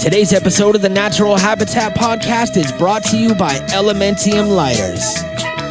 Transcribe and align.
Today's 0.00 0.32
episode 0.32 0.74
of 0.74 0.82
the 0.82 0.88
Natural 0.88 1.36
Habitat 1.36 1.94
Podcast 1.94 2.56
is 2.56 2.72
brought 2.72 3.04
to 3.04 3.18
you 3.18 3.34
by 3.34 3.56
Elementium 3.68 4.48
Lighters. 4.48 5.00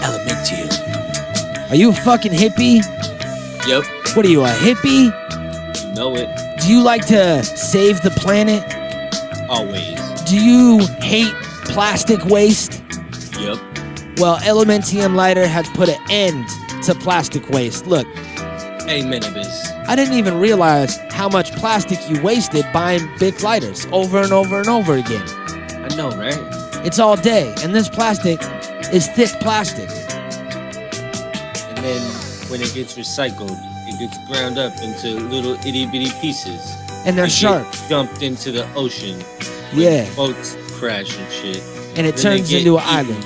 Elementium. 0.04 1.70
Are 1.71 1.75
you 1.75 1.89
a 1.89 1.94
fucking 1.94 2.31
hippie? 2.31 2.78
Yep, 3.68 3.84
What 4.15 4.26
are 4.26 4.29
you, 4.29 4.44
a 4.44 4.50
hippie? 4.50 5.05
you 5.84 5.94
know 5.96 6.15
it. 6.15 6.29
Do 6.62 6.71
you 6.71 6.81
like 6.81 7.05
to 7.07 7.43
save 7.43 8.02
the 8.02 8.11
planet? 8.11 8.64
Always. 9.50 10.00
Do 10.30 10.38
you 10.39 10.86
hate 11.02 11.34
plastic 11.66 12.23
waste? 12.25 12.84
Yep. 13.39 13.57
Well, 14.20 14.38
Elementium 14.38 15.16
Lighter 15.16 15.48
has 15.48 15.68
put 15.70 15.89
an 15.89 16.00
end 16.09 16.48
to 16.84 16.93
plastic 16.93 17.50
waste. 17.50 17.88
Look, 17.88 18.05
Amen. 18.88 19.23
I 19.90 19.96
didn't 19.96 20.14
even 20.20 20.40
realize 20.40 21.00
how 21.10 21.28
much 21.28 21.52
plastic 21.54 21.98
you 22.08 22.21
wasted 22.21 22.64
buying 22.71 23.10
big 23.18 23.42
lighters 23.42 23.88
over 23.92 24.20
and 24.21 24.32
over 24.32 24.60
and 24.60 24.70
over 24.70 24.93
again. 24.93 25.28
I 25.28 25.88
know, 25.96 26.11
right? 26.11 26.38
It's 26.86 27.00
all 27.00 27.16
day, 27.16 27.52
and 27.64 27.74
this 27.74 27.89
plastic 27.89 28.39
is 28.94 29.07
thick 29.07 29.32
plastic. 29.39 29.89
And 31.70 31.78
then 31.80 32.02
when 32.52 32.61
it 32.61 32.72
gets 32.75 33.00
recycled, 33.00 33.58
it 33.88 33.97
gets 33.97 34.16
ground 34.28 34.59
up 34.59 34.80
into 34.80 35.20
little 35.22 35.53
itty 35.66 35.88
bitty 35.88 36.11
pieces. 36.22 36.72
And 37.08 37.17
they're 37.17 37.28
sharp. 37.28 37.66
Dumped 37.89 38.22
into 38.22 38.52
the 38.52 38.72
ocean. 38.75 39.19
Yeah. 39.73 40.08
Boats 40.14 40.56
crash 40.73 41.17
and 41.17 41.31
shit. 41.31 41.64
And 41.97 42.06
it 42.06 42.16
Then 42.16 42.38
turns 42.38 42.53
into 42.53 42.78
an 42.78 42.83
island. 42.86 43.25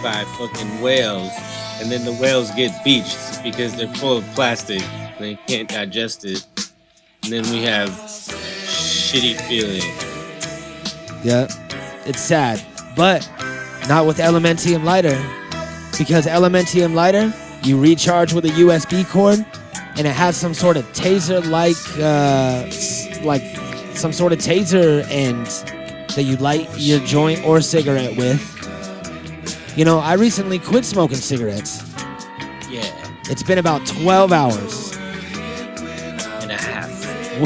By 0.00 0.22
fucking 0.38 0.80
whales. 0.80 1.32
And 1.80 1.90
then 1.90 2.04
the 2.04 2.12
whales 2.12 2.52
get 2.52 2.84
beached 2.84 3.42
because 3.42 3.74
they're 3.74 3.92
full 3.94 4.18
of 4.18 4.24
plastic. 4.36 4.84
And 5.18 5.26
they 5.26 5.38
can't 5.46 5.68
digest 5.68 6.24
it. 6.24 6.46
And 7.24 7.32
then 7.32 7.42
we 7.50 7.62
have 7.64 7.88
shitty 7.90 9.40
feeling. 9.48 9.82
Yeah. 11.24 11.48
It's 12.06 12.20
sad. 12.20 12.64
But 12.96 13.28
not 13.88 14.06
with 14.06 14.18
Elementium 14.18 14.84
Lighter. 14.84 15.16
Because 15.98 16.26
Elementium 16.26 16.94
Lighter, 16.94 17.32
you 17.64 17.80
recharge 17.80 18.32
with 18.32 18.44
a 18.44 18.50
USB 18.50 19.04
cord, 19.08 19.44
and 19.96 20.06
it 20.06 20.14
has 20.14 20.36
some 20.36 20.54
sort 20.54 20.76
of 20.76 20.84
taser 20.92 21.44
like, 21.50 21.76
uh, 21.98 22.64
like 23.26 23.42
some 23.96 24.12
sort 24.12 24.32
of 24.32 24.38
taser 24.38 25.04
end 25.10 25.46
that 26.14 26.22
you 26.22 26.36
light 26.36 26.68
your 26.76 27.00
joint 27.00 27.44
or 27.44 27.60
cigarette 27.60 28.16
with. 28.16 28.40
You 29.76 29.84
know, 29.84 29.98
I 29.98 30.14
recently 30.14 30.60
quit 30.60 30.84
smoking 30.84 31.16
cigarettes. 31.16 31.82
Yeah. 32.70 32.86
It's 33.24 33.42
been 33.42 33.58
about 33.58 33.86
12 33.86 34.32
hours. 34.32 34.87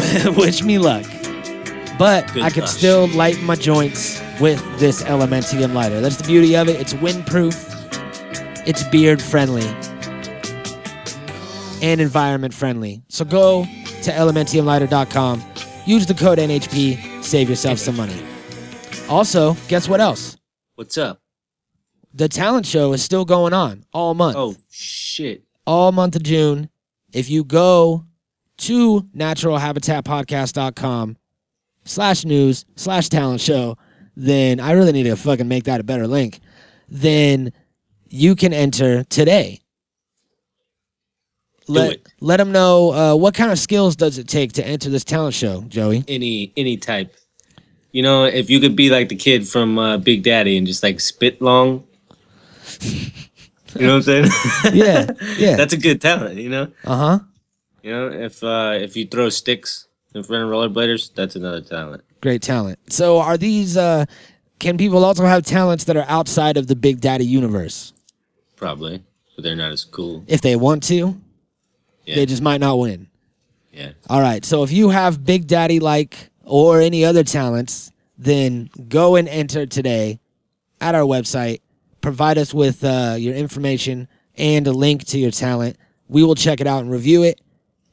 And 0.00 0.28
a 0.28 0.32
half. 0.32 0.36
Wish 0.36 0.62
me 0.62 0.78
luck. 0.78 1.04
But 1.98 2.32
Good 2.32 2.42
I 2.42 2.50
could 2.50 2.60
gosh. 2.62 2.70
still 2.70 3.06
light 3.08 3.40
my 3.42 3.54
joints 3.54 4.20
with 4.40 4.60
this 4.78 5.02
Elementium 5.02 5.72
lighter. 5.74 6.00
That's 6.00 6.16
the 6.16 6.24
beauty 6.24 6.56
of 6.56 6.68
it. 6.68 6.80
It's 6.80 6.94
windproof, 6.94 7.54
it's 8.66 8.82
beard 8.84 9.20
friendly, 9.22 9.66
and 11.82 12.00
environment 12.00 12.54
friendly. 12.54 13.02
So 13.08 13.24
go 13.24 13.64
to 13.64 14.10
elementiumlighter.com, 14.10 15.42
use 15.86 16.06
the 16.06 16.14
code 16.14 16.38
NHP, 16.38 17.22
save 17.22 17.48
yourself 17.50 17.78
some 17.78 17.96
money. 17.96 18.20
Also, 19.08 19.54
guess 19.68 19.88
what 19.88 20.00
else? 20.00 20.36
What's 20.76 20.96
up? 20.96 21.20
The 22.14 22.28
talent 22.28 22.66
show 22.66 22.92
is 22.92 23.02
still 23.02 23.24
going 23.24 23.52
on 23.52 23.84
all 23.92 24.14
month. 24.14 24.36
Oh 24.36 24.56
shit. 24.70 25.42
all 25.66 25.92
month 25.92 26.16
of 26.16 26.22
June. 26.22 26.68
If 27.12 27.28
you 27.30 27.44
go 27.44 28.04
to 28.62 29.02
naturalhabitatpodcast.com 29.16 31.16
slash 31.84 32.24
news 32.24 32.64
slash 32.76 33.08
talent 33.08 33.40
show, 33.40 33.76
then 34.16 34.60
I 34.60 34.72
really 34.72 34.92
need 34.92 35.04
to 35.04 35.16
fucking 35.16 35.48
make 35.48 35.64
that 35.64 35.80
a 35.80 35.84
better 35.84 36.06
link. 36.06 36.40
Then 36.88 37.52
you 38.08 38.36
can 38.36 38.52
enter 38.52 39.04
today. 39.04 39.60
Let, 41.68 41.92
it. 41.92 42.08
let 42.20 42.38
them 42.38 42.52
know 42.52 42.92
uh, 42.92 43.14
what 43.16 43.34
kind 43.34 43.52
of 43.52 43.58
skills 43.58 43.96
does 43.96 44.18
it 44.18 44.28
take 44.28 44.52
to 44.54 44.66
enter 44.66 44.90
this 44.90 45.04
talent 45.04 45.34
show, 45.34 45.62
Joey. 45.68 46.04
Any 46.08 46.52
any 46.56 46.76
type. 46.76 47.14
You 47.92 48.02
know, 48.02 48.24
if 48.24 48.50
you 48.50 48.58
could 48.58 48.74
be 48.74 48.90
like 48.90 49.08
the 49.08 49.16
kid 49.16 49.46
from 49.46 49.78
uh, 49.78 49.98
Big 49.98 50.22
Daddy 50.22 50.58
and 50.58 50.66
just 50.66 50.82
like 50.82 51.00
spit 51.00 51.40
long. 51.40 51.84
You 53.74 53.86
know 53.86 53.96
what 53.96 54.08
I'm 54.08 54.12
saying? 54.24 54.26
Yeah, 54.74 55.06
yeah. 55.38 55.56
That's 55.60 55.72
a 55.72 55.78
good 55.78 56.00
talent, 56.00 56.36
you 56.36 56.50
know? 56.50 56.68
Uh 56.84 56.96
huh. 56.96 57.18
You 57.82 57.92
know, 57.92 58.08
if 58.08 58.42
uh 58.42 58.78
if 58.80 58.96
you 58.96 59.06
throw 59.06 59.28
sticks 59.28 59.88
in 60.14 60.22
front 60.22 60.44
of 60.44 60.50
rollerbladers, 60.50 61.12
that's 61.14 61.36
another 61.36 61.60
talent. 61.60 62.04
Great 62.20 62.42
talent. 62.42 62.78
So, 62.92 63.18
are 63.18 63.36
these? 63.36 63.76
Uh, 63.76 64.04
can 64.60 64.78
people 64.78 65.04
also 65.04 65.24
have 65.24 65.44
talents 65.44 65.84
that 65.84 65.96
are 65.96 66.04
outside 66.06 66.56
of 66.56 66.68
the 66.68 66.76
Big 66.76 67.00
Daddy 67.00 67.26
universe 67.26 67.92
Probably. 68.54 69.02
But 69.34 69.42
they're 69.42 69.56
not 69.56 69.72
as 69.72 69.84
cool. 69.84 70.22
if 70.28 70.40
they 70.40 70.54
want 70.54 70.84
to? 70.84 71.20
Yeah. 72.06 72.14
They 72.14 72.26
just 72.26 72.42
might 72.42 72.60
not 72.60 72.78
win. 72.78 73.08
Yeah. 73.72 73.92
All 74.08 74.20
right. 74.20 74.44
So 74.44 74.62
if 74.62 74.70
you 74.70 74.90
have 74.90 75.24
Big 75.24 75.48
Daddy 75.48 75.80
like 75.80 76.30
or 76.44 76.80
any 76.80 77.04
other 77.04 77.24
talents, 77.24 77.90
then 78.18 78.70
go 78.88 79.16
and 79.16 79.28
enter 79.28 79.66
today 79.66 80.20
at 80.80 80.94
our 80.94 81.02
website. 81.02 81.60
Provide 82.02 82.38
us 82.38 82.54
with 82.54 82.84
uh, 82.84 83.16
your 83.18 83.34
information 83.34 84.06
and 84.36 84.66
a 84.68 84.72
link 84.72 85.04
to 85.06 85.18
your 85.18 85.30
talent. 85.32 85.76
We 86.08 86.22
will 86.22 86.34
check 86.34 86.60
it 86.60 86.68
out 86.68 86.82
and 86.82 86.90
review 86.90 87.24
it. 87.24 87.40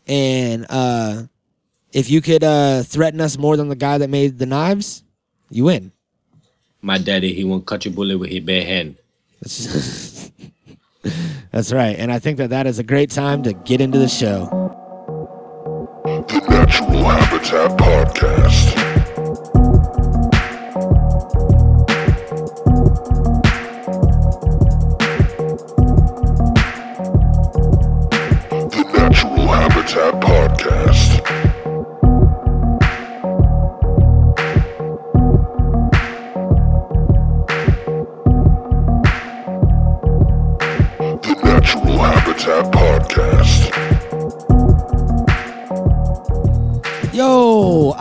And 0.10 0.66
uh, 0.70 1.24
if 1.94 2.10
you 2.10 2.20
could 2.20 2.44
uh, 2.44 2.84
threaten 2.84 3.22
us 3.22 3.38
more 3.38 3.56
than 3.56 3.70
the 3.70 3.76
guy 3.76 4.00
that 4.00 4.10
made 4.10 4.40
the 4.40 4.48
knives, 4.48 5.04
you 5.52 5.66
win. 5.66 5.92
My 6.82 6.98
daddy, 6.98 7.34
he 7.34 7.44
won't 7.44 7.66
cut 7.66 7.86
your 7.86 7.94
bullet 7.94 8.18
with 8.18 8.32
his 8.32 8.40
bare 8.40 8.66
hand. 8.66 8.98
That's, 9.42 10.32
That's 11.52 11.72
right. 11.72 11.96
And 11.98 12.12
I 12.12 12.20
think 12.20 12.38
that 12.38 12.50
that 12.50 12.68
is 12.68 12.80
a 12.80 12.84
great 12.84 13.12
time 13.12 13.44
to 13.44 13.54
get 13.54 13.82
into 13.82 14.00
the 14.00 14.08
show. 14.08 14.46
The 16.04 16.46
Natural 16.50 17.04
Habitat 17.04 17.78
Podcast. 17.78 18.99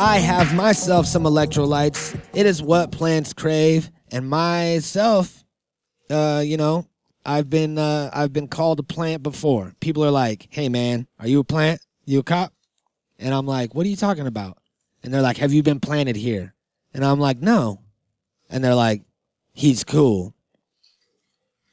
I 0.09 0.21
have 0.21 0.55
myself 0.55 1.05
some 1.05 1.25
electrolytes. 1.25 2.19
It 2.33 2.47
is 2.47 2.63
what 2.63 2.93
plants 2.93 3.35
crave, 3.35 3.91
and 4.11 4.27
myself, 4.27 5.45
uh, 6.09 6.43
you 6.43 6.57
know, 6.57 6.87
I've 7.27 7.51
been 7.51 7.77
uh, 7.77 8.09
I've 8.15 8.33
been 8.33 8.49
called 8.49 8.81
a 8.81 8.83
plant 8.83 9.23
before. 9.23 9.75
People 9.81 10.03
are 10.03 10.11
like, 10.11 10.47
"Hey, 10.49 10.71
man, 10.71 11.07
are 11.19 11.29
you 11.29 11.41
a 11.41 11.45
plant? 11.45 11.83
You 12.07 12.21
a 12.21 12.23
cop?" 12.23 12.55
And 13.19 13.35
I'm 13.35 13.45
like, 13.45 13.75
"What 13.75 13.85
are 13.85 13.91
you 13.91 13.97
talking 13.97 14.27
about?" 14.27 14.57
And 15.03 15.13
they're 15.13 15.21
like, 15.21 15.37
"Have 15.37 15.53
you 15.53 15.63
been 15.63 15.79
planted 15.79 16.17
here?" 16.17 16.55
And 16.95 17.05
I'm 17.05 17.21
like, 17.21 17.43
"No." 17.43 17.83
And 18.49 18.65
they're 18.65 18.75
like, 18.75 19.03
"He's 19.53 19.85
cool." 19.85 20.33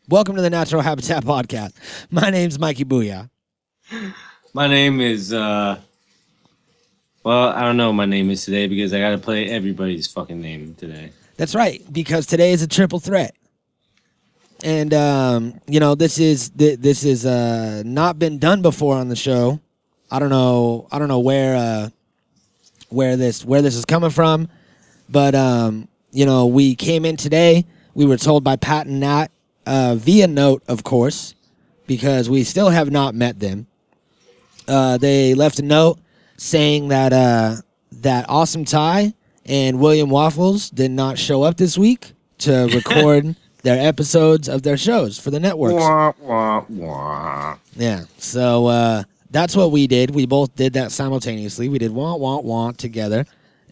Welcome 0.09 0.35
to 0.35 0.41
the 0.41 0.49
Natural 0.49 0.81
Habitat 0.81 1.23
Podcast. 1.23 1.71
My 2.11 2.31
name's 2.31 2.59
Mikey 2.59 2.83
Booyah. 2.83 3.29
My 4.53 4.67
name 4.67 4.99
is 4.99 5.31
uh 5.31 5.79
well, 7.25 7.49
I 7.49 7.63
don't 7.63 7.75
know 7.75 7.87
what 7.87 7.95
my 7.95 8.05
name 8.05 8.29
is 8.29 8.45
today 8.45 8.67
because 8.67 8.93
I 8.93 8.99
gotta 8.99 9.17
play 9.17 9.49
everybody's 9.49 10.05
fucking 10.05 10.39
name 10.39 10.75
today. 10.75 11.11
That's 11.37 11.55
right, 11.55 11.81
because 11.91 12.27
today 12.27 12.51
is 12.53 12.61
a 12.61 12.67
triple 12.67 12.99
threat. 12.99 13.35
And 14.63 14.93
um, 14.93 15.59
you 15.67 15.79
know, 15.79 15.95
this 15.95 16.19
is 16.19 16.51
th- 16.51 16.79
this 16.79 17.03
is 17.03 17.25
uh 17.25 17.81
not 17.83 18.19
been 18.19 18.37
done 18.37 18.61
before 18.61 18.95
on 18.95 19.09
the 19.09 19.15
show. 19.15 19.59
I 20.11 20.19
don't 20.19 20.29
know 20.29 20.87
I 20.91 20.99
don't 20.99 21.07
know 21.07 21.19
where 21.19 21.55
uh 21.55 21.89
where 22.89 23.17
this 23.17 23.43
where 23.43 23.63
this 23.63 23.75
is 23.75 23.85
coming 23.85 24.11
from, 24.11 24.47
but 25.09 25.33
um, 25.33 25.87
you 26.11 26.27
know, 26.27 26.45
we 26.45 26.75
came 26.75 27.05
in 27.05 27.17
today. 27.17 27.65
We 27.95 28.05
were 28.05 28.17
told 28.17 28.43
by 28.43 28.55
Pat 28.55 28.85
and 28.85 28.99
Nat 28.99 29.31
uh, 29.65 29.95
via 29.95 30.27
note, 30.27 30.61
of 30.67 30.83
course, 30.83 31.33
because 31.87 32.29
we 32.29 32.43
still 32.43 32.69
have 32.69 32.91
not 32.91 33.15
met 33.15 33.39
them. 33.39 33.65
Uh, 34.67 34.97
they 34.97 35.33
left 35.33 35.57
a 35.57 35.63
note 35.63 35.99
saying 36.37 36.89
that 36.89 37.13
uh, 37.13 37.55
that 38.01 38.25
Awesome 38.29 38.65
Ty 38.65 39.13
and 39.45 39.79
William 39.79 40.09
Waffles 40.09 40.69
did 40.69 40.91
not 40.91 41.17
show 41.17 41.43
up 41.43 41.57
this 41.57 41.77
week 41.77 42.13
to 42.39 42.65
record 42.73 43.35
their 43.63 43.87
episodes 43.87 44.47
of 44.47 44.61
their 44.61 44.77
shows 44.77 45.17
for 45.19 45.31
the 45.31 45.39
networks. 45.39 45.73
Wah, 45.73 46.13
wah, 46.21 46.65
wah. 46.69 47.57
Yeah. 47.75 48.03
So 48.17 48.67
uh, 48.67 49.03
that's 49.31 49.55
what 49.55 49.71
we 49.71 49.87
did. 49.87 50.13
We 50.13 50.25
both 50.25 50.55
did 50.55 50.73
that 50.73 50.91
simultaneously. 50.91 51.69
We 51.69 51.79
did 51.79 51.91
want, 51.91 52.21
want, 52.21 52.45
want 52.45 52.77
together. 52.77 53.25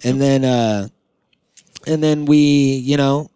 And 0.03 0.19
then 0.19 0.43
uh, 0.43 0.87
and 1.87 2.03
then 2.03 2.25
we, 2.25 2.37
you 2.37 2.97
know, 2.97 3.29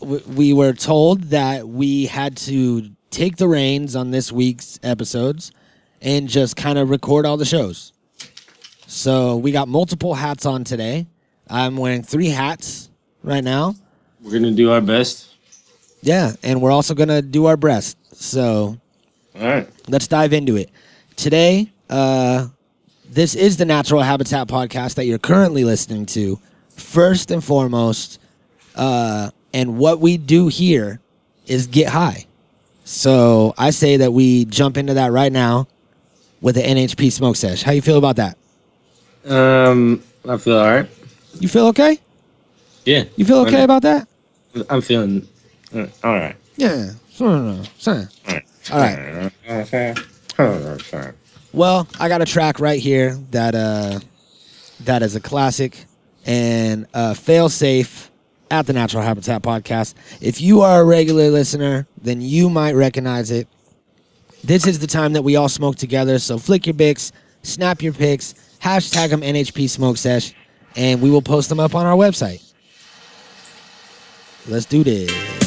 w- 0.00 0.22
we 0.28 0.52
were 0.52 0.72
told 0.72 1.22
that 1.24 1.66
we 1.66 2.06
had 2.06 2.36
to 2.38 2.90
take 3.10 3.36
the 3.36 3.48
reins 3.48 3.96
on 3.96 4.10
this 4.10 4.30
week's 4.32 4.78
episodes 4.82 5.52
and 6.00 6.28
just 6.28 6.56
kind 6.56 6.78
of 6.78 6.90
record 6.90 7.26
all 7.26 7.36
the 7.36 7.44
shows. 7.44 7.91
So 8.92 9.38
we 9.38 9.52
got 9.52 9.68
multiple 9.68 10.12
hats 10.12 10.44
on 10.44 10.64
today. 10.64 11.06
I'm 11.48 11.78
wearing 11.78 12.02
three 12.02 12.28
hats 12.28 12.90
right 13.22 13.42
now. 13.42 13.74
We're 14.22 14.34
gonna 14.34 14.50
do 14.50 14.70
our 14.70 14.82
best. 14.82 15.30
Yeah, 16.02 16.32
and 16.42 16.60
we're 16.60 16.70
also 16.70 16.92
gonna 16.92 17.22
do 17.22 17.46
our 17.46 17.56
best. 17.56 17.96
So 18.14 18.78
All 19.34 19.46
right. 19.46 19.66
let's 19.88 20.06
dive 20.08 20.34
into 20.34 20.56
it. 20.56 20.68
Today, 21.16 21.72
uh, 21.88 22.48
this 23.08 23.34
is 23.34 23.56
the 23.56 23.64
Natural 23.64 24.02
Habitat 24.02 24.46
podcast 24.46 24.96
that 24.96 25.06
you're 25.06 25.18
currently 25.18 25.64
listening 25.64 26.04
to. 26.06 26.38
First 26.76 27.30
and 27.30 27.42
foremost, 27.42 28.20
uh, 28.76 29.30
and 29.54 29.78
what 29.78 30.00
we 30.00 30.18
do 30.18 30.48
here 30.48 31.00
is 31.46 31.66
get 31.66 31.88
high. 31.88 32.26
So 32.84 33.54
I 33.56 33.70
say 33.70 33.96
that 33.96 34.12
we 34.12 34.44
jump 34.44 34.76
into 34.76 34.92
that 34.94 35.12
right 35.12 35.32
now 35.32 35.66
with 36.42 36.56
the 36.56 36.62
NHP 36.62 37.10
smoke 37.10 37.36
sesh. 37.36 37.62
How 37.62 37.72
you 37.72 37.80
feel 37.80 37.96
about 37.96 38.16
that? 38.16 38.36
Um, 39.24 40.02
I 40.28 40.36
feel 40.36 40.58
all 40.58 40.66
right. 40.66 40.88
You 41.40 41.48
feel 41.48 41.66
okay? 41.68 41.98
Yeah. 42.84 43.04
You 43.16 43.24
feel 43.24 43.38
okay 43.40 43.62
about 43.62 43.82
that? 43.82 44.08
I'm 44.68 44.80
feeling 44.80 45.26
uh, 45.74 45.86
all 46.04 46.12
right. 46.14 46.36
Yeah. 46.56 46.90
All 48.70 48.78
right. 48.78 49.32
All 50.92 51.00
right. 51.00 51.14
Well, 51.52 51.88
I 52.00 52.08
got 52.08 52.22
a 52.22 52.24
track 52.24 52.60
right 52.60 52.80
here 52.80 53.18
that 53.30 53.54
uh 53.54 54.00
that 54.80 55.02
is 55.02 55.14
a 55.16 55.20
classic 55.20 55.84
and 56.26 56.86
uh 56.94 57.14
fail 57.14 57.48
safe 57.48 58.10
at 58.50 58.66
the 58.66 58.72
Natural 58.72 59.02
Habitat 59.02 59.42
podcast. 59.42 59.94
If 60.20 60.40
you 60.40 60.60
are 60.60 60.80
a 60.82 60.84
regular 60.84 61.30
listener, 61.30 61.86
then 62.00 62.20
you 62.20 62.50
might 62.50 62.72
recognize 62.74 63.30
it. 63.30 63.48
This 64.44 64.66
is 64.66 64.78
the 64.80 64.86
time 64.86 65.12
that 65.14 65.22
we 65.22 65.36
all 65.36 65.48
smoke 65.48 65.76
together, 65.76 66.18
so 66.18 66.36
flick 66.36 66.66
your 66.66 66.74
bics, 66.74 67.12
snap 67.42 67.80
your 67.80 67.92
pics, 67.92 68.34
hashtag 68.62 69.10
them 69.10 69.22
NHP 69.22 69.68
Smoke 69.68 69.96
Sesh, 69.96 70.34
and 70.76 71.02
we 71.02 71.10
will 71.10 71.22
post 71.22 71.48
them 71.48 71.60
up 71.60 71.74
on 71.74 71.86
our 71.86 71.96
website. 71.96 72.42
Let's 74.48 74.66
do 74.66 74.82
this. 74.82 75.41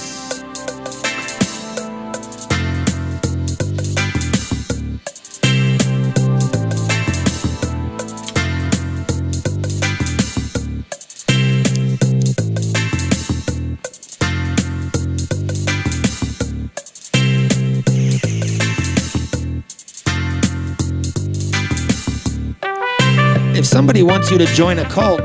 Somebody 23.76 24.04
wants 24.04 24.32
you 24.32 24.38
to 24.38 24.46
join 24.46 24.80
a 24.80 24.86
cult, 24.86 25.20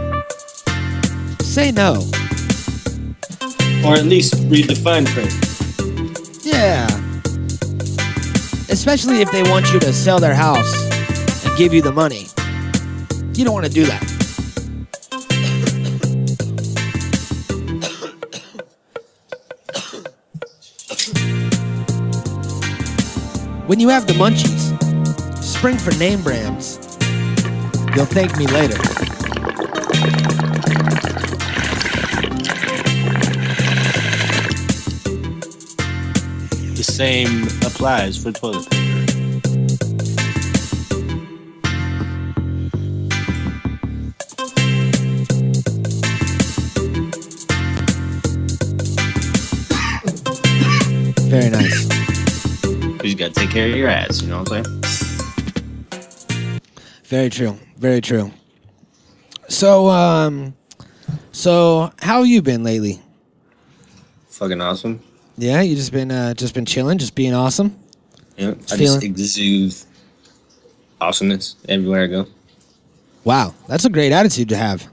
say 1.41 1.71
no. 1.71 1.93
Or 3.87 3.95
at 3.95 4.07
least 4.07 4.35
read 4.49 4.67
the 4.67 4.75
fine 4.75 5.07
print. 5.07 5.33
Yeah. 6.45 6.89
Especially 8.69 9.21
if 9.21 9.31
they 9.31 9.45
want 9.45 9.73
you 9.73 9.79
to 9.79 9.93
sell 9.93 10.19
their 10.19 10.35
house 10.35 10.75
and 11.47 11.57
give 11.57 11.73
you 11.73 11.81
the 11.81 11.93
money. 11.93 12.27
You 13.35 13.45
don't 13.45 13.55
want 13.55 13.67
to 13.67 13.73
do 13.73 13.85
that. 13.85 14.03
When 23.69 23.79
you 23.79 23.91
have 23.91 24.09
the 24.09 24.15
munchies, 24.15 24.75
spring 25.41 25.79
for 25.79 25.97
name 26.01 26.21
brands. 26.25 26.80
You'll 27.97 28.07
thank 28.07 28.37
me 28.39 28.47
later. 28.47 28.79
The 36.77 36.85
same 36.85 37.43
applies 37.67 38.17
for 38.17 38.33
toilet 38.33 38.71
paper. 38.71 38.91
Very 51.29 51.51
nice. 51.51 51.89
You 53.05 53.15
gotta 53.15 53.33
take 53.33 53.51
care 53.51 53.69
of 53.69 53.77
your 53.77 53.89
ass. 53.89 54.23
You 54.23 54.29
know 54.29 54.39
what 54.41 54.53
I'm 54.53 54.65
saying? 54.65 54.80
Very 57.11 57.29
true. 57.29 57.59
Very 57.77 58.01
true. 58.01 58.31
So, 59.49 59.89
um, 59.89 60.55
so 61.33 61.91
how 62.01 62.23
you 62.23 62.41
been 62.41 62.63
lately? 62.63 63.03
Fucking 64.29 64.61
awesome. 64.61 65.01
Yeah, 65.37 65.61
you 65.61 65.75
just 65.75 65.91
been 65.91 66.13
uh, 66.13 66.35
just 66.35 66.55
been 66.55 66.65
chilling, 66.67 66.99
just 66.99 67.17
being 67.17 67.35
awesome. 67.35 67.77
Yeah. 68.37 68.51
I 68.71 68.77
Feeling- 68.77 69.01
just 69.01 69.03
exude 69.03 69.75
awesomeness 71.01 71.57
everywhere 71.69 72.05
I 72.05 72.07
go. 72.07 72.27
Wow, 73.25 73.55
that's 73.67 73.85
a 73.85 73.91
great 73.91 74.13
attitude 74.13 74.49
to 74.51 74.57
have. 74.57 74.87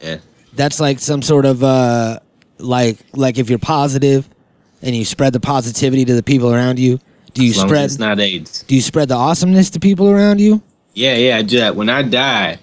Yeah. 0.00 0.18
That's 0.54 0.80
like 0.80 0.98
some 1.00 1.20
sort 1.20 1.44
of 1.44 1.62
uh, 1.62 2.20
like 2.56 2.96
like 3.14 3.36
if 3.38 3.50
you're 3.50 3.58
positive 3.58 4.26
and 4.80 4.96
you 4.96 5.04
spread 5.04 5.34
the 5.34 5.40
positivity 5.40 6.06
to 6.06 6.14
the 6.14 6.22
people 6.22 6.50
around 6.54 6.78
you. 6.78 6.98
Do 7.34 7.44
you 7.44 7.50
As 7.50 7.58
long 7.58 7.66
as 7.66 7.68
spread 7.70 7.84
it's 7.84 7.98
not 7.98 8.20
AIDS. 8.20 8.62
do 8.62 8.74
you 8.74 8.80
spread 8.80 9.08
the 9.08 9.16
awesomeness 9.16 9.68
to 9.70 9.80
people 9.80 10.08
around 10.08 10.40
you? 10.40 10.62
Yeah, 10.98 11.14
yeah, 11.14 11.36
I 11.36 11.42
do 11.42 11.58
that. 11.60 11.76
When 11.76 11.88
I 11.88 12.02
die, 12.02 12.58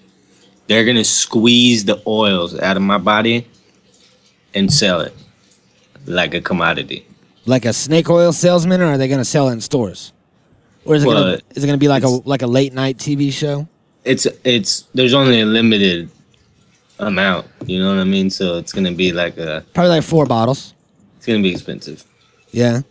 they're 0.67 0.83
gonna 0.85 1.03
squeeze 1.05 1.85
the 1.85 2.01
oils 2.05 2.59
out 2.59 2.75
of 2.75 2.83
my 2.83 2.97
body 2.97 3.47
and 4.53 4.71
sell 4.71 5.01
it 5.01 5.13
like 6.05 6.33
a 6.33 6.41
commodity. 6.41 7.05
Like 7.45 7.65
a 7.65 7.73
snake 7.73 8.09
oil 8.09 8.33
salesman, 8.33 8.81
or 8.81 8.85
are 8.85 8.97
they 8.97 9.07
going 9.07 9.19
to 9.19 9.25
sell 9.25 9.49
it 9.49 9.53
in 9.53 9.61
stores? 9.61 10.11
Or 10.83 10.95
is 10.95 11.03
it 11.03 11.07
Well, 11.07 11.23
gonna, 11.23 11.39
is 11.53 11.63
it 11.63 11.67
going 11.67 11.77
to 11.79 11.83
be 11.83 11.87
like 11.87 12.03
a 12.03 12.07
like 12.07 12.41
a 12.41 12.47
late 12.47 12.73
night 12.73 12.97
TV 12.97 13.31
show? 13.31 13.67
It's 14.03 14.25
it's 14.43 14.81
there's 14.95 15.13
only 15.13 15.41
a 15.41 15.45
limited 15.45 16.09
amount. 16.99 17.45
You 17.65 17.79
know 17.79 17.89
what 17.89 17.99
I 18.01 18.03
mean? 18.03 18.29
So 18.31 18.57
it's 18.57 18.73
gonna 18.73 18.93
be 18.93 19.11
like 19.11 19.37
a 19.37 19.63
Probably 19.73 19.91
like 19.91 20.03
four 20.03 20.25
bottles. 20.25 20.73
it's 21.17 21.25
gonna 21.27 21.41
be 21.43 21.51
expensive. 21.51 22.03
Yeah, 22.51 22.81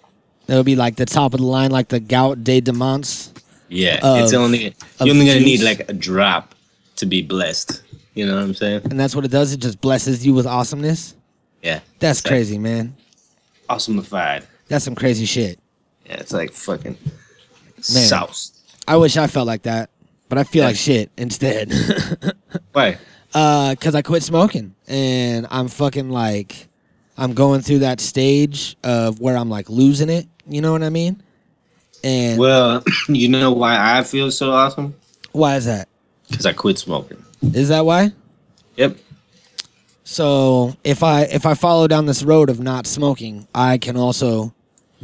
it'll 0.49 0.63
be 0.65 0.77
like 0.77 0.97
the 0.97 1.07
top 1.07 1.35
of 1.35 1.41
the 1.41 1.47
line, 1.47 1.71
like 1.73 1.89
the 1.89 2.01
Goût 2.01 2.45
de 2.45 2.61
Diamants. 2.61 3.34
Yeah, 3.69 3.99
Of- 4.03 4.25
it's 4.25 4.33
only 4.33 4.75
you're 5.01 5.11
only 5.15 5.27
gonna 5.27 5.41
need 5.41 5.63
like 5.63 5.89
a 5.89 5.93
drop 5.93 6.55
to 6.97 7.07
be 7.07 7.23
blessed. 7.23 7.83
You 8.15 8.27
know 8.27 8.37
what 8.37 8.45
I'm 8.45 8.55
saying? 8.55 8.83
and 8.91 8.99
that's 9.01 9.17
what 9.17 9.25
it 9.25 9.31
does. 9.33 9.53
It 9.53 9.57
just 9.59 9.81
blesses 9.81 10.25
you 10.25 10.35
with 10.35 10.47
awesomeness. 10.47 11.15
Yeah, 11.63 11.81
That's 11.99 12.19
It's 12.21 12.27
like 12.27 12.31
crazy, 12.31 12.59
man. 12.59 12.95
Awesomeified. 13.69 14.45
That's 14.69 14.85
some 14.85 14.95
crazy 14.95 15.25
shit. 15.25 15.59
Yeah, 16.07 16.17
it's 16.17 16.33
like 16.33 16.53
fucking 16.53 16.97
Man. 17.77 17.83
sauce. 18.07 18.53
I 18.87 18.97
wish 18.97 19.17
I 19.17 19.27
felt 19.27 19.47
like 19.47 19.63
that, 19.63 19.91
but 20.29 20.39
I 20.39 20.45
feel 20.45 20.63
Yeah. 20.63 20.69
like 20.69 20.77
shit 20.77 21.11
instead. 21.17 21.73
Why? 22.73 22.99
uh, 23.35 23.75
cause 23.81 23.95
I 23.95 24.03
quit 24.03 24.23
smoking, 24.23 24.75
and 24.87 25.47
I'm 25.51 25.69
fucking 25.69 26.11
like, 26.11 26.69
I'm 27.17 27.33
going 27.35 27.63
through 27.63 27.81
that 27.81 28.01
stage 28.01 28.77
of 28.85 29.21
where 29.21 29.37
I'm 29.37 29.49
like 29.49 29.69
losing 29.71 30.11
it. 30.11 30.27
You 30.49 30.61
know 30.61 30.73
what 30.73 30.83
I 30.83 30.91
mean? 30.91 31.23
And 32.05 32.39
Well, 32.39 32.85
you 33.09 33.29
know 33.29 33.51
why 33.51 33.99
I 33.99 34.05
feel 34.05 34.31
so 34.31 34.53
awesome? 34.53 34.95
why 35.33 35.57
is 35.57 35.65
that? 35.65 35.89
Because 36.29 36.47
I 36.47 36.53
quit 36.53 36.79
smoking. 36.79 37.23
Is 37.43 37.69
that 37.69 37.85
why? 37.85 38.13
Yep. 38.77 38.97
So 40.05 40.77
if 40.85 41.03
I 41.03 41.23
if 41.23 41.47
I 41.47 41.55
follow 41.55 41.89
down 41.89 42.07
this 42.07 42.23
road 42.23 42.51
of 42.51 42.61
not 42.61 42.87
smoking, 42.87 43.49
I 43.55 43.79
can 43.79 43.97
also 43.97 44.55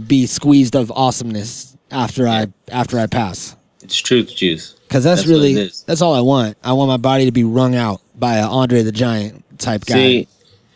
be 0.07 0.27
squeezed 0.27 0.77
of 0.77 0.91
awesomeness 0.93 1.77
after 1.91 2.29
I 2.29 2.49
after 2.71 2.99
I 2.99 3.07
pass. 3.07 3.57
It's 3.83 3.97
truth 3.97 4.35
juice. 4.37 4.75
Because 4.87 5.05
that's, 5.05 5.23
That's 5.23 5.31
really 5.31 5.71
that's 5.87 6.03
all 6.03 6.15
I 6.15 6.21
want. 6.21 6.59
I 6.63 6.73
want 6.73 6.89
my 6.89 6.97
body 6.97 7.25
to 7.25 7.33
be 7.33 7.45
wrung 7.45 7.75
out 7.75 8.03
by 8.17 8.37
a 8.37 8.47
Andre 8.47 8.83
the 8.83 8.93
Giant 8.93 9.45
type 9.59 9.85
guy. 9.87 9.95
See, 9.95 10.29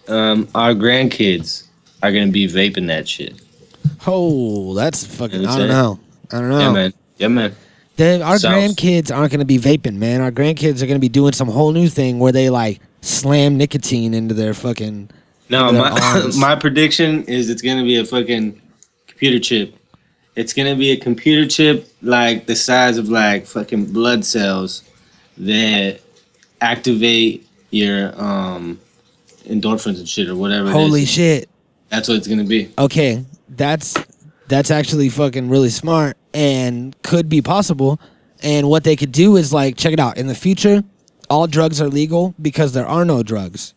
um, 0.09 0.49
our 0.55 0.73
grandkids 0.73 1.65
are 2.03 2.13
gonna 2.13 2.31
be 2.31 2.47
vaping 2.47 2.87
that 2.87 3.09
shit. 3.09 3.41
oh, 4.07 4.75
that's 4.75 5.05
fucking. 5.05 5.41
You 5.41 5.47
know 5.47 5.53
I 5.53 5.59
don't 5.59 5.69
know. 5.69 6.01
I 6.33 6.41
don't 6.41 6.49
know. 6.51 6.59
Yeah, 6.61 6.73
man. 6.73 6.93
Yeah, 7.19 7.29
man. 7.29 7.57
They- 7.97 8.21
our 8.23 8.39
Sounds- 8.39 8.75
grandkids 8.75 9.15
aren't 9.15 9.31
going 9.31 9.41
to 9.41 9.45
be 9.47 9.59
vaping, 9.59 9.95
man. 9.97 10.21
Our 10.21 10.33
grandkids 10.33 10.83
are 10.83 10.87
going 10.87 10.97
to 10.97 11.01
be 11.01 11.09
doing 11.09 11.33
some 11.33 11.49
whole 11.49 11.73
new 11.73 11.89
thing 11.89 12.19
where 12.19 12.33
they 12.33 12.51
like 12.51 12.81
slam 13.03 13.57
nicotine 13.57 14.15
into 14.15 14.35
their 14.35 14.55
fucking. 14.55 15.11
No, 15.51 15.71
Their 15.71 15.81
my 15.83 15.91
arms. 16.03 16.37
my 16.39 16.57
prediction 16.57 17.23
is 17.25 17.51
it's 17.51 17.61
gonna 17.63 17.83
be 17.85 17.97
a 17.99 18.05
fucking 18.05 18.61
computer 19.07 19.39
chip. 19.39 19.77
It's 20.37 20.53
gonna 20.55 20.75
be 20.75 20.91
a 20.93 20.97
computer 20.97 21.47
chip 21.47 21.87
like 22.03 22.47
the 22.47 22.57
size 22.57 22.97
of 22.97 23.11
like 23.11 23.47
fucking 23.47 23.93
blood 23.93 24.25
cells 24.25 24.83
that 25.37 26.01
activate 26.61 27.47
your 27.71 28.19
um 28.21 28.81
endorphins 29.47 29.99
and 29.99 30.09
shit 30.09 30.29
or 30.29 30.35
whatever. 30.37 30.71
Holy 30.71 31.03
is. 31.03 31.11
shit. 31.11 31.49
That's 31.91 32.09
what 32.09 32.17
it's 32.17 32.27
gonna 32.27 32.45
be. 32.45 32.71
Okay, 32.79 33.25
that's 33.51 33.95
that's 34.49 34.71
actually 34.71 35.09
fucking 35.09 35.49
really 35.49 35.71
smart 35.71 36.17
and 36.33 37.01
could 37.03 37.29
be 37.29 37.41
possible. 37.43 38.01
And 38.43 38.69
what 38.69 38.85
they 38.85 38.97
could 38.97 39.13
do 39.13 39.37
is 39.37 39.53
like 39.53 39.77
check 39.77 39.93
it 39.93 40.01
out. 40.01 40.19
In 40.19 40.27
the 40.27 40.35
future, 40.35 40.83
all 41.31 41.47
drugs 41.47 41.81
are 41.81 41.89
legal 41.89 42.35
because 42.41 42.73
there 42.73 42.87
are 42.87 43.05
no 43.05 43.23
drugs. 43.23 43.75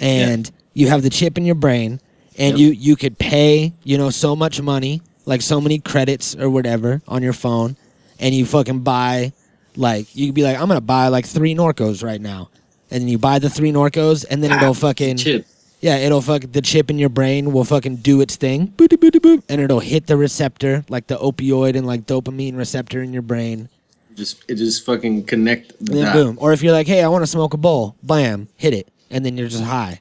And 0.00 0.50
you 0.74 0.88
have 0.88 1.02
the 1.02 1.10
chip 1.10 1.36
in 1.36 1.44
your 1.44 1.56
brain 1.56 2.00
and 2.38 2.58
you 2.58 2.68
you 2.68 2.96
could 2.96 3.18
pay, 3.18 3.74
you 3.82 3.98
know, 3.98 4.10
so 4.10 4.36
much 4.36 4.62
money, 4.62 5.02
like 5.26 5.42
so 5.42 5.60
many 5.60 5.78
credits 5.78 6.36
or 6.36 6.48
whatever 6.48 7.02
on 7.08 7.22
your 7.22 7.32
phone 7.32 7.76
and 8.18 8.34
you 8.34 8.46
fucking 8.46 8.80
buy 8.80 9.32
like 9.76 10.14
you 10.14 10.26
could 10.26 10.34
be 10.34 10.42
like 10.42 10.58
I'm 10.58 10.66
going 10.66 10.76
to 10.76 10.80
buy 10.80 11.08
like 11.08 11.26
3 11.26 11.54
Norcos 11.54 12.02
right 12.02 12.20
now. 12.20 12.50
And 12.90 13.02
then 13.02 13.08
you 13.08 13.18
buy 13.18 13.38
the 13.38 13.50
3 13.50 13.72
Norcos 13.72 14.24
and 14.28 14.42
then 14.42 14.50
it'll 14.52 14.70
ah, 14.70 14.72
fucking 14.72 15.18
Chip. 15.18 15.46
Yeah, 15.80 15.96
it'll 15.96 16.20
fuck 16.20 16.42
the 16.50 16.60
chip 16.62 16.90
in 16.90 16.98
your 16.98 17.08
brain 17.08 17.52
will 17.52 17.64
fucking 17.64 17.96
do 17.96 18.20
its 18.20 18.36
thing, 18.36 18.68
boop, 18.68 18.88
boop, 18.88 19.10
boop, 19.10 19.42
and 19.48 19.60
it'll 19.60 19.80
hit 19.80 20.06
the 20.06 20.16
receptor, 20.16 20.84
like 20.88 21.06
the 21.06 21.16
opioid 21.16 21.76
and 21.76 21.86
like 21.86 22.06
dopamine 22.06 22.56
receptor 22.56 23.02
in 23.02 23.12
your 23.12 23.22
brain. 23.22 23.68
Just 24.14 24.44
it 24.48 24.56
just 24.56 24.84
fucking 24.84 25.24
connect 25.24 25.78
the 25.84 25.92
then 25.94 26.12
boom. 26.12 26.38
Or 26.40 26.52
if 26.52 26.62
you're 26.62 26.72
like, 26.72 26.88
hey, 26.88 27.02
I 27.04 27.08
want 27.08 27.22
to 27.22 27.26
smoke 27.28 27.54
a 27.54 27.56
bowl, 27.56 27.94
bam, 28.02 28.48
hit 28.56 28.74
it, 28.74 28.88
and 29.10 29.24
then 29.24 29.36
you're 29.36 29.48
just 29.48 29.62
high. 29.62 30.00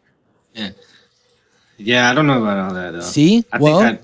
Yeah. 0.54 0.70
Yeah, 1.78 2.10
I 2.10 2.16
don't 2.16 2.26
know 2.26 2.42
about 2.42 2.58
all 2.58 2.74
that 2.74 2.92
though. 2.92 3.02
See? 3.02 3.46
I 3.54 3.60
well, 3.60 4.00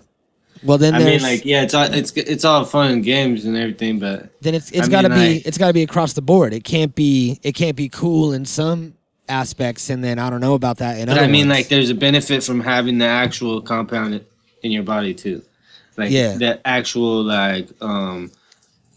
well 0.63 0.77
then 0.77 0.94
I, 0.94 1.00
mean, 1.00 1.24
like, 1.24 1.44
yeah, 1.44 1.63
it's 1.63 1.74
all 1.74 1.92
it's 1.92 2.12
it's 2.12 2.46
all 2.46 2.65
fun 2.65 2.92
and 2.92 3.03
games 3.03 3.46
and 3.46 3.58
everything, 3.58 3.98
but 3.98 4.30
then 4.42 4.53
it's 4.53 4.70
it's 4.70 4.88
I 4.88 4.92
got 4.92 5.01
to 5.01 5.10
mean, 5.10 5.18
be 5.18 5.34
like- 5.36 5.48
it's 5.48 5.58
got 5.58 5.68
to 5.68 5.74
be 5.74 5.82
across 5.82 6.13
the 6.13 6.22
board. 6.22 6.53
It 6.53 6.63
can't 6.63 6.94
be 6.94 7.39
it 7.42 7.53
can't 7.53 7.75
be 7.75 7.89
cool 7.89 8.34
in 8.34 8.46
some 8.46 8.94
aspects, 9.42 9.90
and 9.90 10.04
then 10.04 10.20
I 10.20 10.30
don't 10.30 10.42
know 10.42 10.54
about 10.54 10.78
that 10.78 10.98
in 11.00 11.06
but 11.08 11.18
I 11.18 11.28
mean, 11.28 11.48
ones. 11.48 11.58
like, 11.60 11.68
there's 11.70 11.90
a 11.90 11.96
benefit 11.96 12.44
from 12.44 12.60
having 12.62 12.98
the 13.00 13.06
actual 13.25 13.62
compound 13.62 14.24
in 14.62 14.72
your 14.72 14.84
body 14.84 15.13
too, 15.13 15.42
like 15.98 16.12
Yeah. 16.12 16.38
the 16.38 16.52
actual 16.68 17.24
like 17.24 17.68
um 17.82 18.32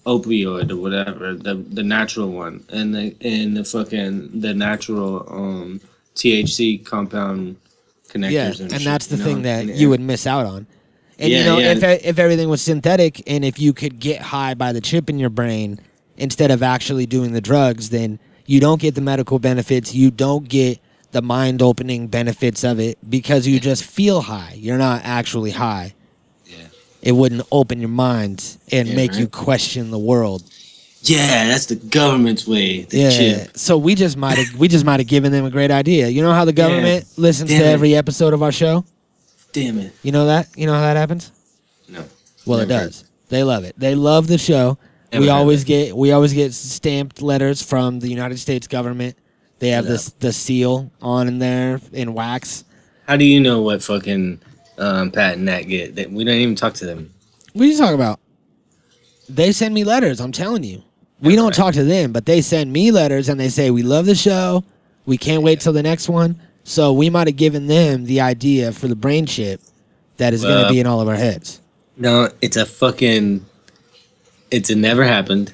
opioid 0.05 0.71
or 0.71 0.77
whatever, 0.77 1.35
the 1.35 1.55
the 1.79 1.83
natural 1.83 2.31
one, 2.31 2.63
and 2.73 2.95
the 2.95 3.15
and 3.23 3.57
the 3.57 3.65
fucking 3.65 4.41
the 4.41 4.55
natural 4.55 5.27
um 5.29 5.81
THC 6.15 6.85
compound 6.85 7.57
connectors. 8.09 8.31
yeah, 8.33 8.47
and, 8.53 8.61
and 8.61 8.73
shit, 8.73 8.85
that's 8.85 9.07
the 9.09 9.17
you 9.17 9.25
thing 9.25 9.37
know? 9.39 9.43
that 9.43 9.61
And- 9.65 9.77
you 9.77 9.89
would 9.91 10.01
miss 10.01 10.27
out 10.27 10.47
on. 10.47 10.67
And 11.19 11.31
you 11.33 11.39
Yeah, 11.39 11.45
know, 11.47 11.59
yeah. 11.59 11.73
if 11.73 11.83
if 12.05 12.19
everything 12.19 12.49
was 12.49 12.61
synthetic 12.63 13.23
and 13.27 13.45
if 13.45 13.59
you 13.59 13.73
could 13.73 13.99
get 13.99 14.21
high 14.21 14.55
by 14.55 14.73
the 14.73 14.81
chip 14.83 15.09
in 15.11 15.19
your 15.19 15.31
brain 15.31 15.81
instead 16.19 16.51
of 16.51 16.63
actually 16.63 17.07
doing 17.07 17.33
the 17.33 17.41
drugs, 17.41 17.89
then 17.91 18.19
you 18.47 18.61
don't 18.61 18.81
get 18.81 18.95
the 18.95 19.01
medical 19.01 19.39
benefits. 19.39 19.95
You 19.95 20.11
don't 20.11 20.49
get 20.49 20.79
the 21.13 21.23
mind 21.23 21.63
opening 21.63 22.09
benefits 22.09 22.65
of 22.65 22.79
it 22.81 22.99
because 23.09 23.47
you 23.47 23.59
just 23.61 23.85
feel 23.85 24.21
high. 24.21 24.55
You're 24.57 24.79
not 24.79 25.03
actually 25.05 25.51
high. 25.53 25.95
Yeah. 26.47 26.57
It 27.03 27.13
wouldn't 27.13 27.47
open 27.53 27.81
your 27.81 27.89
mind 27.89 28.57
and 28.73 28.89
Yeah, 28.89 28.95
make 28.97 29.15
you 29.15 29.27
question 29.29 29.91
the 29.91 29.99
world. 29.99 30.43
Yeah, 31.03 31.47
that's 31.49 31.67
the 31.67 31.77
government's 31.77 32.47
way. 32.49 32.83
The 32.83 32.99
Yeah. 32.99 33.11
chip. 33.11 33.57
So 33.59 33.79
we 33.79 33.95
just 33.95 34.17
might 34.17 34.39
have 34.39 34.55
we 34.59 34.67
just 34.69 34.85
might 34.85 34.99
have 35.01 35.07
given 35.07 35.31
them 35.33 35.45
a 35.45 35.51
great 35.51 35.71
idea. 35.71 36.09
You 36.09 36.21
know 36.23 36.33
how 36.33 36.45
the 36.45 36.53
government 36.53 37.07
listens 37.17 37.51
Damn 37.51 37.61
to 37.61 37.67
it. 37.67 37.73
every 37.73 37.95
episode 37.95 38.33
of 38.35 38.43
our 38.43 38.53
show? 38.53 38.85
Damn 39.53 39.79
it. 39.79 39.93
You 40.03 40.13
know 40.13 40.27
that? 40.27 40.49
You 40.57 40.67
know 40.67 40.75
how 40.75 40.81
that 40.83 40.97
happens? 40.97 41.31
No. 41.89 42.05
Well, 42.45 42.59
it 42.59 42.69
Never 42.69 42.81
heard. 42.83 42.91
does. 42.91 43.05
They 43.29 43.43
love 43.45 43.65
it. 43.65 43.75
They 43.79 43.95
love 43.95 44.27
the 44.27 44.39
show. 44.39 44.77
Never 45.13 45.23
we 45.25 45.29
always 45.31 45.63
it. 45.63 45.67
get 45.67 45.97
we 45.97 46.13
always 46.13 46.33
get 46.33 46.53
stamped 46.55 47.23
letters 47.23 47.63
from 47.63 48.01
the 48.01 48.09
United 48.09 48.39
States 48.39 48.67
government. 48.67 49.17
They 49.59 49.69
have 49.71 49.85
Yeah. 49.85 49.93
this 49.93 50.11
the 50.19 50.33
seal 50.33 50.91
on 51.01 51.29
in 51.29 51.39
there 51.39 51.81
in 51.93 52.13
wax. 52.15 52.65
How 53.07 53.17
do 53.17 53.25
you 53.25 53.41
know 53.41 53.63
what 53.63 53.83
fucking 53.83 54.41
um, 54.79 55.11
Pat 55.11 55.35
and 55.37 55.45
Nat 55.47 55.63
get? 55.63 55.95
That 55.97 56.11
we 56.11 56.25
don't 56.25 56.35
even 56.37 56.55
talk 56.57 56.75
to 56.75 56.87
them. 56.87 57.11
What 57.53 57.63
are 57.63 57.67
you 57.67 57.77
talking 57.79 57.95
about? 57.95 58.21
They 59.29 59.53
send 59.53 59.75
me 59.75 59.85
letters. 59.85 60.21
I'm 60.21 60.33
telling 60.33 60.63
you. 60.65 60.83
We 61.23 61.35
don't 61.35 61.47
Right. 61.47 61.55
talk 61.55 61.75
to 61.75 61.85
them, 61.85 62.13
but 62.13 62.27
they 62.27 62.43
send 62.43 62.73
me 62.73 62.91
letters 62.91 63.29
and 63.31 63.41
they 63.41 63.49
say 63.49 63.71
we 63.71 63.83
love 63.83 64.05
the 64.07 64.15
show. 64.15 64.65
We 65.07 65.17
can't 65.17 65.43
wait 65.43 65.61
till 65.61 65.73
the 65.73 65.83
next 65.83 66.09
one. 66.09 66.37
So 66.65 66.93
we 66.93 67.09
might 67.11 67.27
have 67.27 67.37
given 67.37 67.69
them 67.69 68.05
the 68.05 68.21
idea 68.21 68.73
for 68.73 68.87
the 68.89 68.97
brain 68.97 69.25
chip 69.25 69.61
that 70.19 70.35
is 70.35 70.43
going 70.43 70.65
to 70.67 70.71
be 70.71 70.81
in 70.81 70.87
all 70.87 71.01
of 71.01 71.09
our 71.09 71.15
heads. 71.15 71.61
No, 71.97 72.29
it's 72.43 72.57
a 72.57 72.67
fucking. 72.67 73.47
It's 74.51 74.71
a 74.71 74.77
never 74.77 75.05
happened. 75.05 75.53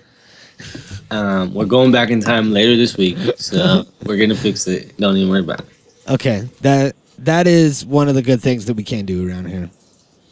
Um, 1.10 1.52
we're 1.54 1.66
going 1.66 1.92
back 1.92 2.10
in 2.10 2.20
time 2.20 2.52
later 2.52 2.76
this 2.76 2.96
week, 2.96 3.18
so 3.36 3.84
we're 4.04 4.16
gonna 4.16 4.34
fix 4.36 4.66
it. 4.66 4.96
Don't 4.98 5.16
even 5.16 5.28
worry 5.30 5.40
about 5.40 5.60
it. 5.60 5.66
Okay, 6.08 6.48
that 6.60 6.94
that 7.18 7.46
is 7.46 7.84
one 7.84 8.08
of 8.08 8.14
the 8.14 8.22
good 8.22 8.40
things 8.40 8.66
that 8.66 8.74
we 8.74 8.84
can 8.84 9.04
do 9.04 9.28
around 9.28 9.46
here. 9.46 9.70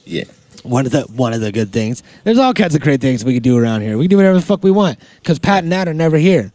Yeah. 0.05 0.25
one 0.62 0.87
of 0.87 0.93
the 0.93 1.02
one 1.02 1.33
of 1.33 1.40
the 1.40 1.52
good 1.52 1.73
things. 1.73 2.02
There's 2.25 2.38
all 2.38 2.55
kinds 2.55 2.75
of 2.75 2.81
great 2.81 3.00
things 3.00 3.25
we 3.25 3.35
can 3.35 3.43
do 3.43 3.57
around 3.59 3.83
here. 3.83 3.97
We 3.99 4.05
can 4.05 4.11
do 4.11 4.17
whatever 4.17 4.38
the 4.38 4.45
fuck 4.45 4.62
we 4.62 4.71
want 4.71 4.99
because 5.21 5.38
Pat 5.38 5.61
and 5.64 5.71
Nat 5.71 5.88
are 5.88 5.95
never 5.95 6.17
here. 6.17 6.52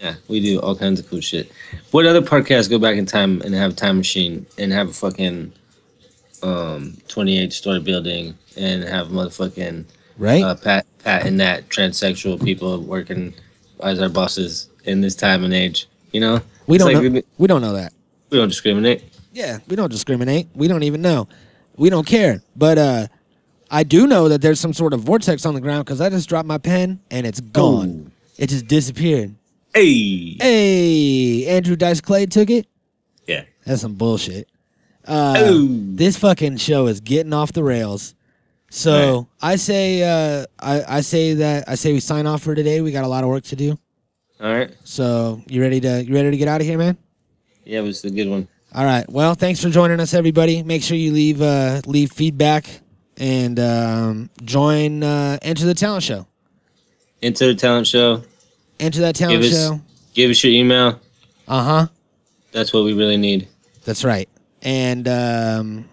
Yeah, 0.00 0.14
we 0.28 0.40
do 0.40 0.58
all 0.60 0.76
kinds 0.76 1.00
of 1.00 1.08
cool 1.08 1.20
shit. 1.20 1.50
What 1.90 2.04
other 2.06 2.20
podcasts 2.22 2.68
go 2.68 2.78
back 2.78 2.96
in 2.96 3.06
time 3.06 3.40
and 3.42 3.54
have 3.54 3.72
a 3.72 3.74
time 3.74 3.96
machine 3.96 4.46
and 4.58 4.72
have 4.72 4.88
a 4.90 4.92
fucking 4.92 5.52
um 6.42 6.96
28 7.08 7.52
story 7.52 7.80
building 7.80 8.36
and 8.56 8.82
have 8.84 9.08
motherfucking 9.08 9.84
Right? 10.18 10.42
uh, 10.42 10.54
Pat 10.54 10.86
Pat 11.06 11.24
and 11.24 11.36
Nat 11.36 11.68
transsexual 11.68 12.42
people 12.44 12.80
working 12.80 13.32
as 13.80 14.00
our 14.02 14.08
bosses 14.08 14.68
in 14.86 15.00
this 15.02 15.14
time 15.14 15.44
and 15.44 15.54
age? 15.54 15.86
You 16.10 16.20
know, 16.20 16.40
we 16.66 16.76
It's 16.76 16.84
don't 16.84 16.94
like 16.94 17.02
know. 17.04 17.10
We, 17.10 17.22
We 17.38 17.46
don't 17.46 17.60
know 17.62 17.74
that. 17.74 17.92
we 18.30 18.38
don't 18.38 18.48
discriminate. 18.48 19.04
Yeah, 19.32 19.58
we 19.68 19.76
don't 19.76 19.88
discriminate. 19.90 20.48
We 20.54 20.66
don't 20.66 20.82
even 20.82 21.02
know. 21.02 21.28
We 21.76 21.90
don't 21.90 22.06
care. 22.06 22.42
But 22.56 22.78
uh 22.78 23.06
I 23.70 23.84
do 23.84 24.08
know 24.08 24.28
that 24.28 24.42
there's 24.42 24.58
some 24.58 24.72
sort 24.72 24.92
of 24.94 25.00
vortex 25.00 25.46
on 25.46 25.54
the 25.54 25.60
ground 25.60 25.84
because 25.84 26.00
I 26.00 26.08
just 26.10 26.28
dropped 26.28 26.48
my 26.48 26.58
pen 26.58 26.98
and 27.10 27.24
it's 27.24 27.40
gone. 27.40 28.10
It 28.36 28.48
just 28.48 28.66
disappeared. 28.66 29.34
Hey. 29.74 30.36
Hey, 30.40 31.46
Andrew 31.46 31.76
Dice 31.76 32.00
Clay 32.00 32.26
took 32.26 32.50
it. 32.50 32.66
Yeah. 33.28 33.44
That's 33.64 33.82
some 33.82 33.94
bullshit. 33.94 34.48
Uh, 35.06 35.34
Oh. 35.38 35.68
This 35.70 36.16
fucking 36.16 36.56
show 36.56 36.86
is 36.88 37.00
getting 37.00 37.32
off 37.32 37.52
the 37.52 37.62
rails. 37.62 38.14
So 38.76 39.28
Right. 39.42 39.52
I 39.52 39.56
say, 39.56 40.02
uh, 40.02 40.44
I, 40.60 40.98
I 40.98 41.00
say 41.00 41.32
that 41.34 41.64
I 41.66 41.76
say 41.76 41.94
we 41.94 42.00
sign 42.00 42.26
off 42.26 42.42
for 42.42 42.54
today. 42.54 42.82
We 42.82 42.92
got 42.92 43.04
a 43.04 43.08
lot 43.08 43.24
of 43.24 43.30
work 43.30 43.44
to 43.44 43.56
do. 43.56 43.78
All 44.38 44.52
right. 44.52 44.70
So 44.84 45.40
you 45.46 45.62
ready 45.62 45.80
to 45.80 46.04
you 46.04 46.14
ready 46.14 46.30
to 46.30 46.36
get 46.36 46.46
out 46.46 46.60
of 46.60 46.66
here, 46.66 46.76
man? 46.76 46.98
Yeah, 47.64 47.78
it 47.78 47.82
was 47.82 48.04
a 48.04 48.10
good 48.10 48.28
one. 48.28 48.48
All 48.74 48.84
right. 48.84 49.08
Well, 49.08 49.32
thanks 49.34 49.62
for 49.62 49.70
joining 49.70 49.98
us, 49.98 50.12
everybody. 50.12 50.62
Make 50.62 50.82
sure 50.82 50.96
you 50.98 51.10
leave 51.12 51.40
uh, 51.40 51.80
leave 51.86 52.12
feedback 52.12 52.66
and 53.16 53.58
um, 53.58 54.28
join 54.44 55.02
uh, 55.02 55.38
Enter 55.40 55.64
the 55.64 55.72
Talent 55.74 56.02
Show. 56.04 56.26
Enter 57.22 57.46
the 57.46 57.54
talent 57.54 57.86
show. 57.86 58.22
Enter 58.78 59.00
that 59.00 59.14
talent 59.16 59.40
Give 59.40 59.50
us- 59.52 59.58
show. 59.58 59.80
Give 60.12 60.30
us 60.30 60.44
your 60.44 60.52
email. 60.52 61.00
Uh 61.48 61.62
huh. 61.64 61.86
That's 62.52 62.74
what 62.74 62.84
we 62.84 62.92
really 62.92 63.16
need. 63.16 63.48
That's 63.86 64.04
right. 64.04 64.28
And 64.60 65.08
um, 65.08 65.88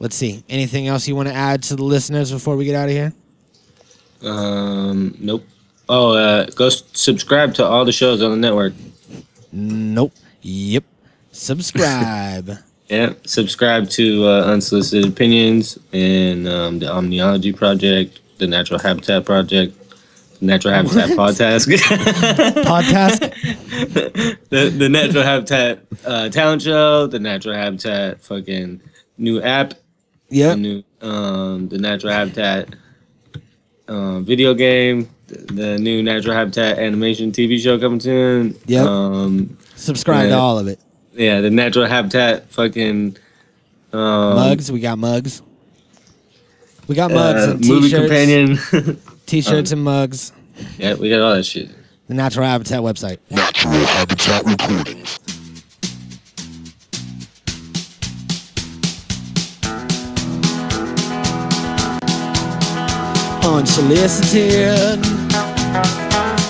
let's 0.00 0.16
see. 0.16 0.44
Anything 0.48 0.88
else 0.88 1.06
you 1.08 1.16
want 1.16 1.28
to 1.28 1.34
add 1.34 1.62
to 1.64 1.76
the 1.76 1.84
listeners 1.84 2.30
before 2.32 2.56
we 2.56 2.64
get 2.64 2.74
out 2.74 2.88
of 2.88 2.94
here? 2.94 3.12
Um, 4.22 5.16
nope. 5.20 5.44
Oh, 5.88 6.12
uh, 6.12 6.46
go 6.46 6.68
subscribe 6.68 7.54
to 7.54 7.64
all 7.64 7.84
the 7.84 7.92
shows 7.92 8.22
on 8.22 8.30
the 8.30 8.36
network. 8.36 8.74
Nope. 9.52 10.12
Yep. 10.42 10.84
Subscribe. 11.32 12.50
Yeah, 12.88 13.12
subscribe 13.26 13.90
to 13.90 14.26
uh, 14.26 14.44
Unsolicited 14.46 15.12
Opinions 15.12 15.78
and 15.92 16.48
um, 16.48 16.78
the 16.78 16.86
Omniology 16.86 17.54
Project, 17.54 18.18
the 18.38 18.46
Natural 18.46 18.80
Habitat 18.80 19.26
Project, 19.26 19.76
the 20.40 20.46
Natural 20.46 20.72
Habitat 20.72 21.10
Podcast, 21.10 21.68
Podcast. 22.64 23.20
the 24.48 24.70
the 24.70 24.88
Natural 24.88 25.22
Habitat 25.22 25.84
uh, 26.06 26.30
Talent 26.30 26.62
Show, 26.62 27.06
the 27.08 27.18
Natural 27.18 27.54
Habitat 27.56 28.22
fucking 28.22 28.80
new 29.18 29.42
app, 29.42 29.74
the 30.28 30.56
new 30.56 30.82
um, 31.00 31.68
the 31.68 31.78
Natural 31.78 32.12
Habitat 32.12 32.68
um, 33.88 34.24
video 34.24 34.54
game, 34.54 35.08
the, 35.28 35.36
the 35.52 35.78
new 35.78 36.02
Natural 36.02 36.34
Habitat 36.34 36.78
animation 36.78 37.32
TV 37.32 37.58
show 37.58 37.78
coming 37.78 38.00
soon. 38.00 38.56
Yep. 38.66 38.86
Um, 38.86 39.58
Subscribe 39.76 40.28
to 40.28 40.36
all 40.36 40.58
of 40.58 40.68
it. 40.68 40.80
yeah, 41.14 41.40
the 41.40 41.50
Natural 41.50 41.86
Habitat 41.86 42.50
fucking 42.50 43.16
um, 43.92 44.34
mugs. 44.34 44.70
We 44.70 44.80
got 44.80 44.98
mugs. 44.98 45.42
We 46.86 46.94
got 46.94 47.10
mugs 47.10 47.46
uh, 47.46 47.50
and 47.52 47.62
t-shirts. 47.62 47.82
Movie 47.82 47.90
companion. 47.90 48.98
T-shirts 49.26 49.72
and 49.72 49.84
mugs. 49.84 50.32
yeah, 50.78 50.94
we 50.94 51.10
got 51.10 51.20
all 51.20 51.34
that 51.34 51.44
shit. 51.44 51.68
The 52.06 52.14
Natural 52.14 52.46
Habitat 52.46 52.80
website. 52.80 53.18
Natural 53.30 53.74
Habitat 53.74 54.44
Recordings. 54.46 55.18
Unsolicited. 63.44 64.98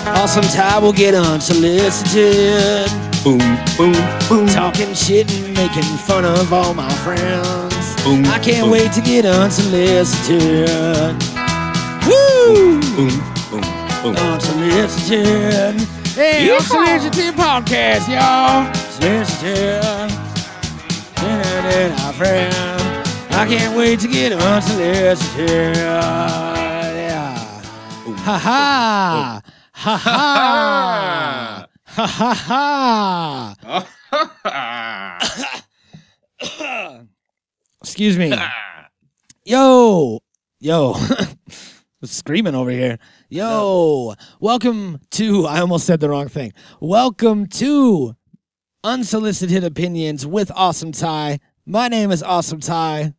Awesome 0.07 0.43
time 0.45 0.81
will 0.83 0.93
get 0.93 1.13
unsolicited. 1.15 2.89
boom, 3.23 3.39
boom, 3.77 3.93
boom. 4.27 4.47
Talking 4.47 4.93
shit 4.93 5.31
and 5.33 5.53
making 5.55 5.83
fun 6.05 6.25
of 6.25 6.51
all 6.51 6.73
my 6.73 6.89
friends. 7.03 8.03
Boom, 8.03 8.25
I 8.25 8.39
can't 8.39 8.63
boom. 8.63 8.71
wait 8.71 8.91
to 8.93 9.01
get 9.01 9.25
unsolicited. 9.25 10.69
Woo! 12.05 12.79
Boom, 12.95 13.09
boom, 13.51 13.61
boom. 14.03 14.15
Unsolicited. 14.15 15.75
Hey, 16.15 16.47
Yeehaw. 16.49 16.59
unsolicited 16.59 17.35
podcast, 17.35 18.07
y'all. 18.09 18.73
Solicited. 18.91 20.11
Our 22.01 22.13
friend. 22.13 22.55
I 23.31 23.45
can't 23.47 23.77
wait 23.77 23.99
to 24.01 24.07
get 24.07 24.33
unsolicited. 24.33 25.77
Yeah. 28.19 28.25
Ha 28.25 28.37
ha. 28.37 29.41
Ha 29.73 29.97
ha. 29.97 31.67
Ha 31.85 32.05
ha 32.05 32.33
ha. 36.41 37.03
Excuse 37.81 38.17
me. 38.17 38.33
Yo. 39.45 40.19
Yo. 40.59 40.95
screaming 42.03 42.55
over 42.55 42.69
here. 42.71 42.99
Yo. 43.29 44.15
Welcome 44.41 44.99
to 45.11 45.45
I 45.45 45.61
almost 45.61 45.85
said 45.85 46.01
the 46.01 46.09
wrong 46.09 46.27
thing. 46.27 46.51
Welcome 46.81 47.47
to 47.47 48.15
Unsolicited 48.83 49.63
Opinions 49.63 50.25
with 50.25 50.51
Awesome 50.53 50.91
Ty. 50.91 51.39
My 51.65 51.87
name 51.87 52.11
is 52.11 52.21
Awesome 52.21 52.59
Ty. 52.59 53.13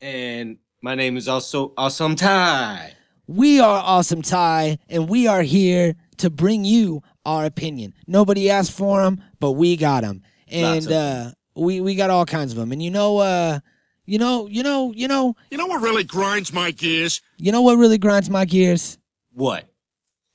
and 0.00 0.56
my 0.80 0.94
name 0.94 1.18
is 1.18 1.28
also 1.28 1.74
Awesome 1.76 2.16
Ty. 2.16 2.94
We 3.30 3.60
are 3.60 3.82
Awesome 3.84 4.22
Ty, 4.22 4.78
and 4.88 5.06
we 5.08 5.26
are 5.26 5.42
here 5.42 5.94
to 6.16 6.30
bring 6.30 6.64
you 6.64 7.02
our 7.26 7.44
opinion. 7.44 7.92
Nobody 8.06 8.48
asked 8.48 8.72
for 8.72 9.02
them, 9.02 9.22
but 9.38 9.52
we 9.52 9.76
got 9.76 10.02
them, 10.02 10.22
and 10.50 10.90
uh, 10.90 11.30
we 11.54 11.82
we 11.82 11.94
got 11.94 12.08
all 12.08 12.24
kinds 12.24 12.52
of 12.52 12.58
them. 12.58 12.72
And 12.72 12.82
you 12.82 12.90
know, 12.90 13.18
uh, 13.18 13.60
you 14.06 14.18
know, 14.18 14.46
you 14.46 14.62
know, 14.62 14.92
you 14.92 15.08
know, 15.08 15.36
You 15.50 15.58
know 15.58 15.66
what 15.66 15.82
really 15.82 16.04
grinds 16.04 16.54
my 16.54 16.70
gears? 16.70 17.20
you 17.36 17.52
know 17.52 17.60
what 17.60 17.76
really 17.76 17.98
grinds 17.98 18.30
my 18.30 18.46
gears? 18.46 18.96
What? 19.34 19.66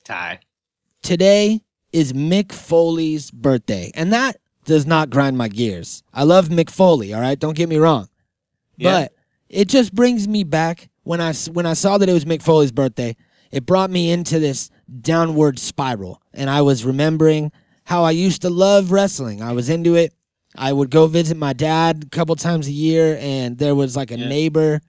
Ty. 0.04 0.38
Today 1.02 1.62
is 1.92 2.12
Mick 2.12 2.52
Foley's 2.52 3.32
birthday, 3.32 3.90
and 3.96 4.12
that 4.12 4.36
does 4.66 4.86
not 4.86 5.10
grind 5.10 5.36
my 5.36 5.48
gears. 5.48 6.04
I 6.14 6.22
love 6.22 6.48
Mick 6.48 6.70
Foley. 6.70 7.12
All 7.12 7.20
right, 7.20 7.38
don't 7.38 7.56
get 7.56 7.68
me 7.68 7.76
wrong, 7.76 8.08
Yeah. 8.76 8.92
but 8.92 9.12
it 9.48 9.68
just 9.68 9.92
brings 9.96 10.28
me 10.28 10.44
back 10.44 10.88
when 11.04 11.20
I 11.20 11.32
when 11.52 11.66
I 11.66 11.74
saw 11.74 11.96
that 11.98 12.08
it 12.08 12.12
was 12.12 12.24
Mick 12.24 12.42
Foley's 12.42 12.72
birthday. 12.72 13.16
It 13.52 13.66
brought 13.66 13.90
me 13.90 14.10
into 14.10 14.40
this 14.40 14.68
downward 15.00 15.58
spiral, 15.60 16.20
and 16.32 16.50
I 16.50 16.62
was 16.62 16.84
remembering 16.84 17.52
how 17.84 18.02
I 18.02 18.10
used 18.10 18.42
to 18.42 18.50
love 18.50 18.90
wrestling. 18.90 19.42
I 19.42 19.52
was 19.52 19.68
into 19.68 19.94
it. 19.94 20.12
I 20.56 20.72
would 20.72 20.90
go 20.90 21.06
visit 21.06 21.36
my 21.36 21.52
dad 21.52 22.04
a 22.06 22.10
couple 22.10 22.34
times 22.36 22.66
a 22.66 22.72
year, 22.72 23.16
and 23.20 23.56
there 23.58 23.74
was 23.76 23.94
like 23.96 24.10
a 24.10 24.18
Yeah. 24.18 24.28
neighbor, 24.28 24.80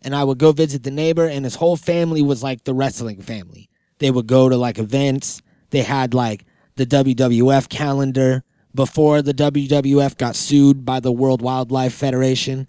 and 0.00 0.14
I 0.16 0.24
would 0.24 0.38
go 0.38 0.52
visit 0.52 0.84
the 0.84 0.90
neighbor, 0.90 1.26
and 1.26 1.44
his 1.44 1.56
whole 1.56 1.76
family 1.76 2.22
was 2.22 2.42
like 2.42 2.64
the 2.64 2.72
wrestling 2.74 3.20
family. 3.20 3.68
They 3.98 4.10
would 4.10 4.26
go 4.26 4.48
to 4.48 4.56
like 4.56 4.78
events. 4.78 5.42
They 5.70 5.82
had 5.82 6.14
like 6.14 6.44
the 6.76 6.86
WWF 6.86 7.68
calendar 7.68 8.42
before 8.74 9.22
the 9.22 9.34
WWF 9.34 10.16
got 10.16 10.34
sued 10.34 10.84
by 10.84 11.00
the 11.00 11.12
World 11.12 11.42
Wildlife 11.42 11.92
Federation. 11.94 12.66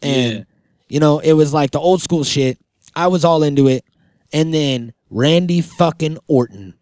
And 0.00 0.32
Yeah. 0.38 0.44
You 0.92 1.00
know, 1.00 1.20
it 1.20 1.32
was 1.32 1.54
like 1.54 1.70
the 1.70 1.80
old 1.80 2.02
school 2.02 2.22
shit. 2.22 2.58
I 2.94 3.06
was 3.06 3.24
all 3.24 3.42
into 3.42 3.66
it. 3.66 3.82
And 4.30 4.52
then 4.52 4.92
Randy 5.08 5.62
fucking 5.62 6.18
Orton. 6.26 6.74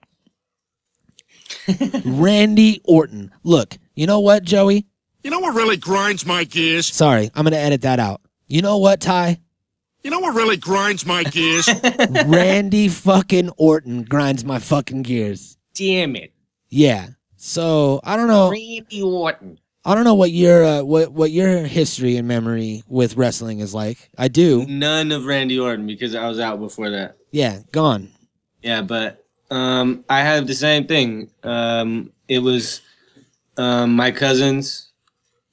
Randy 2.04 2.80
Orton. 2.82 3.30
Look, 3.44 3.78
you 3.94 4.08
know 4.08 4.18
what, 4.18 4.42
Joey? 4.42 4.88
You 5.22 5.30
know 5.30 5.38
what 5.38 5.54
really 5.54 5.76
grinds 5.76 6.26
my 6.26 6.42
gears? 6.42 6.92
Sorry, 6.92 7.30
I'm 7.36 7.44
going 7.44 7.52
to 7.52 7.60
edit 7.60 7.82
that 7.82 8.00
out. 8.00 8.20
You 8.48 8.62
know 8.62 8.78
what, 8.78 9.00
Ty? 9.00 9.38
You 10.02 10.10
know 10.10 10.18
what 10.18 10.34
really 10.34 10.56
grinds 10.56 11.06
my 11.06 11.22
gears? 11.22 11.68
Randy 12.26 12.88
fucking 12.88 13.50
Orton 13.58 14.02
grinds 14.02 14.44
my 14.44 14.58
fucking 14.58 15.02
gears. 15.02 15.56
Damn 15.74 16.16
it. 16.16 16.32
Yeah. 16.68 17.10
So, 17.36 18.00
I 18.02 18.16
don't 18.16 18.26
know. 18.26 18.50
Randy 18.50 19.02
Orton. 19.02 19.60
I 19.84 19.94
don't 19.94 20.04
know 20.04 20.14
what 20.14 20.30
your 20.30 20.64
uh, 20.64 20.82
what 20.82 21.12
what 21.12 21.30
your 21.30 21.64
history 21.64 22.16
and 22.16 22.28
memory 22.28 22.82
with 22.86 23.16
wrestling 23.16 23.60
is 23.60 23.74
like. 23.74 24.10
I 24.18 24.28
do. 24.28 24.66
None 24.66 25.10
of 25.12 25.24
Randy 25.24 25.58
Orton 25.58 25.86
because 25.86 26.14
I 26.14 26.28
was 26.28 26.38
out 26.38 26.60
before 26.60 26.90
that. 26.90 27.16
Yeah, 27.30 27.60
gone. 27.72 28.10
Yeah, 28.62 28.82
but 28.82 29.24
um, 29.50 30.04
I 30.08 30.20
had 30.20 30.46
the 30.46 30.54
same 30.54 30.86
thing. 30.86 31.30
Um, 31.42 32.12
it 32.28 32.40
was 32.40 32.82
um, 33.56 33.96
my 33.96 34.10
cousins 34.10 34.90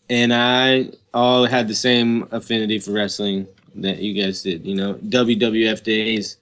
and 0.10 0.34
I 0.34 0.92
all 1.13 1.46
had 1.46 1.68
the 1.68 1.76
same 1.76 2.28
affinity 2.32 2.80
for 2.80 2.92
wrestling 2.92 3.48
that 3.76 4.00
you 4.00 4.22
guys 4.22 4.42
did. 4.42 4.66
You 4.66 4.76
know, 4.76 4.94
WWF 4.96 5.84
days. 5.84 6.38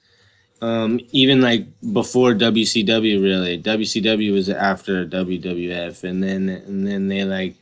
Um, 0.62 1.00
even 1.12 1.42
like 1.42 1.68
before 1.94 2.34
WCW, 2.34 3.22
really. 3.22 3.62
WCW 3.62 4.34
was 4.34 4.50
after 4.50 5.06
WWF, 5.06 6.04
and 6.04 6.24
then 6.24 6.50
and 6.50 6.88
then 6.88 7.08
they 7.08 7.24
like 7.24 7.56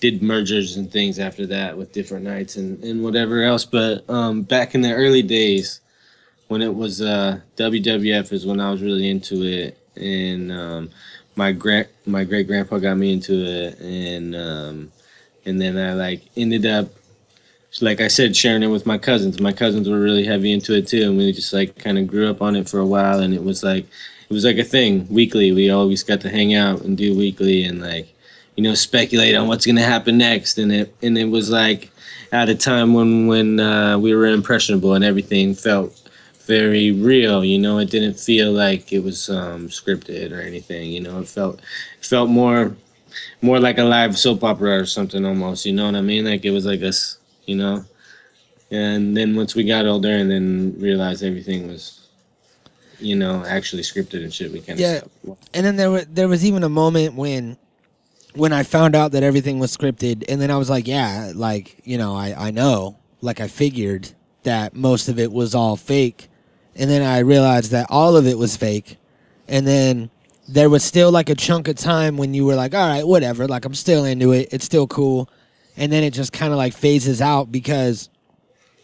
did 0.00 0.22
mergers 0.22 0.76
and 0.76 0.90
things 0.90 1.18
after 1.18 1.46
that 1.46 1.76
with 1.76 1.92
different 1.92 2.24
nights 2.24 2.56
and, 2.56 2.82
and 2.84 3.02
whatever 3.02 3.42
else. 3.42 3.64
But 3.64 4.08
um, 4.08 4.42
back 4.42 4.74
in 4.74 4.80
the 4.80 4.92
early 4.92 5.22
days, 5.22 5.80
when 6.48 6.62
it 6.62 6.74
was 6.74 7.00
uh, 7.00 7.40
WWF 7.56 8.32
is 8.32 8.46
when 8.46 8.60
I 8.60 8.70
was 8.70 8.82
really 8.82 9.08
into 9.08 9.42
it, 9.42 9.78
and 9.96 10.50
um, 10.52 10.90
my 11.36 11.52
grand 11.52 11.88
my 12.06 12.24
great 12.24 12.46
grandpa 12.46 12.78
got 12.78 12.96
me 12.96 13.12
into 13.12 13.34
it, 13.44 13.78
and 13.80 14.34
um, 14.34 14.92
and 15.44 15.60
then 15.60 15.76
I 15.76 15.94
like 15.94 16.22
ended 16.36 16.64
up 16.66 16.88
like 17.80 18.00
I 18.00 18.08
said 18.08 18.34
sharing 18.34 18.62
it 18.62 18.68
with 18.68 18.86
my 18.86 18.98
cousins. 18.98 19.40
My 19.40 19.52
cousins 19.52 19.88
were 19.88 20.00
really 20.00 20.24
heavy 20.24 20.52
into 20.52 20.74
it 20.74 20.88
too, 20.88 21.02
and 21.02 21.18
we 21.18 21.32
just 21.32 21.52
like 21.52 21.78
kind 21.78 21.98
of 21.98 22.06
grew 22.06 22.30
up 22.30 22.40
on 22.40 22.56
it 22.56 22.68
for 22.68 22.78
a 22.78 22.86
while, 22.86 23.20
and 23.20 23.34
it 23.34 23.42
was 23.44 23.62
like 23.62 23.84
it 23.84 24.32
was 24.32 24.44
like 24.44 24.58
a 24.58 24.64
thing 24.64 25.06
weekly. 25.08 25.52
We 25.52 25.70
always 25.70 26.02
got 26.02 26.20
to 26.22 26.30
hang 26.30 26.54
out 26.54 26.82
and 26.82 26.96
do 26.96 27.16
weekly, 27.16 27.64
and 27.64 27.80
like 27.80 28.14
you 28.58 28.64
know 28.64 28.74
speculate 28.74 29.36
on 29.36 29.46
what's 29.46 29.64
gonna 29.64 29.80
happen 29.80 30.18
next, 30.18 30.58
and 30.58 30.72
it 30.72 30.92
and 31.00 31.16
it 31.16 31.26
was 31.26 31.48
like 31.48 31.92
at 32.32 32.48
a 32.48 32.56
time 32.56 32.92
when 32.92 33.28
when 33.28 33.60
uh, 33.60 33.96
we 33.96 34.12
were 34.12 34.26
impressionable 34.26 34.94
and 34.94 35.04
everything 35.04 35.54
felt 35.54 36.10
very 36.44 36.90
real. 36.90 37.44
You 37.44 37.60
know, 37.60 37.78
it 37.78 37.88
didn't 37.88 38.18
feel 38.18 38.50
like 38.50 38.92
it 38.92 38.98
was 38.98 39.30
um, 39.30 39.68
scripted 39.68 40.32
or 40.32 40.40
anything. 40.40 40.90
You 40.90 40.98
know, 40.98 41.20
it 41.20 41.28
felt 41.28 41.60
it 42.00 42.04
felt 42.04 42.30
more 42.30 42.76
more 43.42 43.60
like 43.60 43.78
a 43.78 43.84
live 43.84 44.18
soap 44.18 44.42
opera 44.42 44.80
or 44.80 44.86
something 44.86 45.24
almost. 45.24 45.64
You 45.64 45.74
know 45.74 45.86
what 45.86 45.94
I 45.94 46.00
mean? 46.00 46.24
Like 46.24 46.44
it 46.44 46.50
was 46.50 46.66
like 46.66 46.82
us. 46.82 47.18
You 47.46 47.54
know. 47.54 47.84
And 48.72 49.16
then 49.16 49.36
once 49.36 49.54
we 49.54 49.62
got 49.62 49.86
older 49.86 50.10
and 50.10 50.28
then 50.28 50.74
realized 50.80 51.22
everything 51.22 51.68
was, 51.68 52.08
you 52.98 53.14
know, 53.14 53.44
actually 53.46 53.82
scripted 53.82 54.24
and 54.24 54.34
shit, 54.34 54.50
we 54.50 54.58
kind 54.58 54.80
of 54.80 54.80
Yeah. 54.80 55.34
And 55.54 55.64
then 55.64 55.76
there 55.76 55.92
was 55.92 56.06
there 56.06 56.26
was 56.26 56.44
even 56.44 56.64
a 56.64 56.68
moment 56.68 57.14
when 57.14 57.56
when 58.38 58.52
I 58.52 58.62
found 58.62 58.94
out 58.94 59.12
that 59.12 59.22
everything 59.22 59.58
was 59.58 59.76
scripted, 59.76 60.24
and 60.28 60.40
then 60.40 60.50
I 60.50 60.56
was 60.56 60.70
like, 60.70 60.86
yeah, 60.86 61.32
like 61.34 61.80
you 61.84 61.98
know, 61.98 62.14
I 62.14 62.48
I 62.48 62.50
know, 62.50 62.96
like 63.20 63.40
I 63.40 63.48
figured 63.48 64.10
that 64.44 64.74
most 64.74 65.08
of 65.08 65.18
it 65.18 65.32
was 65.32 65.54
all 65.54 65.76
fake, 65.76 66.28
and 66.76 66.88
then 66.88 67.02
I 67.02 67.18
realized 67.18 67.70
that 67.72 67.86
all 67.90 68.16
of 68.16 68.26
it 68.26 68.38
was 68.38 68.56
fake, 68.56 68.96
and 69.48 69.66
then 69.66 70.10
there 70.48 70.70
was 70.70 70.82
still 70.82 71.10
like 71.10 71.28
a 71.28 71.34
chunk 71.34 71.68
of 71.68 71.76
time 71.76 72.16
when 72.16 72.32
you 72.32 72.46
were 72.46 72.54
like, 72.54 72.74
all 72.74 72.88
right, 72.88 73.06
whatever, 73.06 73.46
like 73.46 73.64
I'm 73.66 73.74
still 73.74 74.04
into 74.04 74.32
it, 74.32 74.48
it's 74.52 74.64
still 74.64 74.86
cool, 74.86 75.28
and 75.76 75.92
then 75.92 76.02
it 76.04 76.12
just 76.14 76.32
kind 76.32 76.52
of 76.52 76.56
like 76.58 76.72
phases 76.74 77.20
out 77.20 77.52
because 77.52 78.08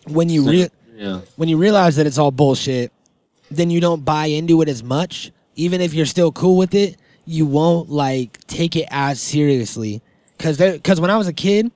when 0.06 0.28
you 0.28 0.42
re- 0.50 0.68
Yeah. 0.96 1.20
when 1.36 1.48
you 1.48 1.56
realize 1.56 1.96
that 1.96 2.06
it's 2.06 2.18
all 2.18 2.30
bullshit, 2.30 2.92
then 3.50 3.70
you 3.70 3.80
don't 3.80 4.04
buy 4.04 4.26
into 4.26 4.60
it 4.62 4.68
as 4.68 4.82
much. 4.82 5.30
Even 5.56 5.80
if 5.80 5.94
you're 5.94 6.06
still 6.06 6.32
cool 6.32 6.56
with 6.58 6.74
it, 6.74 6.96
you 7.26 7.46
won't 7.46 7.90
like 7.90 8.38
take 8.46 8.76
it 8.76 8.86
as 8.90 9.20
seriously. 9.20 10.02
Cause 10.38 10.56
there, 10.56 10.78
cause 10.78 11.00
when 11.00 11.10
I 11.10 11.16
was 11.16 11.28
a 11.28 11.32
kid, 11.32 11.70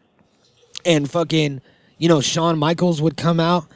and 0.85 1.11
fucking, 1.11 1.61
you 1.99 2.09
know, 2.09 2.21
Shawn 2.21 2.59
Michaels 2.59 3.01
would 3.01 3.17
come 3.17 3.41
out, 3.41 3.67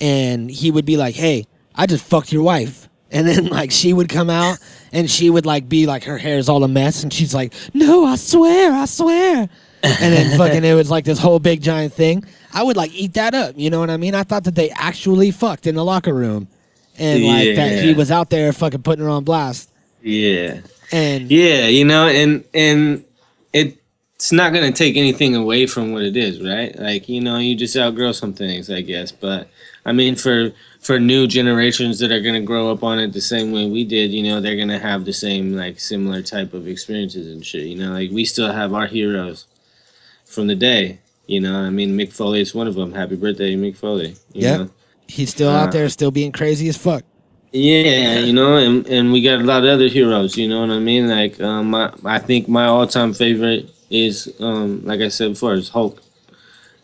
and 0.00 0.50
he 0.50 0.70
would 0.70 0.84
be 0.84 0.96
like, 0.96 1.14
"Hey, 1.14 1.46
I 1.74 1.86
just 1.86 2.04
fucked 2.04 2.32
your 2.32 2.42
wife," 2.42 2.88
and 3.10 3.26
then 3.26 3.46
like 3.46 3.70
she 3.70 3.92
would 3.92 4.08
come 4.08 4.30
out, 4.30 4.58
and 4.92 5.10
she 5.10 5.30
would 5.30 5.46
like 5.46 5.68
be 5.68 5.86
like 5.86 6.04
her 6.04 6.18
hair's 6.18 6.48
all 6.48 6.64
a 6.64 6.68
mess, 6.68 7.02
and 7.02 7.12
she's 7.12 7.34
like, 7.34 7.54
"No, 7.72 8.04
I 8.04 8.16
swear, 8.16 8.72
I 8.72 8.84
swear." 8.86 9.48
and 9.82 10.14
then 10.14 10.38
fucking 10.38 10.64
it 10.64 10.74
was 10.74 10.90
like 10.90 11.04
this 11.04 11.18
whole 11.18 11.38
big 11.38 11.62
giant 11.62 11.92
thing. 11.92 12.24
I 12.52 12.62
would 12.62 12.76
like 12.76 12.92
eat 12.92 13.14
that 13.14 13.34
up. 13.34 13.54
You 13.56 13.70
know 13.70 13.80
what 13.80 13.90
I 13.90 13.96
mean? 13.96 14.14
I 14.14 14.22
thought 14.22 14.44
that 14.44 14.54
they 14.54 14.70
actually 14.70 15.30
fucked 15.30 15.66
in 15.66 15.74
the 15.74 15.84
locker 15.84 16.14
room, 16.14 16.48
and 16.98 17.24
like 17.24 17.56
that 17.56 17.84
he 17.84 17.94
was 17.94 18.10
out 18.10 18.30
there 18.30 18.52
fucking 18.52 18.82
putting 18.82 19.04
her 19.04 19.10
on 19.10 19.24
blast. 19.24 19.70
Yeah. 20.02 20.60
And 20.92 21.30
Yeah, 21.30 21.66
you 21.68 21.84
know, 21.84 22.06
and 22.06 22.44
and 22.54 23.04
it 23.52 23.78
it's 24.16 24.30
not 24.30 24.52
gonna 24.52 24.70
take 24.70 24.96
anything 24.96 25.34
away 25.34 25.66
from 25.66 25.92
what 25.92 26.02
it 26.02 26.16
is, 26.16 26.40
right? 26.40 26.78
Like 26.78 27.08
you 27.08 27.20
know, 27.20 27.38
you 27.38 27.56
just 27.56 27.76
outgrow 27.76 28.12
some 28.12 28.32
things, 28.34 28.70
I 28.70 28.82
guess. 28.82 29.10
But 29.10 29.48
I 29.84 29.92
mean, 29.92 30.14
for 30.16 30.52
for 30.80 31.00
new 31.00 31.26
generations 31.26 31.98
that 32.00 32.12
are 32.12 32.20
gonna 32.20 32.40
grow 32.40 32.70
up 32.70 32.84
on 32.84 32.98
it 32.98 33.12
the 33.12 33.20
same 33.20 33.52
way 33.52 33.68
we 33.68 33.84
did, 33.84 34.12
you 34.12 34.22
know, 34.22 34.40
they're 34.40 34.56
gonna 34.56 34.78
have 34.78 35.04
the 35.04 35.12
same 35.12 35.54
like 35.56 35.80
similar 35.80 36.22
type 36.22 36.54
of 36.54 36.68
experiences 36.68 37.32
and 37.32 37.44
shit. 37.44 37.64
You 37.64 37.76
know, 37.76 37.92
like 37.92 38.10
we 38.10 38.24
still 38.24 38.52
have 38.52 38.74
our 38.74 38.86
heroes 38.86 39.46
from 40.24 40.46
the 40.46 40.54
day. 40.56 40.98
You 41.26 41.40
know, 41.40 41.56
I 41.56 41.70
mean, 41.70 41.96
Mick 41.96 42.12
Foley 42.12 42.40
is 42.40 42.54
one 42.54 42.66
of 42.66 42.74
them. 42.74 42.92
Happy 42.92 43.16
birthday, 43.16 43.54
Mick 43.54 43.76
Foley. 43.76 44.16
Know? 44.58 44.70
He's 45.06 45.30
still 45.30 45.50
Uh, 45.50 45.64
out 45.64 45.72
there, 45.72 45.88
still 45.88 46.10
being 46.10 46.32
crazy 46.32 46.68
as 46.68 46.76
fuck. 46.76 47.04
Yeah, 47.52 48.20
you 48.20 48.32
know, 48.32 48.56
and, 48.56 48.86
and 48.86 49.12
we 49.12 49.22
got 49.22 49.40
a 49.40 49.44
lot 49.44 49.64
of 49.64 49.68
other 49.70 49.88
heroes. 49.88 50.36
You 50.38 50.48
know 50.48 50.60
what 50.62 50.70
I 50.70 50.78
mean? 50.78 51.08
Like, 51.08 51.38
um, 51.40 51.70
my, 51.70 51.92
I 52.04 52.18
think 52.18 52.48
my 52.48 52.66
all 52.66 52.86
time 52.86 53.12
favorite 53.12 53.70
is, 53.90 54.32
um, 54.40 54.82
like 54.86 55.00
I 55.00 55.08
said 55.08 55.32
before, 55.32 55.54
is 55.54 55.68
Hulk. 55.68 56.02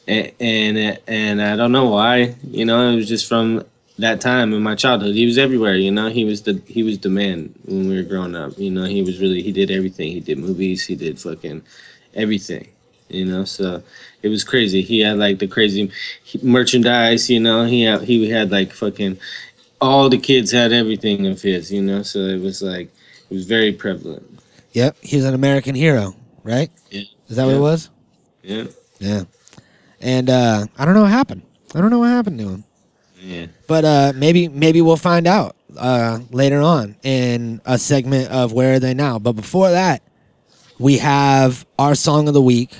And, 0.06 0.32
and 0.40 0.98
and 1.06 1.42
I 1.42 1.56
don't 1.56 1.72
know 1.72 1.90
why. 1.90 2.34
You 2.44 2.64
know, 2.64 2.90
it 2.90 2.96
was 2.96 3.08
just 3.08 3.28
from 3.28 3.64
that 3.98 4.20
time 4.20 4.54
in 4.54 4.62
my 4.62 4.74
childhood. 4.74 5.14
He 5.14 5.26
was 5.26 5.38
everywhere. 5.38 5.76
You 5.76 5.90
know, 5.92 6.08
he 6.08 6.24
was 6.24 6.42
the 6.42 6.62
he 6.66 6.82
was 6.82 6.98
the 6.98 7.10
man 7.10 7.54
when 7.66 7.88
we 7.88 7.96
were 7.96 8.02
growing 8.08 8.36
up. 8.36 8.58
You 8.58 8.70
know, 8.70 8.84
he 8.84 9.02
was 9.02 9.20
really 9.20 9.42
he 9.42 9.52
did 9.52 9.70
everything. 9.70 10.12
He 10.12 10.20
did 10.20 10.38
movies. 10.38 10.86
He 10.86 10.96
did 10.96 11.18
fucking 11.20 11.62
everything. 12.14 12.68
You 13.08 13.24
know, 13.26 13.44
so 13.44 13.82
it 14.22 14.28
was 14.28 14.44
crazy. 14.44 14.82
He 14.82 15.00
had 15.00 15.18
like 15.18 15.38
the 15.38 15.46
crazy 15.46 15.90
merchandise. 16.42 17.30
You 17.30 17.40
know, 17.40 17.64
he 17.64 17.82
had 17.84 18.02
he 18.02 18.28
had 18.30 18.50
like 18.50 18.72
fucking 18.72 19.18
all 19.80 20.08
the 20.08 20.18
kids 20.18 20.50
had 20.50 20.72
everything 20.72 21.26
of 21.26 21.40
his, 21.40 21.72
you 21.72 21.82
know, 21.82 22.02
so 22.02 22.18
it 22.20 22.40
was 22.40 22.62
like 22.62 22.92
it 23.30 23.34
was 23.34 23.46
very 23.46 23.72
prevalent. 23.72 24.40
Yep, 24.72 24.96
he 25.02 25.16
was 25.16 25.24
an 25.24 25.34
American 25.34 25.74
hero, 25.74 26.14
right? 26.42 26.70
Yeah. 26.90 27.02
Is 27.28 27.36
that 27.36 27.44
what 27.44 27.54
it 27.54 27.60
was? 27.60 27.90
Yeah. 28.42 28.64
Yeah. 28.98 29.24
And 30.00 30.30
uh, 30.30 30.66
I 30.78 30.84
don't 30.84 30.94
know 30.94 31.02
what 31.02 31.10
happened. 31.10 31.42
I 31.74 31.80
don't 31.80 31.90
know 31.90 31.98
what 31.98 32.10
happened 32.10 32.38
to 32.38 32.48
him. 32.48 32.64
Yeah. 33.20 33.46
But 33.66 33.84
uh, 33.84 34.12
maybe 34.14 34.48
maybe 34.48 34.80
we'll 34.80 34.96
find 34.96 35.26
out 35.26 35.56
uh, 35.76 36.20
later 36.30 36.60
on 36.60 36.96
in 37.02 37.60
a 37.64 37.78
segment 37.78 38.30
of 38.30 38.52
Where 38.52 38.74
Are 38.74 38.78
They 38.80 38.94
Now. 38.94 39.18
But 39.18 39.32
before 39.32 39.70
that, 39.70 40.02
we 40.78 40.98
have 40.98 41.66
our 41.78 41.94
song 41.94 42.28
of 42.28 42.34
the 42.34 42.42
week, 42.42 42.74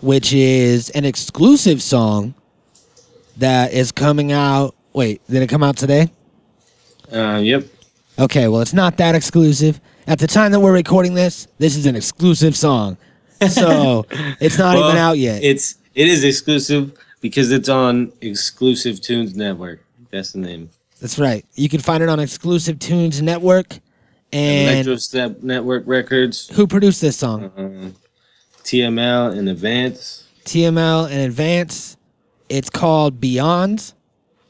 which 0.00 0.32
is 0.32 0.90
an 0.90 1.04
exclusive 1.04 1.82
song 1.82 2.34
that 3.38 3.72
is 3.72 3.92
coming 3.92 4.32
out. 4.32 4.74
Wait, 4.92 5.26
did 5.28 5.42
it 5.42 5.48
come 5.48 5.62
out 5.62 5.76
today? 5.76 6.10
Uh, 7.12 7.38
yep. 7.38 7.64
Okay, 8.18 8.48
well, 8.48 8.60
it's 8.60 8.74
not 8.74 8.96
that 8.98 9.14
exclusive. 9.14 9.80
At 10.06 10.18
the 10.18 10.26
time 10.26 10.52
that 10.52 10.60
we're 10.60 10.72
recording 10.72 11.14
this, 11.14 11.48
this 11.58 11.76
is 11.76 11.86
an 11.86 11.96
exclusive 11.96 12.56
song. 12.56 12.96
So 13.48 14.06
it's 14.40 14.58
not 14.58 14.76
even 14.76 14.96
out 14.96 15.18
yet. 15.18 15.42
It's 15.42 15.76
it 15.94 16.08
is 16.08 16.24
exclusive 16.24 16.92
because 17.20 17.52
it's 17.52 17.68
on 17.68 18.12
Exclusive 18.20 19.00
Tunes 19.00 19.34
Network. 19.36 19.84
That's 20.10 20.32
the 20.32 20.38
name. 20.40 20.70
That's 21.00 21.18
right. 21.18 21.44
You 21.54 21.68
can 21.68 21.80
find 21.80 22.02
it 22.02 22.08
on 22.08 22.20
Exclusive 22.20 22.78
Tunes 22.78 23.20
Network. 23.22 23.78
And 24.32 24.70
Electro 24.70 24.96
Step 24.96 25.42
Network 25.42 25.84
Records, 25.86 26.48
who 26.54 26.66
produced 26.66 27.00
this 27.02 27.16
song? 27.18 27.44
uh, 27.56 27.90
TML 28.64 29.36
in 29.36 29.48
advance. 29.48 30.24
TML 30.44 31.10
and 31.10 31.20
Advance. 31.20 31.96
It's 32.48 32.70
called 32.70 33.20
Beyond, 33.20 33.92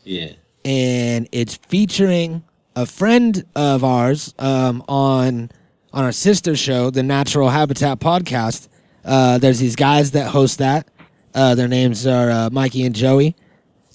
Yeah. 0.05 0.33
and 0.64 1.29
it's 1.33 1.57
featuring 1.68 2.42
a 2.74 2.87
friend 2.87 3.44
of 3.54 3.85
ours 3.85 4.35
um, 4.38 4.82
on 4.88 5.50
on 5.92 6.04
our 6.04 6.12
sister 6.12 6.56
show, 6.56 6.90
the 6.90 7.02
Natural 7.02 7.50
Habitat 7.50 8.00
Podcast. 8.00 8.68
Uh, 9.04 9.38
there's 9.38 9.58
these 9.58 9.76
guys 9.76 10.12
that 10.12 10.28
host 10.28 10.58
that. 10.58 10.88
Uh, 11.35 11.54
their 11.54 11.68
names 11.68 12.06
are 12.06 12.30
uh, 12.30 12.50
Mikey 12.50 12.85
and 12.85 12.94
Joey, 12.94 13.35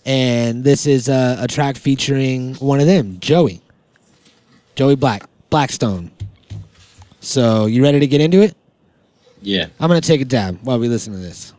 and 0.05 0.63
this 0.63 0.85
is 0.85 1.09
uh, 1.09 1.37
a 1.39 1.47
track 1.47 1.75
featuring 1.75 2.55
one 2.55 2.79
of 2.79 2.87
them, 2.87 3.19
Joey, 3.19 3.61
Joey 4.75 4.95
Black, 4.95 5.23
Blackstone. 5.49 6.11
So 7.19 7.65
you 7.65 7.83
ready 7.83 7.99
to 7.99 8.07
get 8.07 8.21
into 8.21 8.41
it? 8.41 8.55
Yeah. 9.41 9.67
I'm 9.79 9.87
gonna 9.87 10.01
take 10.01 10.21
a 10.21 10.25
dab 10.25 10.59
while 10.63 10.79
we 10.79 10.87
listen 10.87 11.13
to 11.13 11.19
this. 11.19 11.53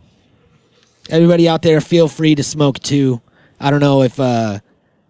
Everybody 1.10 1.48
out 1.48 1.62
there, 1.62 1.80
feel 1.80 2.08
free 2.08 2.34
to 2.34 2.42
smoke 2.42 2.78
too. 2.80 3.20
I 3.60 3.70
don't 3.70 3.80
know 3.80 4.02
if 4.02 4.18
uh, 4.20 4.58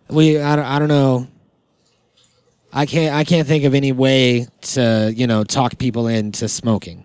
we. 0.08 0.38
I 0.38 0.56
don't. 0.56 0.64
I 0.64 0.78
don't 0.78 0.88
know. 0.88 1.26
I 2.72 2.86
can't. 2.86 3.14
I 3.14 3.24
can't 3.24 3.46
think 3.48 3.64
of 3.64 3.74
any 3.74 3.92
way 3.92 4.46
to 4.60 5.12
you 5.14 5.26
know 5.26 5.44
talk 5.44 5.78
people 5.78 6.06
into 6.06 6.48
smoking. 6.48 7.04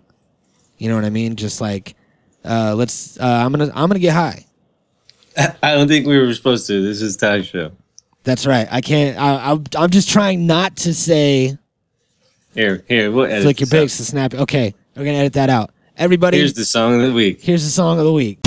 You 0.78 0.90
know 0.90 0.96
what 0.96 1.06
I 1.06 1.10
mean? 1.10 1.36
Just 1.36 1.62
like, 1.62 1.96
uh, 2.44 2.76
let's. 2.76 3.20
Uh, 3.20 3.26
I'm 3.26 3.52
gonna. 3.52 3.72
I'm 3.74 3.88
gonna 3.88 4.00
get 4.00 4.14
high. 4.14 4.46
I 5.64 5.74
don't 5.76 5.88
think 5.88 6.06
we 6.06 6.20
were 6.20 6.34
supposed 6.34 6.68
to. 6.68 6.82
This 6.82 7.02
is 7.02 7.16
Ty's 7.16 7.48
show. 7.48 7.72
That's 8.24 8.46
right. 8.46 8.68
I 8.72 8.82
can't. 8.82 9.18
I, 9.18 9.52
I'm. 9.52 9.64
I'm 9.78 9.90
just 9.90 10.10
trying 10.10 10.46
not 10.46 10.76
to 10.78 10.94
say 10.94 11.58
Here, 12.54 12.84
here, 12.88 13.12
we'll 13.12 13.26
edit 13.26 13.44
flick 13.44 13.60
your 13.62 13.68
pics 13.68 13.98
to 13.98 14.06
snap. 14.06 14.34
Okay, 14.34 14.74
we're 14.96 15.06
gonna 15.06 15.18
edit 15.18 15.34
that 15.34 15.50
out. 15.50 15.72
Everybody, 15.96 16.38
Here's 16.38 16.54
the 16.54 16.66
song 16.66 16.96
of 16.96 17.08
the 17.08 17.14
week. 17.14 17.42
here's 17.42 17.64
the 17.64 17.70
song 17.70 18.00
of 18.00 18.06
the 18.06 18.14
week. 18.14 18.40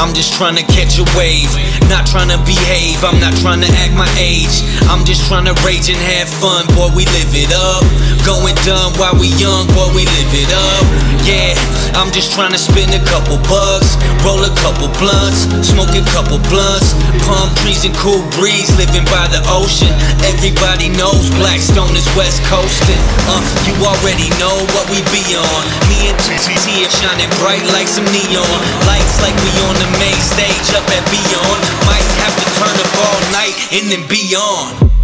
I'm 0.00 0.16
just 0.16 0.32
trying 0.32 0.56
to 0.56 0.64
catch 0.64 0.96
a 0.96 1.04
wave. 1.12 1.52
Not 1.92 2.08
trying 2.08 2.32
to 2.32 2.40
behave, 2.48 3.04
I'm 3.04 3.20
not 3.20 3.36
trying 3.36 3.60
to 3.60 3.68
act 3.84 3.92
my 3.92 4.08
age. 4.16 4.64
I'm 4.88 5.04
just 5.04 5.28
trying 5.28 5.44
to 5.44 5.52
rage 5.60 5.92
and 5.92 6.00
have 6.16 6.24
fun, 6.40 6.64
boy, 6.72 6.88
we 6.96 7.04
live 7.12 7.28
it 7.36 7.52
up. 7.52 7.84
Going 8.24 8.56
dumb 8.64 8.96
while 8.96 9.12
we 9.20 9.28
young, 9.36 9.68
boy, 9.76 9.92
we 9.92 10.08
live 10.08 10.32
it 10.32 10.48
up. 10.56 10.84
Yeah, 11.28 11.52
I'm 12.00 12.08
just 12.16 12.32
trying 12.32 12.56
to 12.56 12.60
spin 12.60 12.88
a 12.96 13.02
couple 13.12 13.36
bucks, 13.44 14.00
roll 14.24 14.40
a 14.40 14.52
couple 14.64 14.88
blunts, 14.96 15.44
smoke 15.68 15.92
a 15.92 16.04
couple 16.16 16.40
blunts. 16.48 16.96
Palm 17.28 17.52
trees 17.60 17.84
and 17.84 17.92
cool 18.00 18.24
breeze, 18.40 18.72
living 18.80 19.04
by 19.12 19.28
the 19.28 19.44
ocean. 19.52 19.92
Everybody 20.24 20.88
knows 20.96 21.28
Blackstone 21.36 21.92
is 21.92 22.08
West 22.16 22.40
Coastin'. 22.48 23.04
Uh, 23.28 23.44
you 23.68 23.76
already 23.84 24.32
know 24.40 24.56
what 24.72 24.88
we 24.88 25.04
be 25.12 25.20
on. 25.36 25.62
Me 25.92 26.08
and 26.08 26.18
TTT 26.24 26.88
are 26.88 26.94
shining 27.04 27.30
bright 27.44 27.64
like 27.76 27.88
some 27.88 28.08
neon. 28.08 28.60
Lights 28.88 29.20
like 29.20 29.36
we 29.44 29.52
on 29.68 29.76
the 29.76 29.89
main 29.98 30.20
stage 30.20 30.68
up 30.76 30.86
at 30.92 31.04
Beyond. 31.10 31.60
Might 31.88 32.08
have 32.22 32.34
to 32.36 32.46
turn 32.60 32.76
up 32.78 32.92
all 33.02 33.20
night 33.32 33.56
and 33.72 33.90
then 33.90 34.06
beyond. 34.06 34.99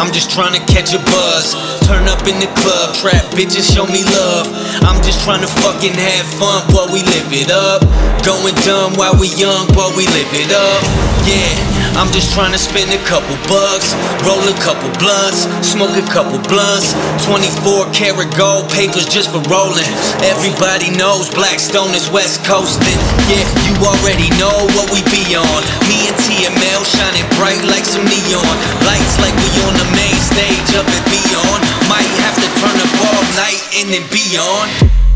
I'm 0.00 0.08
just 0.16 0.32
trying 0.32 0.56
to 0.56 0.64
catch 0.64 0.96
a 0.96 0.98
buzz. 1.12 1.52
Turn 1.84 2.08
up 2.08 2.24
in 2.24 2.40
the 2.40 2.48
club, 2.56 2.96
trap 2.96 3.20
bitches 3.36 3.68
show 3.68 3.84
me 3.84 4.00
love. 4.00 4.48
I'm 4.80 4.96
just 5.04 5.20
trying 5.28 5.44
to 5.44 5.50
fucking 5.60 5.92
have 5.92 6.24
fun, 6.40 6.64
while 6.72 6.88
we 6.88 7.04
live 7.04 7.28
it 7.28 7.52
up. 7.52 7.84
Going 8.24 8.56
dumb 8.64 8.96
while 8.96 9.12
we 9.20 9.28
young, 9.36 9.68
while 9.76 9.92
we 9.92 10.08
live 10.08 10.32
it 10.32 10.56
up. 10.56 10.80
Yeah, 11.28 11.52
I'm 11.98 12.10
just 12.14 12.32
trying 12.32 12.52
to 12.52 12.60
spend 12.60 12.92
a 12.94 13.00
couple 13.06 13.34
bucks, 13.50 13.92
roll 14.22 14.40
a 14.46 14.56
couple 14.62 14.86
blunts, 15.02 15.50
smoke 15.66 15.96
a 15.98 16.06
couple 16.06 16.38
blunts. 16.46 16.94
24 17.26 17.90
karat 17.90 18.30
gold 18.38 18.70
papers 18.70 19.10
just 19.10 19.34
for 19.34 19.42
rolling. 19.50 19.88
Everybody 20.22 20.94
knows 20.94 21.26
Blackstone 21.32 21.90
is 21.94 22.06
West 22.10 22.46
Coastin'. 22.46 23.00
Yeah, 23.26 23.42
you 23.66 23.74
already 23.82 24.30
know 24.38 24.54
what 24.78 24.88
we 24.94 25.02
be 25.10 25.34
on. 25.34 25.60
Me 25.90 26.06
and 26.06 26.18
TML 26.22 26.82
shining 26.86 27.26
bright 27.34 27.62
like 27.66 27.84
some 27.84 28.06
neon. 28.06 28.54
Lights 28.86 29.16
like 29.18 29.34
we 29.34 29.50
on 29.66 29.74
the 29.74 29.88
main 29.98 30.18
stage 30.22 30.70
up 30.78 30.86
at 30.86 31.04
Beyond. 31.10 31.60
Might 31.90 32.12
have 32.22 32.36
to 32.38 32.48
turn 32.62 32.76
up 32.78 32.92
all 33.10 33.24
night 33.34 33.60
and 33.74 33.90
then 33.90 34.06
beyond. 34.14 35.09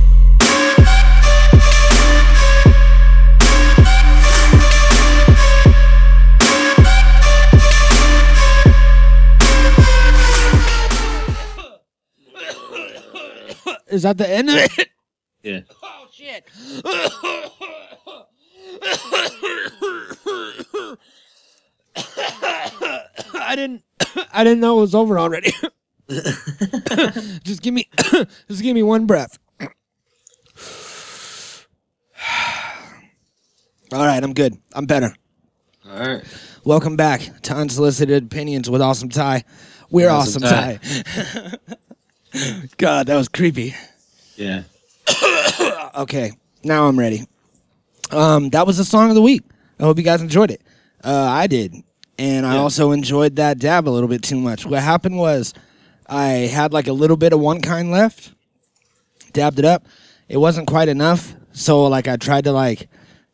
Is 13.95 14.03
that 14.03 14.19
the 14.19 14.29
end 14.29 14.51
of 14.51 14.57
it? 14.57 14.89
Yeah. 15.45 15.61
Oh 15.83 16.07
shit. 16.11 16.45
I 23.35 23.55
didn't 23.55 23.85
I 24.33 24.43
didn't 24.43 24.59
know 24.59 24.79
it 24.79 24.81
was 24.81 24.97
over 24.97 25.17
already. 25.17 25.53
just 27.45 27.63
give 27.63 27.73
me 27.73 27.89
just 28.49 28.63
give 28.63 28.75
me 28.75 28.83
one 28.83 29.07
breath. 29.07 29.39
All 33.93 34.05
right, 34.05 34.25
I'm 34.25 34.35
good. 34.35 34.55
I'm 34.75 34.87
better. 34.87 35.15
All 35.89 36.01
right. 36.01 36.25
Welcome 36.65 36.97
back 36.97 37.21
to 37.43 37.55
Unsolicited 37.55 38.25
Opinions 38.25 38.69
with 38.69 38.83
Awesome 38.83 39.09
Ty. 39.09 39.45
We're 39.91 40.11
Awesome, 40.11 40.43
Awesome 40.43 40.81
Ty. 40.81 41.59
God, 42.79 43.07
that 43.07 43.17
was 43.17 43.29
creepy. 43.29 43.75
Yeah. 44.37 44.63
Okay, 45.97 46.33
now 46.65 46.89
I'm 46.89 46.99
ready. 46.99 47.25
Um, 48.11 48.51
that 48.51 48.67
was 48.67 48.79
the 48.79 48.85
song 48.85 49.11
of 49.11 49.15
the 49.15 49.23
week. 49.23 49.43
I 49.79 49.85
hope 49.85 49.97
you 49.97 50.03
guys 50.03 50.21
enjoyed 50.21 50.51
it. 50.51 50.61
Uh, 51.05 51.15
I 51.31 51.47
did, 51.47 51.73
and 52.19 52.45
I 52.45 52.55
Yeah. 52.55 52.61
also 52.63 52.91
enjoyed 52.91 53.37
that 53.37 53.61
dab 53.61 53.89
a 53.89 53.91
little 53.91 54.09
bit 54.09 54.23
too 54.23 54.41
much. 54.41 54.67
What 54.67 54.83
happened 54.83 55.17
was, 55.19 55.55
I 56.09 56.27
had 56.51 56.73
like 56.73 56.89
a 56.89 56.93
little 56.93 57.17
bit 57.17 57.33
of 57.33 57.39
one 57.39 57.61
kind 57.61 57.93
left, 57.93 58.33
dabbed 59.33 59.61
it 59.61 59.65
up. 59.65 59.87
It 60.29 60.39
wasn't 60.39 60.67
quite 60.67 60.89
enough, 60.89 61.37
so 61.53 61.85
like 61.85 62.09
I 62.09 62.17
tried 62.17 62.43
to 62.45 62.53
like 62.53 62.89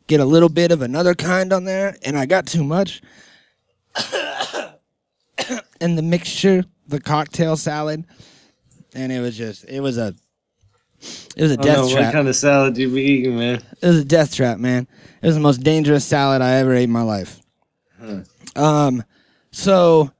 get 0.05 0.19
a 0.19 0.25
little 0.25 0.49
bit 0.49 0.71
of 0.71 0.83
another 0.83 1.15
kind 1.15 1.51
on 1.51 1.63
there, 1.63 1.97
and 2.03 2.15
I 2.15 2.27
got 2.27 2.45
too 2.45 2.63
much. 2.63 3.01
and 5.81 5.97
the 5.97 6.03
mixture, 6.03 6.63
the 6.87 6.99
cocktail 6.99 7.57
salad, 7.57 8.05
and 8.93 9.11
it 9.11 9.19
was 9.19 9.37
just, 9.37 9.65
it 9.65 9.79
was 9.79 9.97
a, 9.97 10.13
it 11.35 11.41
was 11.41 11.51
a 11.51 11.57
death 11.57 11.77
know 11.77 11.91
trap. 11.91 12.05
what 12.05 12.13
kind 12.13 12.27
of 12.27 12.35
salad 12.35 12.77
you 12.77 12.89
be 12.89 13.01
eating, 13.01 13.37
man. 13.37 13.61
It 13.81 13.87
was 13.87 13.99
a 13.99 14.05
death 14.05 14.35
trap, 14.35 14.59
man. 14.59 14.87
It 15.21 15.25
was 15.25 15.35
the 15.35 15.41
most 15.41 15.63
dangerous 15.63 16.05
salad 16.05 16.41
I 16.41 16.55
ever 16.55 16.73
ate 16.73 16.83
in 16.83 16.91
my 16.91 17.01
life. 17.01 17.39
Um, 18.55 19.03
so 19.51 20.11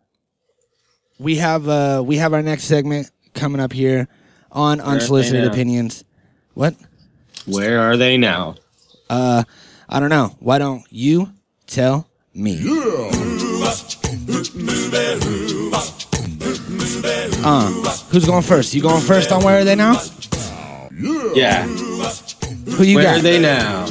we 1.20 1.36
have 1.36 1.68
uh 1.68 2.04
we 2.06 2.18
have 2.18 2.34
our 2.34 2.42
next 2.42 2.66
segment 2.66 3.12
coming 3.34 3.62
up 3.62 3.74
here 3.74 4.08
on 4.52 4.80
are 4.80 4.86
they 4.86 4.92
unsolicited 4.94 5.46
opinions. 5.46 6.04
What? 6.54 6.76
Where 7.46 7.80
are 7.80 7.98
they 7.98 8.18
now? 8.18 8.56
Uh, 9.10 9.44
I 9.90 10.00
don't 10.00 10.10
know. 10.10 10.36
Why 10.40 10.58
don't 10.58 10.84
you 10.90 11.32
tell 11.68 12.08
me? 12.34 12.58
Uh, 17.44 17.70
who's 18.12 18.26
going 18.26 18.44
first? 18.44 18.74
You 18.74 18.82
going 18.82 19.02
first 19.02 19.32
on 19.32 19.44
where 19.44 19.60
are 19.60 19.64
they 19.64 19.76
now? 19.76 20.02
Yeah. 21.34 21.66
Who 21.68 22.84
you 22.84 22.96
got? 22.98 23.04
Where 23.04 23.04
got? 23.04 23.18
are 23.18 23.22
they 23.22 23.40
now? 23.40 23.86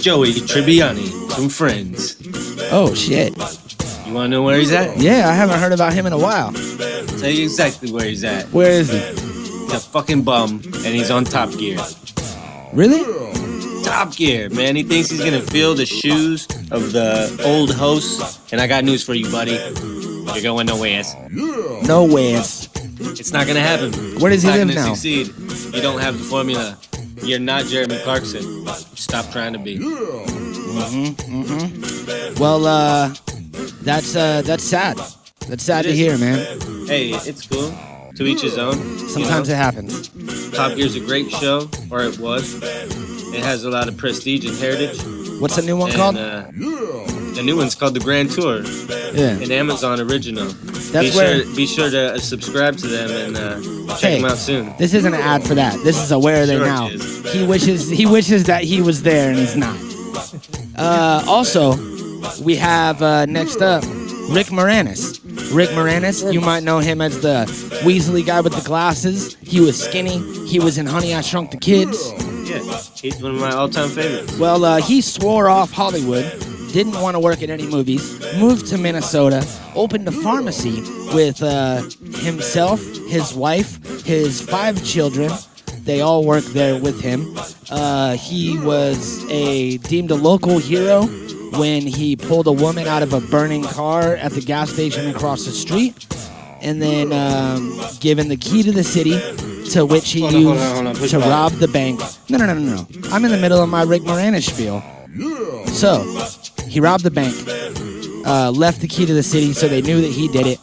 Joey 0.00 0.32
Tribbiani, 0.32 1.30
some 1.30 1.48
friends. 1.48 2.16
Oh 2.72 2.94
shit! 2.94 3.36
You 4.06 4.14
want 4.14 4.26
to 4.26 4.28
know 4.28 4.42
where 4.42 4.58
he's 4.58 4.72
at? 4.72 4.96
Yeah, 4.98 5.28
I 5.28 5.32
haven't 5.34 5.60
heard 5.60 5.72
about 5.72 5.92
him 5.92 6.06
in 6.06 6.12
a 6.12 6.18
while. 6.18 6.52
Tell 6.52 7.30
you 7.30 7.44
exactly 7.44 7.92
where 7.92 8.06
he's 8.06 8.24
at. 8.24 8.46
Where 8.46 8.70
is 8.72 8.90
he? 8.90 8.98
He's 8.98 9.74
a 9.74 9.80
fucking 9.80 10.22
bum, 10.22 10.62
and 10.64 10.94
he's 10.94 11.10
on 11.10 11.24
Top 11.24 11.50
Gear. 11.50 11.78
Really? 12.72 13.04
Top 13.84 14.16
Gear, 14.16 14.48
man. 14.50 14.74
He 14.74 14.82
thinks 14.82 15.10
he's 15.10 15.22
gonna 15.22 15.42
fill 15.42 15.74
the 15.74 15.86
shoes 15.86 16.48
of 16.70 16.92
the 16.92 17.42
old 17.44 17.74
hosts. 17.74 18.38
And 18.52 18.60
I 18.60 18.66
got 18.66 18.84
news 18.84 19.04
for 19.04 19.14
you, 19.14 19.30
buddy. 19.30 19.58
You're 20.34 20.42
going 20.42 20.66
nowhere. 20.66 21.02
No 21.30 22.04
ways. 22.04 22.68
It's 23.00 23.32
not 23.32 23.46
gonna 23.46 23.60
happen. 23.60 23.92
Where 24.20 24.30
does 24.30 24.42
he 24.42 24.48
not 24.48 24.58
live 24.58 24.68
gonna 24.68 24.80
now? 24.80 24.94
Succeed. 24.94 25.28
You 25.74 25.80
don't 25.82 26.00
have 26.00 26.18
the 26.18 26.24
formula. 26.24 26.76
You're 27.22 27.38
not 27.38 27.64
Jeremy 27.66 27.98
Clarkson. 27.98 28.66
Stop 28.96 29.30
trying 29.30 29.52
to 29.52 29.58
be. 29.58 29.78
Well, 32.38 32.66
uh, 32.66 33.14
that's 33.82 34.16
uh, 34.16 34.42
that's 34.42 34.64
sad. 34.64 34.98
That's 35.48 35.64
sad 35.64 35.82
to 35.82 35.92
hear, 35.92 36.16
man. 36.18 36.38
Hey, 36.86 37.10
it's 37.10 37.46
cool. 37.46 37.72
To 38.16 38.24
each 38.26 38.42
his 38.42 38.58
own. 38.58 38.76
you 38.78 39.08
Sometimes 39.08 39.48
know? 39.48 39.54
it 39.54 39.58
happens. 39.58 40.08
Top 40.50 40.76
Gear's 40.76 40.96
a 40.96 41.00
great 41.00 41.30
show, 41.30 41.68
or 41.90 42.02
it 42.02 42.18
was. 42.18 42.54
It 43.32 43.42
has 43.42 43.64
a 43.64 43.70
lot 43.70 43.88
of 43.88 43.96
prestige 43.96 44.44
and 44.44 44.56
heritage. 44.58 44.98
What's 45.40 45.56
the 45.56 45.62
new 45.62 45.76
one 45.76 45.88
And, 45.90 45.96
called? 45.98 46.16
uh, 46.16 46.42
the 47.34 47.42
new 47.42 47.56
one's 47.56 47.74
called 47.74 47.94
The 47.94 48.00
Grand 48.00 48.30
Tour, 48.30 48.62
yeah. 49.14 49.30
an 49.42 49.50
Amazon 49.50 50.00
original. 50.00 50.46
That's 50.92 51.10
be 51.10 51.16
where- 51.16 51.44
sure 51.44 51.54
be 51.56 51.66
sure 51.66 51.90
to 51.90 52.18
subscribe 52.20 52.76
to 52.78 52.86
them 52.86 53.10
and 53.10 53.36
uh, 53.36 53.94
check 53.96 54.10
Hey. 54.12 54.20
them 54.20 54.30
out 54.30 54.36
soon. 54.38 54.74
This 54.78 54.92
isn't 54.94 55.14
an 55.14 55.20
ad 55.20 55.42
for 55.44 55.54
that. 55.54 55.82
This 55.82 55.96
is 56.02 56.12
a 56.12 56.18
where 56.18 56.42
are 56.42 56.46
they 56.46 56.56
Sure 56.58 56.66
now? 56.66 56.88
He 57.32 57.46
wishes 57.46 57.88
he 57.88 58.06
wishes 58.06 58.44
that 58.44 58.64
he 58.64 58.82
was 58.82 59.02
there 59.02 59.30
and 59.30 59.38
he's 59.38 59.56
not. 59.56 59.76
Uh, 60.76 61.22
also, 61.26 61.74
we 62.42 62.56
have 62.56 63.00
uh, 63.02 63.26
next 63.26 63.60
up 63.62 63.82
Rick 64.30 64.48
Moranis. 64.48 65.18
Rick 65.54 65.70
Moranis, 65.70 66.32
you 66.32 66.40
might 66.40 66.62
know 66.62 66.78
him 66.78 67.00
as 67.00 67.20
the 67.20 67.44
Weasley 67.84 68.24
guy 68.24 68.40
with 68.40 68.54
the 68.54 68.62
glasses. 68.62 69.36
He 69.42 69.60
was 69.60 69.80
skinny. 69.82 70.18
He 70.46 70.58
was 70.60 70.78
in 70.78 70.86
Honey 70.86 71.14
I 71.14 71.20
Shrunk 71.22 71.50
the 71.50 71.56
Kids. 71.56 72.12
He's 73.02 73.22
one 73.22 73.34
of 73.34 73.40
my 73.40 73.52
all-time 73.52 73.88
favorites. 73.88 74.38
Well, 74.38 74.62
uh, 74.62 74.82
he 74.82 75.00
swore 75.00 75.48
off 75.48 75.72
Hollywood, 75.72 76.24
didn't 76.70 77.00
want 77.00 77.14
to 77.14 77.18
work 77.18 77.40
in 77.40 77.48
any 77.48 77.66
movies, 77.66 78.20
moved 78.36 78.66
to 78.68 78.76
Minnesota, 78.78 79.46
opened 79.74 80.06
a 80.06 80.12
pharmacy 80.12 80.82
with 81.14 81.42
uh, 81.42 81.82
himself, 82.18 82.80
his 83.08 83.32
wife, 83.32 84.04
his 84.04 84.42
five 84.42 84.84
children. 84.84 85.32
They 85.84 86.02
all 86.02 86.26
work 86.26 86.44
there 86.44 86.78
with 86.78 87.00
him. 87.00 87.34
Uh, 87.70 88.16
he 88.16 88.58
was 88.58 89.24
a 89.30 89.78
deemed 89.78 90.10
a 90.10 90.14
local 90.14 90.58
hero 90.58 91.06
when 91.58 91.86
he 91.86 92.16
pulled 92.16 92.48
a 92.48 92.52
woman 92.52 92.86
out 92.86 93.02
of 93.02 93.14
a 93.14 93.20
burning 93.22 93.64
car 93.64 94.14
at 94.16 94.32
the 94.32 94.42
gas 94.42 94.70
station 94.70 95.08
across 95.08 95.46
the 95.46 95.52
street, 95.52 96.06
and 96.60 96.82
then 96.82 97.14
um, 97.14 97.80
given 97.98 98.28
the 98.28 98.36
key 98.36 98.62
to 98.62 98.72
the 98.72 98.84
city, 98.84 99.18
to 99.70 99.86
which 99.86 100.10
he 100.10 100.20
Hold 100.20 100.34
on, 100.34 100.40
used 100.40 100.46
hold 100.48 100.58
on, 100.58 100.74
hold 100.74 100.86
on. 101.02 101.08
To 101.08 101.18
pause. 101.20 101.28
rob 101.28 101.52
the 101.52 101.68
bank. 101.68 102.00
No, 102.28 102.38
no, 102.38 102.46
no, 102.46 102.54
no, 102.54 102.74
no. 102.76 102.86
I'm 103.10 103.24
in 103.24 103.30
the 103.30 103.38
middle 103.38 103.62
of 103.62 103.68
my 103.68 103.82
Rick 103.82 104.02
Moranis 104.02 104.48
spiel. 104.50 104.82
So, 105.68 106.02
he 106.68 106.80
robbed 106.80 107.04
the 107.04 107.10
bank, 107.10 107.34
uh, 108.26 108.50
left 108.50 108.80
the 108.80 108.88
key 108.88 109.06
to 109.06 109.14
the 109.14 109.22
city 109.22 109.52
so 109.52 109.68
they 109.68 109.82
knew 109.82 110.00
that 110.00 110.10
he 110.10 110.28
did 110.28 110.46
it, 110.46 110.58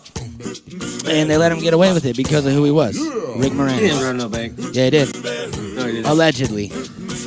and 1.10 1.30
they 1.30 1.38
let 1.38 1.52
him 1.52 1.60
get 1.60 1.74
away 1.74 1.91
with 1.93 2.06
it 2.06 2.15
because 2.15 2.46
of 2.46 2.54
who 2.54 2.63
he 2.63 2.72
was. 2.72 2.98
Rick 2.98 3.52
He 3.54 3.58
didn't 3.58 3.58
Moranis. 3.58 4.15
no 4.17 4.30
bank. 4.30 4.54
Yeah, 4.74 4.86
he 4.86 4.89
did. 4.91 5.15
No, 5.24 5.86
he 5.86 5.91
didn't. 5.93 6.06
Allegedly. 6.06 6.72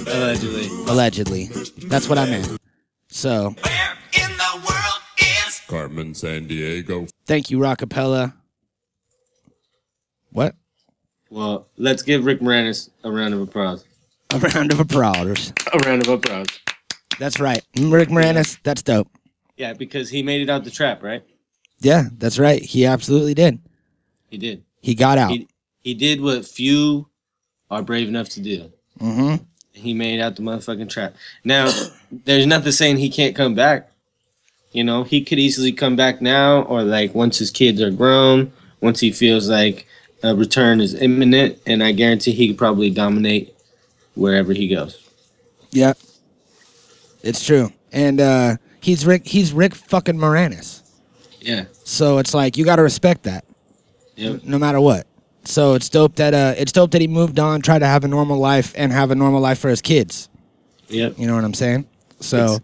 Allegedly. 0.06 0.66
Allegedly. 0.88 1.44
That's 1.88 2.08
what 2.08 2.18
I 2.18 2.26
meant. 2.26 2.58
So, 3.08 3.54
Where 3.62 3.96
in 4.14 4.30
the 4.36 4.56
world 4.66 5.02
is 5.18 5.60
Carmen 5.68 6.12
Sandiego. 6.14 7.08
thank 7.26 7.50
you, 7.50 7.58
Rockapella. 7.58 8.32
What? 10.32 10.54
Well, 11.30 11.68
let's 11.76 12.02
give 12.02 12.24
Rick 12.24 12.40
Moranis 12.40 12.90
a 13.04 13.10
round 13.10 13.34
of 13.34 13.40
applause. 13.40 13.84
A 14.32 14.38
round 14.38 14.72
of 14.72 14.80
applause. 14.80 15.52
A 15.72 15.78
round 15.78 16.06
of 16.06 16.08
applause. 16.08 16.48
That's 17.18 17.38
right. 17.38 17.62
Rick 17.78 18.08
Moranis, 18.08 18.58
that's 18.64 18.82
dope. 18.82 19.08
Yeah, 19.56 19.72
because 19.72 20.08
he 20.08 20.22
made 20.22 20.40
it 20.40 20.50
out 20.50 20.64
the 20.64 20.70
trap, 20.70 21.02
right? 21.02 21.22
Yeah, 21.80 22.04
that's 22.18 22.38
right. 22.38 22.62
He 22.62 22.84
absolutely 22.84 23.34
did. 23.34 23.58
He 24.28 24.38
did. 24.38 24.64
He 24.80 24.94
got 24.94 25.18
out. 25.18 25.30
He 25.30 25.48
he 25.80 25.94
did 25.94 26.20
what 26.20 26.44
few 26.44 27.08
are 27.70 27.82
brave 27.82 28.08
enough 28.08 28.28
to 28.30 28.40
do. 28.40 28.70
Mm-hmm. 29.00 29.44
He 29.72 29.94
made 29.94 30.20
out 30.20 30.36
the 30.36 30.42
motherfucking 30.42 30.90
trap. 30.90 31.14
Now, 31.44 31.70
there's 32.24 32.46
nothing 32.46 32.72
saying 32.72 32.96
he 32.98 33.10
can't 33.10 33.36
come 33.36 33.54
back. 33.54 33.90
You 34.72 34.84
know, 34.84 35.02
he 35.02 35.24
could 35.24 35.38
easily 35.38 35.72
come 35.72 35.96
back 35.96 36.20
now, 36.20 36.62
or 36.62 36.82
like 36.82 37.14
once 37.14 37.38
his 37.38 37.50
kids 37.50 37.80
are 37.80 37.90
grown, 37.90 38.52
once 38.80 39.00
he 39.00 39.10
feels 39.10 39.48
like 39.48 39.86
a 40.22 40.34
return 40.34 40.80
is 40.80 40.94
imminent, 40.94 41.58
and 41.66 41.82
I 41.82 41.92
guarantee 41.92 42.32
he 42.32 42.48
could 42.48 42.58
probably 42.58 42.90
dominate 42.90 43.54
wherever 44.14 44.52
he 44.52 44.68
goes. 44.68 45.08
Yeah, 45.70 45.92
It's 47.22 47.44
true. 47.44 47.72
And 47.92 48.20
uh 48.20 48.56
he's 48.80 49.06
Rick 49.06 49.26
he's 49.26 49.52
Rick 49.52 49.74
fucking 49.74 50.16
Moranis. 50.16 50.82
Yeah. 51.40 51.64
So 51.84 52.18
it's 52.18 52.34
like 52.34 52.56
you 52.56 52.64
gotta 52.64 52.82
respect 52.82 53.22
that. 53.24 53.44
Yep. 54.16 54.44
No 54.44 54.58
matter 54.58 54.80
what. 54.80 55.06
So 55.44 55.74
it's 55.74 55.88
dope 55.88 56.16
that 56.16 56.34
uh 56.34 56.54
it's 56.58 56.72
dope 56.72 56.90
that 56.92 57.00
he 57.00 57.08
moved 57.08 57.38
on, 57.38 57.62
tried 57.62 57.80
to 57.80 57.86
have 57.86 58.04
a 58.04 58.08
normal 58.08 58.38
life 58.38 58.72
and 58.76 58.92
have 58.92 59.10
a 59.10 59.14
normal 59.14 59.40
life 59.40 59.58
for 59.58 59.68
his 59.68 59.80
kids. 59.82 60.28
Yep. 60.88 61.18
You 61.18 61.26
know 61.26 61.34
what 61.34 61.44
I'm 61.44 61.54
saying? 61.54 61.86
So 62.20 62.36
It's- 62.36 62.60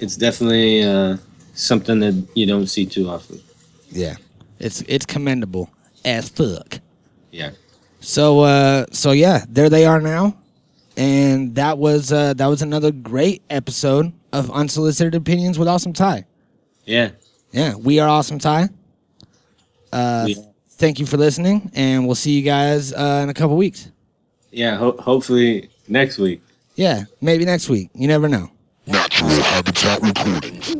It's 0.00 0.16
definitely 0.16 0.82
uh, 0.82 1.16
something 1.54 2.00
that 2.00 2.14
you 2.34 2.46
don't 2.46 2.66
see 2.66 2.84
too 2.86 3.08
often. 3.08 3.40
yeah. 3.90 4.16
It's 4.60 4.82
it's 4.88 5.04
commendable 5.06 5.68
as 6.04 6.28
fuck. 6.28 6.80
Yeah. 7.30 7.50
So 8.00 8.40
uh 8.40 8.86
so 8.92 9.12
yeah, 9.12 9.44
there 9.48 9.68
they 9.70 9.86
are 9.86 10.00
now. 10.00 10.36
And 10.96 11.54
that 11.56 11.78
was 11.78 12.12
uh 12.12 12.34
that 12.34 12.46
was 12.46 12.62
another 12.62 12.90
great 12.92 13.42
episode 13.50 14.12
of 14.32 14.50
Unsolicited 14.50 15.14
Opinions 15.14 15.58
with 15.58 15.68
Awesome 15.68 15.92
Ty. 15.92 16.24
Yeah. 16.84 17.10
Yeah, 17.52 17.74
we 17.76 17.98
are 18.00 18.08
Awesome 18.08 18.38
Ty. 18.38 18.68
Uh 19.92 20.24
We- 20.26 20.36
thank 20.70 20.98
you 20.98 21.06
for 21.06 21.16
listening 21.16 21.70
and 21.74 22.06
we'll 22.06 22.14
see 22.16 22.32
you 22.32 22.42
guys 22.42 22.92
uh, 22.92 23.20
in 23.22 23.28
a 23.30 23.34
couple 23.34 23.56
weeks. 23.56 23.90
Yeah, 24.50 24.76
ho- 24.76 24.96
hopefully 25.00 25.68
next 25.88 26.18
week. 26.18 26.40
Yeah, 26.76 27.04
maybe 27.20 27.44
next 27.44 27.68
week. 27.68 27.90
You 27.94 28.08
never 28.08 28.28
know. 28.28 28.50
Natural 28.86 29.30
Habitat 29.30 30.02
Recordings. 30.02 30.74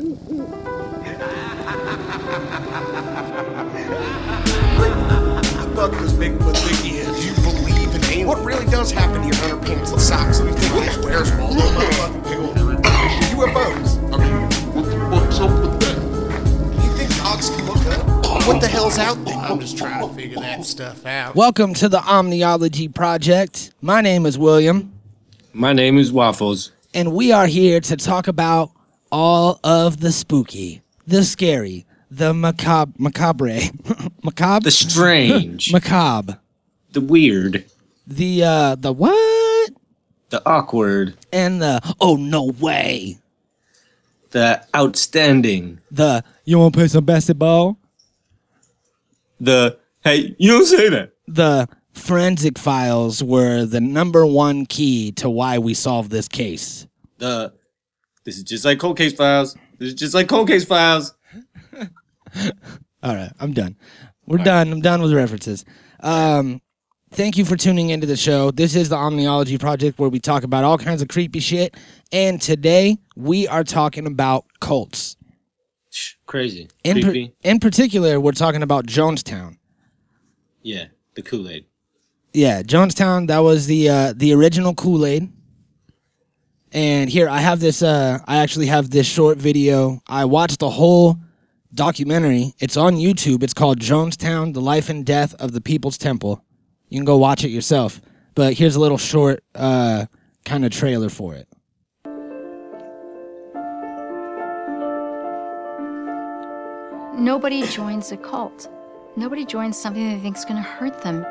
I 5.85 5.88
thought 5.88 6.01
this 6.01 6.14
Bigfoot 6.14 6.55
thingy 6.55 6.92
is. 6.94 7.27
You 7.27 7.35
believe 7.42 7.94
in 7.94 8.05
aliens? 8.05 8.27
What 8.27 8.42
really 8.42 8.64
does 8.70 8.90
happen 8.90 9.20
to 9.20 9.27
your 9.27 9.37
underpants 9.37 9.92
and 9.92 10.01
socks 10.01 10.38
and 10.38 10.49
you 10.49 10.55
think 10.55 10.73
he 10.73 10.85
just 10.87 11.05
wears 11.05 11.31
them 11.31 11.42
all 11.42 11.53
those 11.53 11.70
motherfucking 11.73 12.25
big 12.25 12.85
UFOs? 13.37 13.99
I 14.11 14.16
mean, 14.16 14.33
what, 14.75 15.11
what's 15.11 15.40
up 15.40 15.51
with 15.51 15.81
that? 15.81 16.83
You 16.83 16.90
think 16.97 17.14
dogs 17.18 17.51
can 17.51 17.66
look 17.66 17.87
up? 17.99 18.47
What 18.47 18.62
the 18.62 18.66
hell's 18.66 18.99
out 18.99 19.23
there? 19.27 19.35
I'm 19.37 19.61
just 19.61 19.77
trying 19.77 20.09
to 20.09 20.14
figure 20.14 20.40
that 20.40 20.64
stuff 20.64 21.05
out. 21.05 21.35
Welcome 21.35 21.75
to 21.75 21.90
the 21.90 21.99
Omniology 21.99 22.94
Project. 22.94 23.75
My 23.83 24.01
name 24.01 24.25
is 24.25 24.38
William, 24.38 24.90
My 25.53 25.75
name 25.75 25.99
is 25.99 26.11
Waffles. 26.11 26.73
and 26.94 27.12
we 27.12 27.31
are 27.31 27.47
here 27.47 27.81
to 27.81 27.97
talk 27.99 28.27
about 28.27 28.70
all 29.12 29.61
of 29.62 30.01
the 30.01 30.12
spooky, 30.12 30.81
the 31.07 31.25
scary, 31.25 31.85
the 32.11 32.33
macabre, 32.35 32.93
macabre, 32.99 33.61
macabre, 34.23 34.64
The 34.64 34.71
strange, 34.71 35.73
macabre, 35.73 36.38
the 36.93 37.01
weird, 37.01 37.64
the 38.07 38.45
uh, 38.45 38.75
the 38.77 38.93
what, 38.93 39.71
the 40.31 40.43
awkward, 40.47 41.14
and 41.33 41.61
the 41.61 41.81
oh 42.01 42.17
no 42.17 42.45
way, 42.61 43.19
the 44.31 44.62
outstanding, 44.77 45.81
the 45.90 46.23
you 46.45 46.59
want 46.59 46.75
to 46.75 46.79
play 46.79 46.88
some 46.88 47.05
basketball, 47.05 47.79
the 49.40 49.79
hey, 50.03 50.35
you 50.38 50.51
don't 50.51 50.67
say 50.67 50.88
that. 50.88 51.12
the 51.27 51.69
forensic 51.93 52.59
files 52.59 53.23
were 53.23 53.64
the 53.64 53.81
number 53.81 54.27
one 54.27 54.67
key 54.67 55.12
to 55.12 55.31
why 55.31 55.59
we 55.59 55.75
solved 55.75 56.11
this 56.11 56.29
case. 56.29 56.87
The 57.19 57.53
this 58.25 58.37
is 58.37 58.43
just 58.43 58.64
like 58.64 58.79
cold 58.79 58.97
case 58.97 59.12
files. 59.14 59.57
This 59.79 59.88
is 59.88 59.95
just 59.95 60.14
like 60.14 60.29
cold 60.29 60.49
case 60.49 60.64
files. 60.64 61.14
All 63.03 63.14
right, 63.14 63.31
I'm 63.40 63.53
done. 63.53 63.77
We're 64.27 64.38
done. 64.38 64.73
I'm 64.73 64.81
done 64.81 65.03
with 65.03 65.12
references. 65.12 65.64
Um, 66.01 66.61
thank 67.11 67.37
you 67.37 67.44
for 67.44 67.57
tuning 67.57 67.90
into 67.90 68.07
the 68.07 68.16
show. 68.16 68.51
This 68.51 68.75
is 68.75 68.88
the 68.88 68.97
Omniology 68.97 69.61
Project 69.61 69.99
where 69.99 70.09
we 70.09 70.18
talk 70.18 70.42
about 70.44 70.64
all 70.64 70.79
kinds 70.79 71.03
of 71.03 71.09
creepy 71.09 71.40
shit. 71.40 71.77
And 72.12 72.40
today 72.40 72.97
we 73.16 73.47
are 73.49 73.64
talking 73.64 74.07
about 74.07 74.47
cults. 74.61 75.16
Crazy, 76.27 76.68
In, 76.83 77.01
creepy. 77.03 77.35
in 77.44 77.61
particular, 77.61 78.18
we're 78.18 78.33
talking 78.33 78.62
about 78.62 78.87
Jonestown. 78.87 79.59
yeah, 80.62 80.87
the 81.14 81.23
Kool 81.23 81.49
Aid. 81.49 81.66
Yeah, 82.33 82.62
Jonestown. 82.62 83.29
That 83.29 83.38
was 83.40 83.66
the 83.68 83.88
uh, 83.88 84.12
the 84.16 84.33
original 84.33 84.75
Kool 84.75 85.07
Aid. 85.07 85.31
And 86.73 87.09
here 87.09 87.29
I 87.29 87.38
have 87.38 87.61
this. 87.61 87.83
Uh, 87.83 88.18
I 88.27 88.38
actually 88.38 88.66
have 88.66 88.90
this 88.90 89.07
short 89.07 89.38
video. 89.38 90.01
I 90.09 90.25
watched 90.25 90.59
the 90.59 90.70
whole 90.70 91.16
documentary. 91.75 92.55
It's 92.59 92.77
on 92.77 92.97
YouTube. 92.97 93.43
It's 93.43 93.55
called 93.55 93.81
Jonestown: 93.81 94.55
The 94.55 94.61
Life 94.61 94.89
and 94.89 95.05
Death 95.05 95.35
of 95.35 95.53
the 95.53 95.61
People's 95.61 95.99
Temple. 95.99 96.45
You 96.89 96.99
can 96.99 97.05
go 97.05 97.17
watch 97.17 97.45
it 97.45 97.51
yourself. 97.51 98.01
But 98.35 98.55
here's 98.55 98.77
a 98.77 98.81
little 98.81 98.99
short 98.99 99.45
uh, 99.55 100.07
kind 100.45 100.65
of 100.65 100.73
trailer 100.73 101.09
for 101.09 101.35
it. 101.35 101.49
Nobody 107.17 107.65
joins 107.69 108.11
a 108.11 108.17
cult. 108.17 108.69
Nobody 109.17 109.45
joins 109.45 109.79
something 109.79 110.09
they 110.09 110.19
think 110.19 110.37
is 110.37 110.45
going 110.45 110.57
to 110.57 110.69
hurt 110.69 111.03
them. 111.03 111.25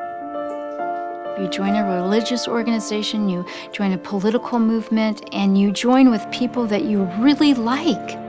You 1.41 1.49
join 1.49 1.75
a 1.75 1.84
religious 1.84 2.47
organization, 2.47 3.27
you 3.27 3.45
join 3.73 3.91
a 3.91 3.97
political 3.97 4.60
movement, 4.60 5.27
and 5.34 5.58
you 5.58 5.71
join 5.71 6.10
with 6.10 6.25
people 6.32 6.65
that 6.67 6.84
you 6.84 7.03
really 7.19 7.53
like. 7.53 8.22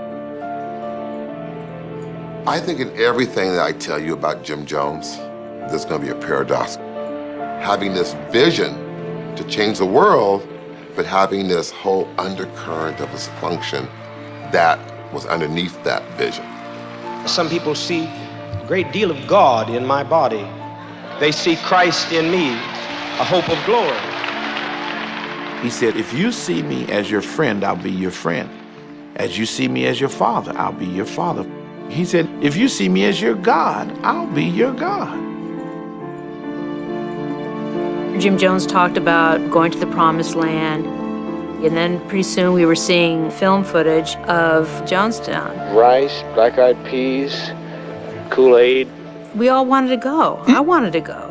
I 2.46 2.61
think 2.61 2.78
in 2.78 2.90
everything 3.00 3.52
that 3.52 3.61
I 3.64 3.72
tell 3.72 3.98
you 3.98 4.12
about 4.12 4.44
Jim 4.44 4.66
Jones, 4.66 5.16
there's 5.70 5.87
going 5.87 5.98
to 5.98 6.07
be 6.07 6.12
a 6.12 6.20
paradox. 6.26 6.76
Having 7.64 7.94
this 7.94 8.12
vision 8.30 8.74
to 9.37 9.44
change 9.44 9.78
the 9.78 9.87
world, 9.87 10.46
but 10.94 11.07
having 11.07 11.48
this 11.48 11.70
whole 11.70 12.07
undercurrent 12.18 13.00
of 13.00 13.09
dysfunction 13.09 13.90
that 14.52 14.78
was 15.11 15.24
underneath 15.24 15.83
that 15.85 16.02
vision. 16.18 16.44
Some 17.26 17.48
people 17.48 17.74
see 17.74 18.04
a 18.04 18.64
great 18.68 18.92
deal 18.92 19.11
of 19.11 19.26
God 19.26 19.70
in 19.70 19.87
my 19.87 20.04
body. 20.04 20.46
They 21.20 21.33
see 21.33 21.57
Christ 21.57 22.12
in 22.12 22.30
me, 22.30 22.50
a 22.50 23.24
hope 23.24 23.48
of 23.48 23.64
glory. 23.64 23.88
He 25.62 25.70
said, 25.70 25.96
If 25.96 26.12
you 26.12 26.30
see 26.30 26.62
me 26.62 26.92
as 26.92 27.11
your 27.11 27.22
friend, 27.22 27.64
I'll 27.64 27.74
be 27.74 27.90
your 27.90 28.11
friend. 28.11 28.50
As 29.16 29.38
you 29.38 29.46
see 29.46 29.66
me 29.66 29.87
as 29.87 29.98
your 29.98 30.11
father, 30.11 30.52
I'll 30.59 30.72
be 30.72 30.85
your 30.85 31.07
father. 31.07 31.50
He 31.88 32.05
said, 32.05 32.29
If 32.42 32.57
you 32.57 32.68
see 32.68 32.88
me 32.88 33.05
as 33.05 33.20
your 33.20 33.35
God, 33.35 33.97
I'll 34.03 34.27
be 34.27 34.44
your 34.44 34.73
God. 34.73 35.35
Jim 38.20 38.38
Jones 38.38 38.64
talked 38.64 38.97
about 38.97 39.51
going 39.51 39.73
to 39.73 39.79
the 39.79 39.88
promised 39.88 40.35
land. 40.35 40.87
And 41.64 41.77
then 41.77 41.99
pretty 42.09 42.23
soon 42.23 42.53
we 42.53 42.66
were 42.66 42.77
seeing 42.77 43.31
film 43.31 43.64
footage 43.64 44.16
of 44.29 44.68
Jonestown. 44.85 45.75
Rice, 45.75 46.23
black 46.35 46.59
eyed 46.59 46.83
peas, 46.85 47.51
Kool 48.31 48.57
Aid. 48.59 48.88
We 49.35 49.49
all 49.49 49.66
wanted 49.66 49.88
to 49.88 49.97
go. 49.97 50.42
I 50.47 50.59
hmm. 50.59 50.66
wanted 50.66 50.92
to 50.92 51.01
go. 51.01 51.31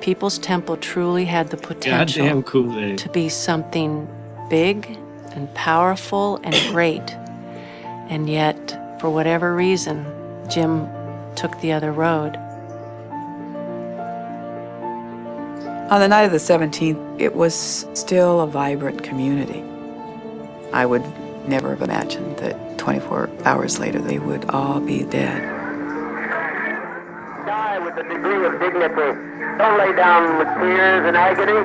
People's 0.00 0.38
Temple 0.38 0.76
truly 0.76 1.24
had 1.24 1.48
the 1.48 1.56
potential 1.56 2.24
Goddamn 2.24 2.42
Kool 2.42 2.78
Aid. 2.78 2.98
to 2.98 3.08
be 3.08 3.28
something 3.28 4.08
big 4.48 4.98
and 5.32 5.52
powerful 5.54 6.40
and 6.42 6.54
great. 6.72 7.16
And 8.10 8.28
yet, 8.28 8.98
for 9.00 9.08
whatever 9.08 9.54
reason, 9.54 10.04
Jim 10.50 10.88
took 11.36 11.58
the 11.60 11.70
other 11.70 11.92
road. 11.92 12.36
On 15.92 16.00
the 16.00 16.08
night 16.08 16.24
of 16.24 16.32
the 16.32 16.38
17th, 16.38 17.20
it 17.20 17.36
was 17.36 17.86
still 17.94 18.40
a 18.40 18.48
vibrant 18.48 19.04
community. 19.04 19.62
I 20.72 20.86
would 20.86 21.04
never 21.48 21.70
have 21.70 21.82
imagined 21.82 22.36
that 22.38 22.78
24 22.78 23.30
hours 23.44 23.78
later 23.78 24.00
they 24.00 24.18
would 24.18 24.44
all 24.50 24.80
be 24.80 25.04
dead. 25.04 25.40
Die 27.46 27.78
with 27.78 27.96
a 27.96 28.02
degree 28.02 28.44
of 28.44 28.58
dignity. 28.58 29.18
Don't 29.56 29.78
lay 29.78 29.94
down 29.94 30.36
with 30.36 30.48
tears 30.58 31.06
and 31.06 31.16
agony. 31.16 31.62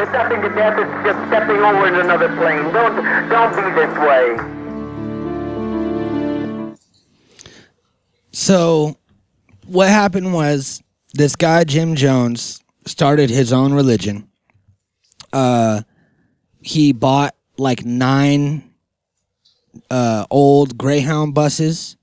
It's 0.00 0.12
nothing 0.12 0.42
to 0.42 0.48
death, 0.50 0.78
it's 0.78 1.04
just 1.04 1.18
stepping 1.26 1.56
over 1.56 1.88
into 1.88 2.02
another 2.02 2.28
plane. 2.36 2.72
Don't, 2.72 2.94
don't 3.28 3.50
be 3.56 3.62
this 3.74 3.98
way. 3.98 4.57
So, 8.40 8.96
what 9.66 9.88
happened 9.88 10.32
was 10.32 10.80
this 11.12 11.34
guy 11.34 11.64
Jim 11.64 11.96
Jones 11.96 12.62
started 12.86 13.30
his 13.30 13.52
own 13.52 13.74
religion. 13.74 14.28
Uh, 15.32 15.82
he 16.60 16.92
bought 16.92 17.34
like 17.56 17.84
nine 17.84 18.62
uh, 19.90 20.24
old 20.30 20.78
Greyhound 20.78 21.34
buses 21.34 21.96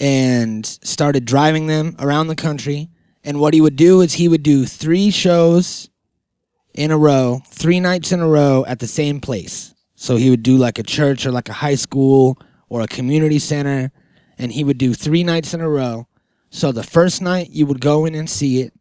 and 0.00 0.66
started 0.66 1.24
driving 1.24 1.68
them 1.68 1.94
around 2.00 2.26
the 2.26 2.34
country. 2.34 2.88
And 3.22 3.38
what 3.38 3.54
he 3.54 3.60
would 3.60 3.76
do 3.76 4.00
is 4.00 4.14
he 4.14 4.26
would 4.26 4.42
do 4.42 4.66
three 4.66 5.12
shows 5.12 5.88
in 6.74 6.90
a 6.90 6.98
row, 6.98 7.42
three 7.46 7.78
nights 7.78 8.10
in 8.10 8.18
a 8.18 8.28
row 8.28 8.64
at 8.66 8.80
the 8.80 8.88
same 8.88 9.20
place. 9.20 9.72
So 9.94 10.16
he 10.16 10.30
would 10.30 10.42
do 10.42 10.56
like 10.56 10.80
a 10.80 10.82
church 10.82 11.24
or 11.26 11.30
like 11.30 11.48
a 11.48 11.52
high 11.52 11.76
school 11.76 12.36
or 12.68 12.80
a 12.80 12.88
community 12.88 13.38
center, 13.38 13.92
and 14.40 14.50
he 14.50 14.64
would 14.64 14.78
do 14.78 14.94
three 14.94 15.22
nights 15.22 15.52
in 15.52 15.60
a 15.60 15.68
row. 15.68 16.08
So 16.48 16.72
the 16.72 16.82
first 16.82 17.20
night 17.20 17.50
you 17.50 17.66
would 17.66 17.80
go 17.80 18.06
in 18.06 18.14
and 18.14 18.28
see 18.28 18.62
it, 18.62 18.72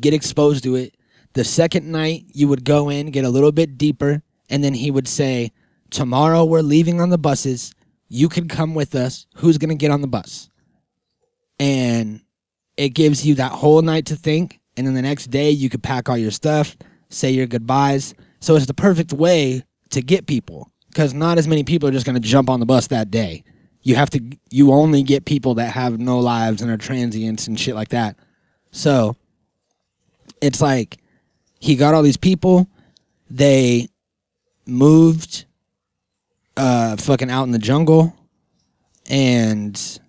get 0.00 0.14
exposed 0.14 0.62
to 0.64 0.76
it. 0.76 0.94
The 1.32 1.42
second 1.44 1.90
night 1.90 2.26
you 2.32 2.46
would 2.46 2.64
go 2.64 2.88
in, 2.88 3.10
get 3.10 3.24
a 3.24 3.30
little 3.30 3.50
bit 3.50 3.76
deeper, 3.76 4.22
and 4.48 4.62
then 4.62 4.72
he 4.72 4.90
would 4.92 5.08
say, 5.08 5.50
Tomorrow 5.90 6.44
we're 6.44 6.62
leaving 6.62 7.00
on 7.00 7.10
the 7.10 7.18
buses. 7.18 7.74
You 8.08 8.28
can 8.28 8.46
come 8.46 8.74
with 8.74 8.94
us. 8.94 9.26
Who's 9.36 9.58
going 9.58 9.70
to 9.70 9.74
get 9.74 9.90
on 9.90 10.00
the 10.00 10.06
bus? 10.06 10.48
And 11.58 12.20
it 12.76 12.90
gives 12.90 13.26
you 13.26 13.34
that 13.36 13.52
whole 13.52 13.82
night 13.82 14.06
to 14.06 14.16
think. 14.16 14.60
And 14.76 14.86
then 14.86 14.94
the 14.94 15.02
next 15.02 15.26
day 15.26 15.50
you 15.50 15.68
could 15.68 15.82
pack 15.82 16.08
all 16.08 16.16
your 16.16 16.30
stuff, 16.30 16.76
say 17.10 17.30
your 17.30 17.46
goodbyes. 17.46 18.14
So 18.40 18.54
it's 18.54 18.66
the 18.66 18.74
perfect 18.74 19.12
way 19.12 19.64
to 19.90 20.00
get 20.00 20.26
people 20.26 20.70
because 20.88 21.12
not 21.12 21.38
as 21.38 21.48
many 21.48 21.64
people 21.64 21.88
are 21.88 21.92
just 21.92 22.06
going 22.06 22.20
to 22.20 22.28
jump 22.28 22.48
on 22.48 22.60
the 22.60 22.66
bus 22.66 22.86
that 22.88 23.10
day. 23.10 23.44
You 23.84 23.94
have 23.94 24.10
to, 24.10 24.20
you 24.50 24.72
only 24.72 25.02
get 25.02 25.24
people 25.26 25.54
that 25.54 25.72
have 25.72 26.00
no 26.00 26.18
lives 26.18 26.62
and 26.62 26.70
are 26.70 26.76
transients 26.76 27.46
and 27.46 27.58
shit 27.60 27.74
like 27.74 27.90
that. 27.90 28.16
So 28.72 29.14
it's 30.40 30.60
like 30.60 30.98
he 31.60 31.76
got 31.76 31.94
all 31.94 32.02
these 32.02 32.16
people, 32.16 32.66
they 33.30 33.88
moved 34.66 35.44
uh 36.56 36.96
fucking 36.96 37.30
out 37.30 37.44
in 37.44 37.50
the 37.50 37.58
jungle 37.58 38.16
and 39.10 40.00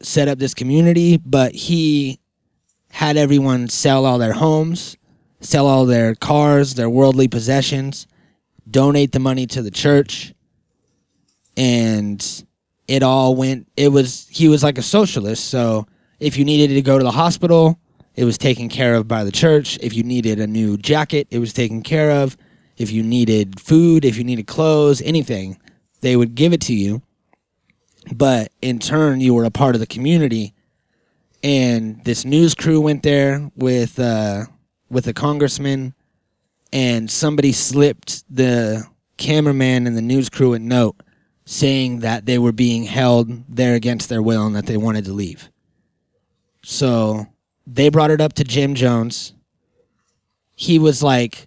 set 0.00 0.28
up 0.28 0.38
this 0.38 0.54
community, 0.54 1.18
but 1.18 1.54
he 1.54 2.18
had 2.90 3.18
everyone 3.18 3.68
sell 3.68 4.06
all 4.06 4.18
their 4.18 4.32
homes, 4.32 4.96
sell 5.40 5.66
all 5.66 5.84
their 5.84 6.14
cars, 6.14 6.74
their 6.74 6.88
worldly 6.88 7.28
possessions, 7.28 8.06
donate 8.70 9.12
the 9.12 9.18
money 9.18 9.46
to 9.46 9.60
the 9.60 9.70
church, 9.70 10.32
and 11.56 12.45
it 12.88 13.02
all 13.02 13.34
went. 13.34 13.68
It 13.76 13.88
was 13.88 14.26
he 14.30 14.48
was 14.48 14.62
like 14.62 14.78
a 14.78 14.82
socialist. 14.82 15.46
So 15.46 15.86
if 16.20 16.36
you 16.36 16.44
needed 16.44 16.74
to 16.74 16.82
go 16.82 16.98
to 16.98 17.04
the 17.04 17.10
hospital, 17.10 17.78
it 18.14 18.24
was 18.24 18.38
taken 18.38 18.68
care 18.68 18.94
of 18.94 19.06
by 19.08 19.24
the 19.24 19.32
church. 19.32 19.78
If 19.82 19.94
you 19.94 20.02
needed 20.02 20.40
a 20.40 20.46
new 20.46 20.76
jacket, 20.76 21.26
it 21.30 21.38
was 21.38 21.52
taken 21.52 21.82
care 21.82 22.10
of. 22.10 22.36
If 22.76 22.90
you 22.90 23.02
needed 23.02 23.60
food, 23.60 24.04
if 24.04 24.16
you 24.16 24.24
needed 24.24 24.46
clothes, 24.46 25.00
anything, 25.02 25.58
they 26.00 26.16
would 26.16 26.34
give 26.34 26.52
it 26.52 26.60
to 26.62 26.74
you. 26.74 27.02
But 28.14 28.52
in 28.62 28.78
turn, 28.78 29.20
you 29.20 29.34
were 29.34 29.44
a 29.44 29.50
part 29.50 29.74
of 29.74 29.80
the 29.80 29.86
community. 29.86 30.54
And 31.42 32.04
this 32.04 32.24
news 32.24 32.54
crew 32.54 32.80
went 32.80 33.02
there 33.02 33.50
with 33.56 33.98
uh, 33.98 34.44
with 34.88 35.06
a 35.08 35.12
congressman, 35.12 35.94
and 36.72 37.10
somebody 37.10 37.52
slipped 37.52 38.24
the 38.34 38.86
cameraman 39.16 39.86
and 39.86 39.96
the 39.96 40.02
news 40.02 40.28
crew 40.28 40.52
a 40.52 40.58
note 40.58 40.96
saying 41.46 42.00
that 42.00 42.26
they 42.26 42.38
were 42.38 42.52
being 42.52 42.82
held 42.82 43.30
there 43.48 43.74
against 43.74 44.08
their 44.08 44.20
will 44.20 44.46
and 44.46 44.56
that 44.56 44.66
they 44.66 44.76
wanted 44.76 45.04
to 45.06 45.12
leave. 45.12 45.48
So 46.62 47.26
they 47.66 47.88
brought 47.88 48.10
it 48.10 48.20
up 48.20 48.34
to 48.34 48.44
Jim 48.44 48.74
Jones. 48.74 49.32
He 50.56 50.78
was 50.78 51.02
like, 51.02 51.46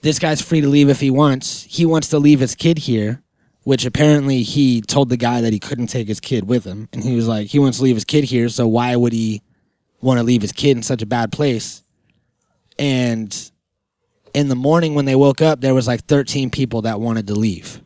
This 0.00 0.18
guy's 0.18 0.40
free 0.40 0.62
to 0.62 0.68
leave 0.68 0.88
if 0.88 1.00
he 1.00 1.10
wants. 1.10 1.64
He 1.64 1.84
wants 1.84 2.08
to 2.08 2.18
leave 2.18 2.40
his 2.40 2.54
kid 2.54 2.78
here, 2.78 3.22
which 3.64 3.84
apparently 3.84 4.42
he 4.42 4.80
told 4.80 5.10
the 5.10 5.18
guy 5.18 5.42
that 5.42 5.52
he 5.52 5.58
couldn't 5.58 5.88
take 5.88 6.08
his 6.08 6.20
kid 6.20 6.48
with 6.48 6.64
him. 6.64 6.88
And 6.92 7.04
he 7.04 7.14
was 7.14 7.28
like, 7.28 7.48
He 7.48 7.58
wants 7.58 7.76
to 7.78 7.84
leave 7.84 7.96
his 7.96 8.06
kid 8.06 8.24
here, 8.24 8.48
so 8.48 8.66
why 8.66 8.96
would 8.96 9.12
he 9.12 9.42
want 10.00 10.18
to 10.18 10.24
leave 10.24 10.42
his 10.42 10.52
kid 10.52 10.78
in 10.78 10.82
such 10.82 11.02
a 11.02 11.06
bad 11.06 11.30
place? 11.30 11.84
And 12.78 13.50
in 14.32 14.48
the 14.48 14.56
morning 14.56 14.94
when 14.94 15.04
they 15.04 15.14
woke 15.14 15.42
up, 15.42 15.60
there 15.60 15.74
was 15.74 15.86
like 15.86 16.04
13 16.04 16.50
people 16.50 16.82
that 16.82 17.00
wanted 17.00 17.26
to 17.26 17.34
leave. 17.34 17.82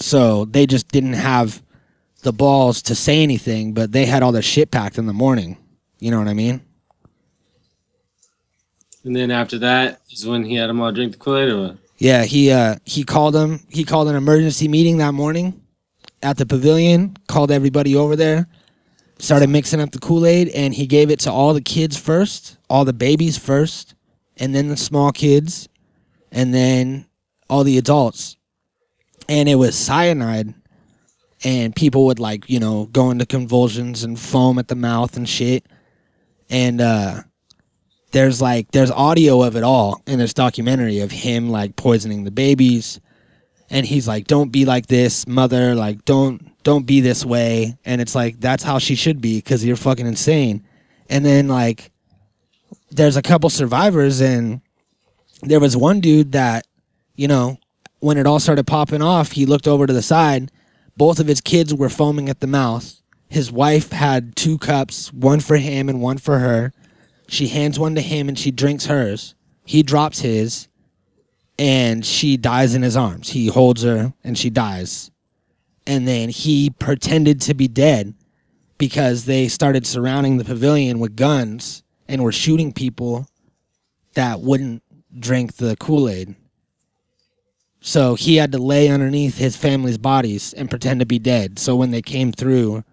So 0.00 0.46
they 0.46 0.66
just 0.66 0.88
didn't 0.88 1.12
have 1.12 1.62
the 2.22 2.32
balls 2.32 2.82
to 2.82 2.94
say 2.94 3.22
anything, 3.22 3.72
but 3.72 3.92
they 3.92 4.06
had 4.06 4.22
all 4.22 4.32
their 4.32 4.42
shit 4.42 4.70
packed 4.70 4.98
in 4.98 5.06
the 5.06 5.12
morning. 5.12 5.56
You 5.98 6.10
know 6.10 6.18
what 6.18 6.28
I 6.28 6.34
mean? 6.34 6.62
And 9.04 9.16
then 9.16 9.30
after 9.30 9.58
that 9.58 10.00
is 10.10 10.26
when 10.26 10.44
he 10.44 10.56
had 10.56 10.68
them 10.68 10.80
all 10.80 10.92
drink 10.92 11.12
the 11.12 11.18
Kool 11.18 11.38
Aid 11.38 11.48
or 11.48 11.62
what? 11.62 11.76
Yeah, 11.98 12.24
he 12.24 12.50
uh 12.50 12.76
he 12.84 13.04
called 13.04 13.34
them. 13.34 13.60
He 13.68 13.84
called 13.84 14.08
an 14.08 14.16
emergency 14.16 14.68
meeting 14.68 14.98
that 14.98 15.12
morning 15.12 15.60
at 16.22 16.38
the 16.38 16.46
pavilion. 16.46 17.16
Called 17.28 17.50
everybody 17.50 17.94
over 17.94 18.16
there. 18.16 18.48
Started 19.18 19.50
mixing 19.50 19.80
up 19.80 19.90
the 19.90 19.98
Kool 19.98 20.24
Aid, 20.24 20.48
and 20.48 20.72
he 20.72 20.86
gave 20.86 21.10
it 21.10 21.20
to 21.20 21.32
all 21.32 21.52
the 21.52 21.60
kids 21.60 21.98
first, 21.98 22.56
all 22.70 22.86
the 22.86 22.94
babies 22.94 23.36
first, 23.36 23.94
and 24.38 24.54
then 24.54 24.68
the 24.68 24.78
small 24.78 25.12
kids, 25.12 25.68
and 26.32 26.54
then 26.54 27.06
all 27.50 27.62
the 27.62 27.76
adults. 27.76 28.36
And 29.30 29.48
it 29.48 29.54
was 29.54 29.78
cyanide, 29.78 30.52
and 31.44 31.74
people 31.74 32.06
would 32.06 32.18
like 32.18 32.50
you 32.50 32.58
know 32.58 32.86
go 32.86 33.10
into 33.10 33.24
convulsions 33.24 34.02
and 34.02 34.18
foam 34.18 34.58
at 34.58 34.66
the 34.68 34.74
mouth 34.74 35.16
and 35.16 35.28
shit. 35.28 35.64
And 36.50 36.80
uh, 36.80 37.22
there's 38.10 38.42
like 38.42 38.72
there's 38.72 38.90
audio 38.90 39.42
of 39.42 39.56
it 39.56 39.62
all 39.62 40.02
in 40.06 40.18
this 40.18 40.34
documentary 40.34 41.00
of 41.00 41.12
him 41.12 41.48
like 41.48 41.76
poisoning 41.76 42.24
the 42.24 42.30
babies. 42.30 43.00
And 43.70 43.86
he's 43.86 44.08
like 44.08 44.26
don't 44.26 44.50
be 44.50 44.64
like 44.64 44.86
this 44.86 45.26
mother. 45.28 45.76
Like 45.76 46.04
don't 46.04 46.60
don't 46.64 46.86
be 46.86 47.00
this 47.00 47.24
way. 47.24 47.78
And 47.84 48.00
it's 48.00 48.16
like 48.16 48.40
that's 48.40 48.64
how 48.64 48.78
she 48.78 48.96
should 48.96 49.20
be 49.20 49.38
because 49.38 49.64
you're 49.64 49.76
fucking 49.76 50.06
insane. 50.06 50.64
And 51.08 51.24
then 51.24 51.46
like 51.46 51.92
there's 52.90 53.16
a 53.16 53.22
couple 53.22 53.48
survivors 53.48 54.20
and 54.20 54.60
there 55.42 55.60
was 55.60 55.76
one 55.76 56.00
dude 56.00 56.32
that 56.32 56.66
you 57.14 57.28
know 57.28 57.59
when 58.00 58.18
it 58.18 58.26
all 58.26 58.40
started 58.40 58.66
popping 58.66 59.02
off 59.02 59.32
he 59.32 59.46
looked 59.46 59.68
over 59.68 59.86
to 59.86 59.92
the 59.92 60.02
side 60.02 60.50
both 60.96 61.20
of 61.20 61.26
his 61.26 61.40
kids 61.40 61.72
were 61.72 61.88
foaming 61.88 62.28
at 62.28 62.40
the 62.40 62.46
mouth 62.46 63.00
his 63.28 63.52
wife 63.52 63.92
had 63.92 64.34
two 64.34 64.58
cups 64.58 65.12
one 65.12 65.40
for 65.40 65.56
him 65.56 65.88
and 65.88 66.00
one 66.00 66.18
for 66.18 66.40
her 66.40 66.72
she 67.30 67.46
hands 67.46 67.78
one 67.78 67.94
to 67.94 68.00
him 68.00 68.28
and 68.28 68.36
she 68.36 68.50
drinks 68.50 68.86
hers. 68.86 69.36
He 69.64 69.84
drops 69.84 70.18
his 70.20 70.66
and 71.56 72.04
she 72.04 72.36
dies 72.36 72.74
in 72.74 72.82
his 72.82 72.96
arms. 72.96 73.30
He 73.30 73.46
holds 73.46 73.84
her 73.84 74.12
and 74.24 74.36
she 74.36 74.50
dies. 74.50 75.12
And 75.86 76.08
then 76.08 76.28
he 76.28 76.70
pretended 76.70 77.40
to 77.42 77.54
be 77.54 77.68
dead 77.68 78.14
because 78.78 79.26
they 79.26 79.46
started 79.46 79.86
surrounding 79.86 80.38
the 80.38 80.44
pavilion 80.44 80.98
with 80.98 81.14
guns 81.14 81.84
and 82.08 82.24
were 82.24 82.32
shooting 82.32 82.72
people 82.72 83.28
that 84.14 84.40
wouldn't 84.40 84.82
drink 85.16 85.54
the 85.54 85.76
Kool 85.76 86.08
Aid. 86.08 86.34
So 87.80 88.14
he 88.14 88.36
had 88.36 88.52
to 88.52 88.58
lay 88.58 88.88
underneath 88.88 89.38
his 89.38 89.56
family's 89.56 89.98
bodies 89.98 90.52
and 90.52 90.68
pretend 90.68 91.00
to 91.00 91.06
be 91.06 91.18
dead. 91.18 91.58
So 91.58 91.76
when 91.76 91.90
they 91.90 92.02
came 92.02 92.30
through 92.30 92.84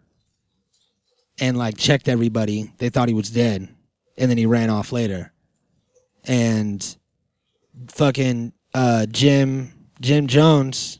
and 1.39 1.57
like 1.57 1.77
checked 1.77 2.07
everybody, 2.07 2.71
they 2.77 2.89
thought 2.89 3.09
he 3.09 3.13
was 3.13 3.29
dead 3.29 3.67
and 4.17 4.29
then 4.29 4.37
he 4.37 4.45
ran 4.45 4.69
off 4.69 4.91
later. 4.91 5.31
And 6.25 6.97
fucking 7.89 8.53
uh, 8.73 9.05
Jim 9.07 9.73
Jim 10.01 10.27
Jones 10.27 10.99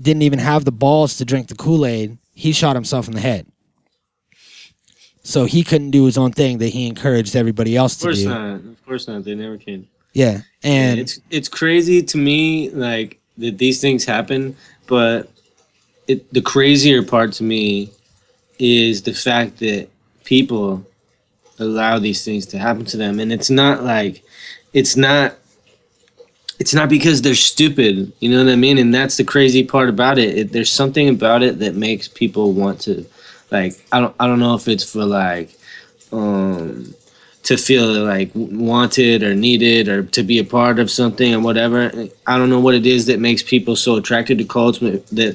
didn't 0.00 0.22
even 0.22 0.38
have 0.38 0.64
the 0.64 0.72
balls 0.72 1.16
to 1.18 1.24
drink 1.24 1.48
the 1.48 1.54
Kool 1.54 1.84
Aid. 1.84 2.18
He 2.32 2.52
shot 2.52 2.76
himself 2.76 3.08
in 3.08 3.14
the 3.14 3.20
head. 3.20 3.46
So 5.24 5.44
he 5.44 5.62
couldn't 5.62 5.90
do 5.90 6.06
his 6.06 6.16
own 6.16 6.32
thing 6.32 6.58
that 6.58 6.68
he 6.68 6.86
encouraged 6.86 7.36
everybody 7.36 7.76
else 7.76 7.96
to 7.96 8.04
do. 8.04 8.08
Of 8.08 8.14
course 8.14 8.22
do. 8.22 8.28
not. 8.28 8.54
Of 8.54 8.86
course 8.86 9.08
not. 9.08 9.24
They 9.24 9.34
never 9.34 9.58
can. 9.58 9.86
Yeah, 10.18 10.40
and 10.64 10.98
it's 10.98 11.20
it's 11.30 11.48
crazy 11.48 12.02
to 12.02 12.18
me 12.18 12.70
like 12.70 13.20
that 13.36 13.56
these 13.56 13.80
things 13.80 14.04
happen, 14.04 14.56
but 14.88 15.30
it 16.08 16.32
the 16.32 16.42
crazier 16.42 17.04
part 17.04 17.32
to 17.34 17.44
me 17.44 17.92
is 18.58 19.02
the 19.02 19.12
fact 19.14 19.58
that 19.58 19.88
people 20.24 20.84
allow 21.60 22.00
these 22.00 22.24
things 22.24 22.46
to 22.46 22.58
happen 22.58 22.84
to 22.86 22.96
them 22.96 23.20
and 23.20 23.32
it's 23.32 23.48
not 23.50 23.84
like 23.84 24.24
it's 24.72 24.96
not 24.96 25.36
it's 26.58 26.74
not 26.74 26.88
because 26.88 27.22
they're 27.22 27.34
stupid 27.36 28.12
you 28.18 28.28
know 28.28 28.44
what 28.44 28.52
i 28.52 28.56
mean? 28.56 28.78
And 28.78 28.92
that's 28.92 29.16
the 29.16 29.24
crazy 29.24 29.62
part 29.62 29.88
about 29.88 30.18
it, 30.18 30.36
it 30.36 30.52
there's 30.52 30.72
something 30.72 31.08
about 31.08 31.44
it 31.44 31.60
that 31.60 31.76
makes 31.76 32.08
people 32.08 32.52
want 32.52 32.80
to 32.82 33.06
like 33.52 33.74
i 33.92 34.00
don't 34.00 34.14
i 34.18 34.26
don't 34.26 34.40
know 34.40 34.56
if 34.56 34.66
it's 34.66 34.90
for 34.92 35.04
like 35.04 35.56
um 36.10 36.92
to 37.48 37.56
feel 37.56 37.86
like 38.04 38.30
wanted 38.34 39.22
or 39.22 39.34
needed 39.34 39.88
or 39.88 40.02
to 40.02 40.22
be 40.22 40.38
a 40.38 40.44
part 40.44 40.78
of 40.78 40.90
something 40.90 41.34
or 41.34 41.40
whatever 41.40 41.90
i 42.26 42.36
don't 42.36 42.50
know 42.50 42.60
what 42.60 42.74
it 42.74 42.84
is 42.86 43.06
that 43.06 43.18
makes 43.20 43.42
people 43.42 43.74
so 43.74 43.96
attracted 43.96 44.36
to 44.36 44.44
cults 44.44 44.78
but 44.78 45.06
that 45.06 45.34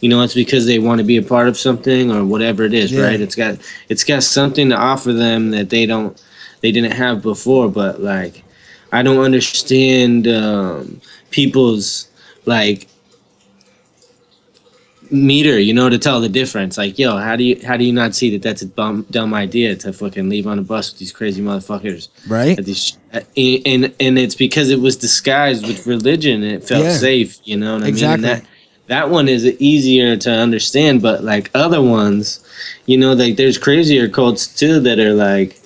you 0.00 0.08
know 0.08 0.22
it's 0.22 0.32
because 0.34 0.64
they 0.64 0.78
want 0.78 0.98
to 0.98 1.04
be 1.04 1.18
a 1.18 1.22
part 1.22 1.48
of 1.48 1.58
something 1.58 2.10
or 2.10 2.24
whatever 2.24 2.62
it 2.64 2.72
is 2.72 2.90
Yeah. 2.92 3.04
right 3.06 3.20
it's 3.20 3.34
got 3.34 3.58
it's 3.90 4.04
got 4.04 4.22
something 4.22 4.70
to 4.70 4.76
offer 4.76 5.12
them 5.12 5.50
that 5.50 5.68
they 5.68 5.84
don't 5.84 6.14
they 6.62 6.72
didn't 6.72 6.92
have 6.92 7.20
before 7.20 7.68
but 7.68 8.00
like 8.00 8.42
i 8.90 9.02
don't 9.02 9.22
understand 9.22 10.26
um 10.28 11.00
people's 11.30 12.08
like 12.46 12.86
meter 15.12 15.58
you 15.58 15.74
know 15.74 15.88
to 15.88 15.98
tell 15.98 16.20
the 16.20 16.28
difference 16.28 16.78
like 16.78 16.98
yo 16.98 17.16
how 17.16 17.34
do 17.34 17.42
you 17.42 17.60
how 17.66 17.76
do 17.76 17.84
you 17.84 17.92
not 17.92 18.14
see 18.14 18.30
that 18.30 18.42
that's 18.42 18.62
a 18.62 18.66
bum, 18.66 19.04
dumb 19.10 19.34
idea 19.34 19.74
to 19.74 19.92
fucking 19.92 20.28
leave 20.28 20.46
on 20.46 20.58
a 20.58 20.62
bus 20.62 20.92
with 20.92 20.98
these 21.00 21.12
crazy 21.12 21.42
motherfuckers 21.42 22.08
Right. 22.28 22.56
These, 22.64 22.96
uh, 23.12 23.20
and 23.36 23.92
and 23.98 24.18
it's 24.18 24.36
because 24.36 24.70
it 24.70 24.80
was 24.80 24.96
disguised 24.96 25.66
with 25.66 25.86
religion 25.86 26.42
and 26.44 26.52
it 26.52 26.64
felt 26.64 26.84
Yeah. 26.84 26.92
safe 26.96 27.38
you 27.44 27.56
know 27.56 27.74
what 27.78 27.86
Exactly. 27.88 28.28
i 28.28 28.32
mean 28.34 28.42
that 28.42 28.48
that 28.86 29.10
one 29.10 29.28
is 29.28 29.44
easier 29.60 30.16
to 30.16 30.30
understand 30.30 31.02
but 31.02 31.24
like 31.24 31.50
other 31.54 31.82
ones 31.82 32.40
you 32.86 32.96
know 32.96 33.12
like 33.12 33.36
there's 33.36 33.58
crazier 33.58 34.08
cults 34.08 34.46
too 34.46 34.78
that 34.80 34.98
are 35.00 35.12
like 35.14 35.58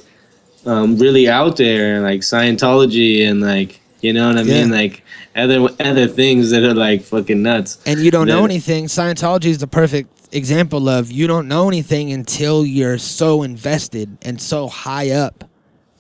um 0.67 0.97
really 0.99 1.29
out 1.29 1.57
there 1.59 2.01
like 2.01 2.21
scientology 2.21 3.29
and 3.29 3.43
like 3.43 3.81
you 4.01 4.13
know 4.15 4.29
what 4.29 4.39
i 4.39 4.43
mean 4.43 4.71
like 4.71 5.03
other 5.37 5.69
other 5.81 6.07
things 6.07 6.51
that 6.51 6.63
are 6.63 6.75
like 6.75 7.03
fucking 7.03 7.43
nuts 7.43 7.79
and 7.87 8.01
you 8.01 8.11
don't 8.11 8.29
know 8.29 8.45
anything. 8.45 8.87
Scientology 8.87 9.47
is 9.47 9.59
the 9.59 9.67
perfect 9.67 10.11
example 10.35 10.89
of 10.89 11.11
you 11.11 11.27
don't 11.27 11.49
know 11.49 11.69
anything 11.69 12.13
until 12.13 12.65
you're 12.65 12.99
so 12.99 13.43
invested 13.43 14.17
and 14.23 14.41
so 14.41 14.69
high 14.69 15.11
up 15.11 15.45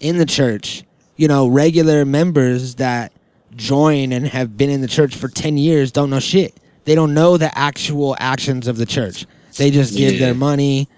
in 0.00 0.18
the 0.18 0.26
church. 0.26 0.84
You 1.16 1.28
know, 1.28 1.46
regular 1.46 2.04
members 2.04 2.76
that 2.76 3.12
join 3.56 4.12
and 4.12 4.26
have 4.26 4.56
been 4.56 4.70
in 4.70 4.80
the 4.80 4.88
church 4.88 5.14
for 5.16 5.28
10 5.28 5.56
years 5.58 5.92
don't 5.92 6.10
know 6.10 6.18
shit. 6.20 6.58
They 6.84 6.94
don't 6.94 7.14
know 7.14 7.36
the 7.36 7.56
actual 7.56 8.16
actions 8.18 8.66
of 8.66 8.76
the 8.76 8.86
church. 8.86 9.26
They 9.56 9.70
just 9.70 9.96
give 9.96 10.14
Yeah. 10.14 10.18
their 10.26 10.34
money 10.34 10.88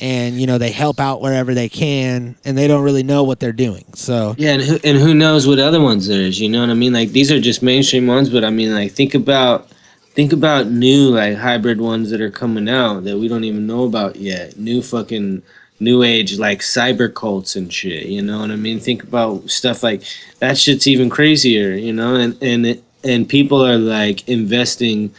and, 0.00 0.40
you 0.40 0.46
know, 0.46 0.58
they 0.58 0.70
help 0.70 1.00
out 1.00 1.20
wherever 1.20 1.54
they 1.54 1.68
can 1.68 2.36
and 2.44 2.56
they 2.56 2.66
don't 2.66 2.82
really 2.82 3.02
know 3.02 3.22
what 3.24 3.40
they're 3.40 3.52
doing. 3.52 3.84
So, 3.94 4.34
Yeah, 4.38 4.52
and 4.52 4.62
who, 4.62 4.78
and 4.84 4.98
who 4.98 5.14
knows 5.14 5.46
what 5.46 5.58
other 5.58 5.80
ones 5.80 6.06
there 6.06 6.20
is? 6.20 6.38
You 6.40 6.48
know 6.48 6.60
what 6.60 6.70
I 6.70 6.74
mean? 6.74 6.92
Like 6.92 7.10
these 7.10 7.32
are 7.32 7.40
just 7.40 7.62
mainstream 7.62 8.06
ones, 8.06 8.28
but 8.28 8.44
I 8.44 8.50
mean, 8.50 8.74
like 8.74 8.92
think 8.92 9.14
about 9.14 9.68
think 10.14 10.32
about 10.32 10.66
new 10.66 11.10
like 11.10 11.36
hybrid 11.36 11.80
ones 11.80 12.10
that 12.10 12.20
are 12.20 12.30
coming 12.30 12.68
out 12.68 13.04
that 13.04 13.18
we 13.18 13.28
don't 13.28 13.44
even 13.44 13.66
know 13.66 13.84
about 13.84 14.16
yet. 14.16 14.58
New 14.58 14.82
fucking 14.82 15.42
new 15.78 16.02
age 16.02 16.38
like 16.38 16.60
cyber 16.60 17.12
cults 17.12 17.54
and 17.54 17.72
shit. 17.72 18.06
You 18.06 18.22
know 18.22 18.40
what 18.40 18.50
I 18.50 18.56
mean? 18.56 18.80
Think 18.80 19.02
about 19.02 19.50
stuff 19.50 19.82
like 19.82 20.02
that. 20.38 20.58
Shit's 20.58 20.86
even 20.86 21.10
crazier. 21.10 21.74
You 21.74 21.92
know, 21.92 22.14
and 22.14 22.42
and 22.42 22.82
and 23.04 23.28
people 23.28 23.64
are 23.64 23.78
like 23.78 24.28
investing 24.28 25.14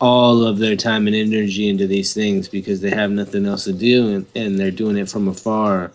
all 0.00 0.44
of 0.44 0.58
their 0.58 0.76
time 0.76 1.06
and 1.06 1.16
energy 1.16 1.68
into 1.68 1.86
these 1.86 2.12
things 2.12 2.48
because 2.48 2.80
they 2.80 2.90
have 2.90 3.10
nothing 3.10 3.46
else 3.46 3.64
to 3.64 3.72
do 3.72 4.14
and, 4.14 4.26
and 4.34 4.58
they're 4.58 4.70
doing 4.70 4.96
it 4.96 5.08
from 5.08 5.28
afar 5.28 5.90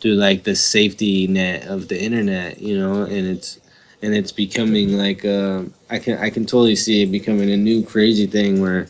through 0.00 0.14
like 0.14 0.44
the 0.44 0.54
safety 0.54 1.26
net 1.26 1.66
of 1.66 1.88
the 1.88 2.00
internet 2.00 2.60
you 2.60 2.78
know 2.78 3.02
and 3.04 3.26
it's 3.26 3.58
and 4.02 4.14
it's 4.14 4.30
becoming 4.32 4.98
like 4.98 5.24
uh, 5.24 5.62
i 5.88 5.98
can 5.98 6.18
i 6.18 6.28
can 6.28 6.44
totally 6.44 6.76
see 6.76 7.02
it 7.02 7.06
becoming 7.06 7.50
a 7.50 7.56
new 7.56 7.82
crazy 7.82 8.26
thing 8.26 8.60
where 8.60 8.88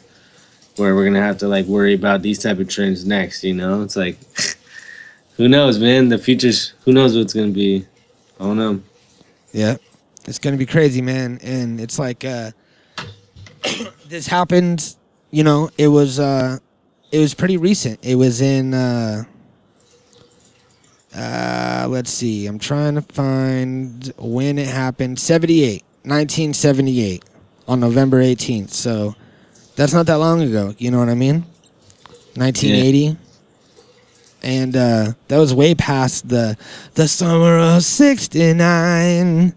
where 0.76 0.94
we're 0.94 1.04
gonna 1.04 1.22
have 1.22 1.38
to 1.38 1.46
like 1.46 1.64
worry 1.66 1.94
about 1.94 2.22
these 2.22 2.40
type 2.40 2.58
of 2.58 2.68
trends 2.68 3.06
next 3.06 3.44
you 3.44 3.54
know 3.54 3.82
it's 3.82 3.96
like 3.96 4.18
who 5.36 5.48
knows 5.48 5.78
man 5.78 6.08
the 6.08 6.18
future's 6.18 6.72
who 6.84 6.92
knows 6.92 7.16
what's 7.16 7.32
gonna 7.32 7.48
be 7.52 7.86
i 8.40 8.44
don't 8.44 8.58
know 8.58 8.80
Yeah. 9.52 9.76
It's 10.26 10.40
gonna 10.40 10.56
be 10.56 10.66
crazy, 10.66 11.00
man. 11.00 11.38
And 11.42 11.80
it's 11.80 11.98
like 11.98 12.24
uh 12.24 12.50
this 14.08 14.26
happened, 14.26 14.96
you 15.30 15.44
know, 15.44 15.70
it 15.78 15.88
was 15.88 16.18
uh 16.18 16.58
it 17.12 17.18
was 17.18 17.34
pretty 17.34 17.56
recent. 17.56 18.04
It 18.04 18.16
was 18.16 18.40
in 18.40 18.74
uh 18.74 19.24
uh 21.14 21.86
let's 21.88 22.10
see. 22.10 22.46
I'm 22.46 22.58
trying 22.58 22.94
to 22.94 23.02
find 23.02 24.12
when 24.18 24.58
it 24.58 24.68
happened. 24.68 25.18
78. 25.18 25.82
1978 26.02 27.24
on 27.66 27.80
November 27.80 28.22
18th. 28.22 28.70
So 28.70 29.16
that's 29.74 29.92
not 29.92 30.06
that 30.06 30.16
long 30.16 30.40
ago, 30.40 30.74
you 30.78 30.90
know 30.90 31.00
what 31.00 31.08
I 31.08 31.14
mean? 31.14 31.44
1980 32.36 33.16
and 34.46 34.76
uh, 34.76 35.12
that 35.28 35.38
was 35.38 35.52
way 35.52 35.74
past 35.74 36.28
the 36.28 36.56
the 36.94 37.08
summer 37.08 37.58
of 37.58 37.82
'69. 37.82 39.54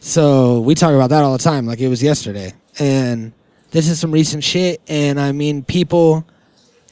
So 0.00 0.60
we 0.60 0.76
talk 0.76 0.94
about 0.94 1.10
that 1.10 1.24
all 1.24 1.32
the 1.32 1.42
time, 1.42 1.66
like 1.66 1.80
it 1.80 1.88
was 1.88 2.02
yesterday. 2.02 2.54
And 2.78 3.32
this 3.76 3.90
is 3.90 4.00
some 4.00 4.10
recent 4.10 4.42
shit. 4.42 4.80
And 4.88 5.20
I 5.20 5.32
mean, 5.32 5.62
people 5.62 6.24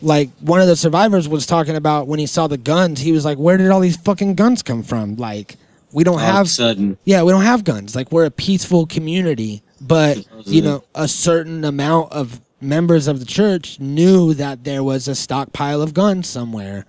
like 0.03 0.28
one 0.41 0.61
of 0.61 0.66
the 0.66 0.76
survivors 0.76 1.26
was 1.26 1.47
talking 1.47 1.76
about 1.76 2.07
when 2.07 2.18
he 2.18 2.26
saw 2.26 2.47
the 2.47 2.59
guns. 2.59 3.01
He 3.01 3.11
was 3.11 3.24
like, 3.24 3.39
"Where 3.39 3.57
did 3.57 3.70
all 3.70 3.80
these 3.80 3.97
fucking 3.97 4.35
guns 4.35 4.62
come 4.62 4.82
from? 4.82 5.16
Like, 5.16 5.57
we 5.93 6.05
don't 6.05 6.16
all 6.16 6.20
of 6.20 6.26
have 6.26 6.47
a 6.47 6.49
sudden 6.51 6.99
yeah, 7.05 7.22
we 7.22 7.32
don't 7.32 7.43
have 7.43 7.64
guns. 7.64 7.97
Like 7.97 8.12
we're 8.12 8.26
a 8.26 8.30
peaceful 8.30 8.85
community, 8.87 9.62
but 9.80 10.26
you 10.45 10.61
know, 10.61 10.85
a 10.95 11.09
certain 11.09 11.64
amount 11.64 12.12
of 12.12 12.39
members 12.61 13.09
of 13.09 13.18
the 13.18 13.24
church 13.26 13.80
knew 13.80 14.35
that 14.35 14.64
there 14.64 14.85
was 14.85 15.09
a 15.09 15.14
stockpile 15.14 15.80
of 15.80 15.95
guns 15.95 16.28
somewhere 16.28 16.85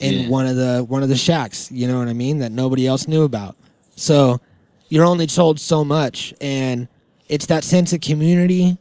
in 0.00 0.24
Yeah. 0.24 0.28
one 0.28 0.46
of 0.46 0.56
the 0.56 0.84
one 0.88 1.04
of 1.04 1.08
the 1.08 1.16
shacks, 1.16 1.70
you 1.70 1.86
know 1.86 2.00
what 2.00 2.08
I 2.08 2.14
mean, 2.14 2.40
that 2.40 2.50
nobody 2.50 2.84
else 2.86 3.06
knew 3.06 3.22
about. 3.22 3.54
So, 3.94 4.40
you're 4.88 5.04
only 5.04 5.26
told 5.28 5.60
so 5.60 5.84
much 5.84 6.34
and 6.40 6.88
it's 7.28 7.46
that 7.46 7.62
sense 7.62 7.92
of 7.92 8.00
community 8.00 8.76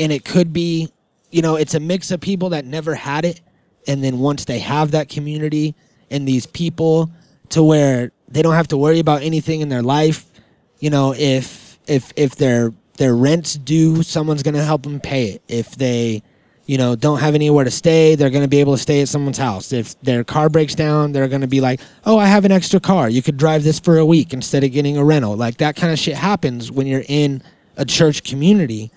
and 0.00 0.10
it 0.10 0.24
could 0.24 0.52
be, 0.52 0.90
you 1.30 1.42
know, 1.42 1.54
it's 1.54 1.74
a 1.74 1.80
mix 1.80 2.10
of 2.10 2.20
people 2.20 2.48
that 2.48 2.64
never 2.64 2.96
had 2.96 3.24
it 3.24 3.40
and 3.86 4.02
then 4.02 4.18
once 4.18 4.44
they 4.44 4.58
have 4.58 4.90
that 4.92 5.08
community 5.08 5.74
and 6.10 6.26
these 6.26 6.46
people 6.46 7.10
to 7.50 7.62
where 7.62 8.12
they 8.28 8.42
don't 8.42 8.54
have 8.54 8.68
to 8.68 8.76
worry 8.76 8.98
about 8.98 9.22
anything 9.22 9.60
in 9.60 9.68
their 9.68 9.82
life 9.82 10.26
you 10.78 10.90
know 10.90 11.14
if 11.16 11.78
if 11.86 12.12
if 12.16 12.36
their 12.36 12.72
their 12.96 13.14
rent's 13.14 13.54
due 13.54 14.02
someone's 14.02 14.42
going 14.42 14.54
to 14.54 14.64
help 14.64 14.82
them 14.82 15.00
pay 15.00 15.26
it. 15.30 15.42
If 15.48 15.76
they 15.76 16.22
you 16.66 16.78
know 16.78 16.94
don't 16.96 17.18
have 17.20 17.34
anywhere 17.34 17.64
to 17.64 17.70
stay 17.70 18.14
they're 18.14 18.30
going 18.30 18.42
to 18.42 18.48
be 18.48 18.60
able 18.60 18.74
to 18.74 18.82
stay 18.82 19.00
at 19.00 19.08
someone's 19.08 19.38
house. 19.38 19.72
If 19.72 20.00
their 20.02 20.24
car 20.24 20.48
breaks 20.48 20.74
down 20.74 21.12
they're 21.12 21.28
going 21.28 21.40
to 21.40 21.46
be 21.46 21.60
like 21.60 21.80
oh 22.04 22.18
i 22.18 22.26
have 22.26 22.44
an 22.44 22.52
extra 22.52 22.80
car. 22.80 23.08
You 23.08 23.22
could 23.22 23.36
drive 23.36 23.64
this 23.64 23.80
for 23.80 23.98
a 23.98 24.06
week 24.06 24.32
instead 24.32 24.64
of 24.64 24.72
getting 24.72 24.96
a 24.96 25.04
rental. 25.04 25.36
Like 25.36 25.58
that 25.58 25.76
kind 25.76 25.92
of 25.92 25.98
shit 25.98 26.16
happens 26.16 26.70
when 26.70 26.86
you're 26.86 27.04
in 27.08 27.42
a 27.76 27.84
church 27.84 28.24
community 28.24 28.90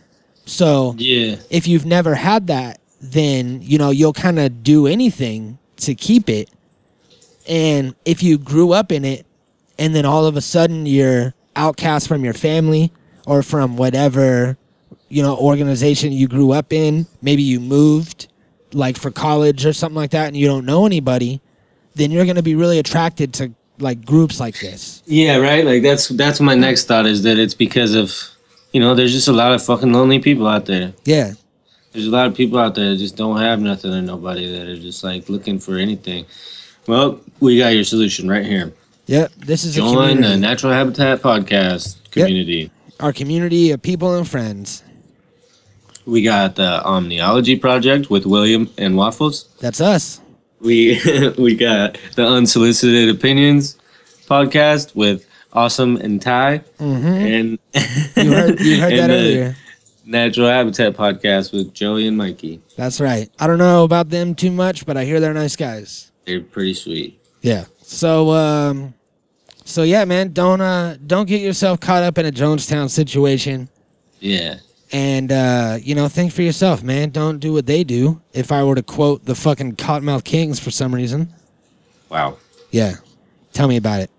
so 0.46 0.96
yeah 0.98 1.36
if 1.50 1.68
you've 1.68 1.86
never 1.86 2.16
had 2.16 2.48
that, 2.48 2.80
then 3.02 3.62
you 3.62 3.78
know 3.78 3.90
you'll 3.90 4.14
kind 4.14 4.40
of 4.40 4.64
do 4.64 4.88
anything 4.88 5.58
to 5.78 5.96
keep 5.96 6.30
it. 6.30 6.50
And 7.48 7.96
if 8.06 8.24
you 8.24 8.38
grew 8.38 8.72
up 8.72 8.92
in 8.92 9.04
it, 9.04 9.26
and 9.78 9.94
then 9.94 10.06
all 10.06 10.26
of 10.26 10.38
a 10.38 10.42
sudden 10.42 10.86
you're 10.86 11.34
outcast 11.56 12.08
from 12.08 12.24
your 12.24 12.34
family 12.34 12.92
or 13.28 13.44
from 13.44 13.76
whatever 13.78 14.58
you 15.10 15.22
know 15.22 15.38
organization 15.38 16.12
you 16.12 16.28
grew 16.28 16.52
up 16.52 16.74
in, 16.74 17.06
maybe 17.22 17.44
you 17.44 17.60
moved 17.60 18.28
like 18.74 18.98
for 18.98 19.12
college 19.12 19.66
or 19.66 19.74
something 19.74 19.96
like 19.96 20.12
that, 20.12 20.28
and 20.28 20.38
you 20.38 20.48
don't 20.48 20.66
know 20.66 20.86
anybody, 20.86 21.42
then 21.96 22.12
you're 22.12 22.26
going 22.26 22.38
to 22.38 22.44
be 22.44 22.56
really 22.56 22.80
attracted 22.80 23.34
to 23.34 23.54
like 23.80 24.06
groups 24.06 24.40
like 24.40 24.60
this. 24.60 25.04
Yeah, 25.06 25.38
right. 25.38 25.66
Like 25.66 25.84
that's 25.84 26.08
that's 26.10 26.40
my 26.40 26.56
next 26.56 26.86
thought 26.86 27.06
is 27.06 27.24
that 27.24 27.38
it's 27.38 27.54
because 27.54 27.96
of 27.96 28.14
you 28.74 28.80
know 28.80 28.96
there's 28.96 29.14
just 29.14 29.28
a 29.28 29.34
lot 29.34 29.54
of 29.54 29.64
fucking 29.64 29.94
lonely 29.94 30.20
people 30.20 30.48
out 30.48 30.66
there. 30.66 30.94
Yeah. 31.06 31.34
There's 31.94 32.08
a 32.08 32.12
lot 32.12 32.26
of 32.26 32.36
people 32.36 32.58
out 32.58 32.74
there 32.74 32.90
that 32.90 32.98
just 32.98 33.16
don't 33.16 33.38
have 33.38 33.62
nothing 33.62 33.94
and 33.94 34.08
nobody 34.08 34.52
that 34.52 34.68
are 34.68 34.76
just 34.76 35.04
like 35.04 35.30
looking 35.30 35.60
for 35.60 35.78
anything. 35.78 36.26
Well, 36.88 37.22
we 37.40 37.60
got 37.60 37.76
your 37.76 37.84
solution 37.84 38.28
right 38.28 38.46
here. 38.46 38.74
Yep. 39.06 39.32
This 39.38 39.64
is 39.64 39.76
Join 39.76 40.22
the. 40.22 40.36
Natural 40.36 40.74
Habitat 40.74 41.22
Podcast 41.22 42.10
community. 42.10 42.72
Our 43.00 43.14
community 43.14 43.72
of 43.72 43.82
people 43.82 44.16
and 44.16 44.28
friends. 44.28 44.84
We 46.06 46.24
got 46.24 46.56
the 46.56 46.82
Omniology 46.84 47.62
Project 47.62 48.10
with 48.10 48.26
William 48.26 48.70
and 48.78 48.98
Waffles. 48.98 49.48
That's 49.60 49.80
us. 49.80 50.20
We 50.60 51.00
we 51.38 51.56
got 51.56 52.00
the 52.16 52.26
Unsolicited 52.26 53.10
Opinions 53.10 53.78
podcast 54.28 54.96
with 54.96 55.28
Awesome 55.54 55.98
and 55.98 56.22
Ty. 56.22 56.62
Mhm. 56.80 57.06
And 57.40 57.60
You 58.26 58.34
heard, 58.34 58.60
you 58.60 58.80
heard 58.82 58.94
that 58.98 59.10
earlier. 59.10 59.56
Natural 60.06 60.48
Habitat 60.50 60.94
podcast 60.96 61.54
with 61.54 61.74
Joey 61.74 62.08
and 62.08 62.18
Mikey. 62.18 62.60
That's 62.76 63.00
right. 63.00 63.30
I 63.40 63.48
don't 63.48 63.60
know 63.60 63.84
about 63.86 64.10
them 64.10 64.36
too 64.36 64.52
much, 64.52 64.86
but 64.86 64.98
I 64.98 65.06
hear 65.06 65.20
they're 65.20 65.34
nice 65.34 65.56
guys. 65.56 66.12
They're 66.26 66.42
pretty 66.42 66.74
sweet. 66.74 67.22
Yeah. 67.42 67.66
So 67.84 68.32
um 68.32 68.94
so 69.64 69.84
yeah, 69.84 70.04
man, 70.06 70.34
don't 70.34 70.60
uh 70.60 70.98
don't 71.06 71.28
get 71.28 71.40
yourself 71.42 71.80
caught 71.80 72.04
up 72.04 72.18
in 72.18 72.26
a 72.26 72.32
Jonestown 72.32 72.90
situation 72.90 73.70
Yeah. 74.20 74.56
and 74.92 75.32
uh 75.32 75.78
you 75.82 75.94
know, 75.96 76.08
think 76.10 76.34
for 76.34 76.42
yourself, 76.42 76.82
man. 76.84 77.12
Don't 77.12 77.38
do 77.40 77.54
what 77.54 77.66
they 77.68 77.84
do. 77.84 78.20
If 78.34 78.52
I 78.52 78.64
were 78.64 78.76
to 78.76 78.84
quote 78.84 79.24
the 79.24 79.36
fucking 79.36 79.76
Cottonmouth 79.76 80.24
Kings 80.26 80.60
for 80.60 80.72
some 80.72 80.94
reason. 80.94 81.32
Wow. 82.10 82.38
Yeah. 82.72 82.96
Tell 83.54 83.68
me 83.70 83.78
about 83.78 84.02
it. 84.02 84.10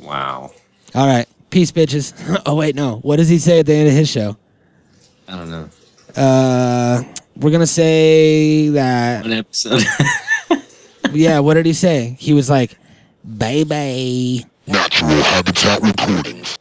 Wow. 0.00 0.52
All 0.94 1.06
right. 1.06 1.26
Peace 1.50 1.72
bitches. 1.72 2.12
oh 2.46 2.54
wait, 2.56 2.74
no. 2.74 2.96
What 2.96 3.16
does 3.16 3.28
he 3.28 3.38
say 3.38 3.60
at 3.60 3.66
the 3.66 3.74
end 3.74 3.88
of 3.88 3.94
his 3.94 4.08
show? 4.08 4.36
I 5.28 5.36
don't 5.36 5.50
know. 5.50 5.68
Uh 6.16 7.02
we're 7.36 7.50
gonna 7.50 7.66
say 7.66 8.68
that 8.70 9.22
One 9.22 9.32
episode. 9.32 9.82
yeah, 11.12 11.38
what 11.38 11.54
did 11.54 11.66
he 11.66 11.72
say? 11.72 12.16
He 12.18 12.34
was 12.34 12.50
like, 12.50 12.76
baby. 13.38 14.44
Natural 14.66 15.10
Habitat 15.10 15.80
Recordings. 15.82 16.58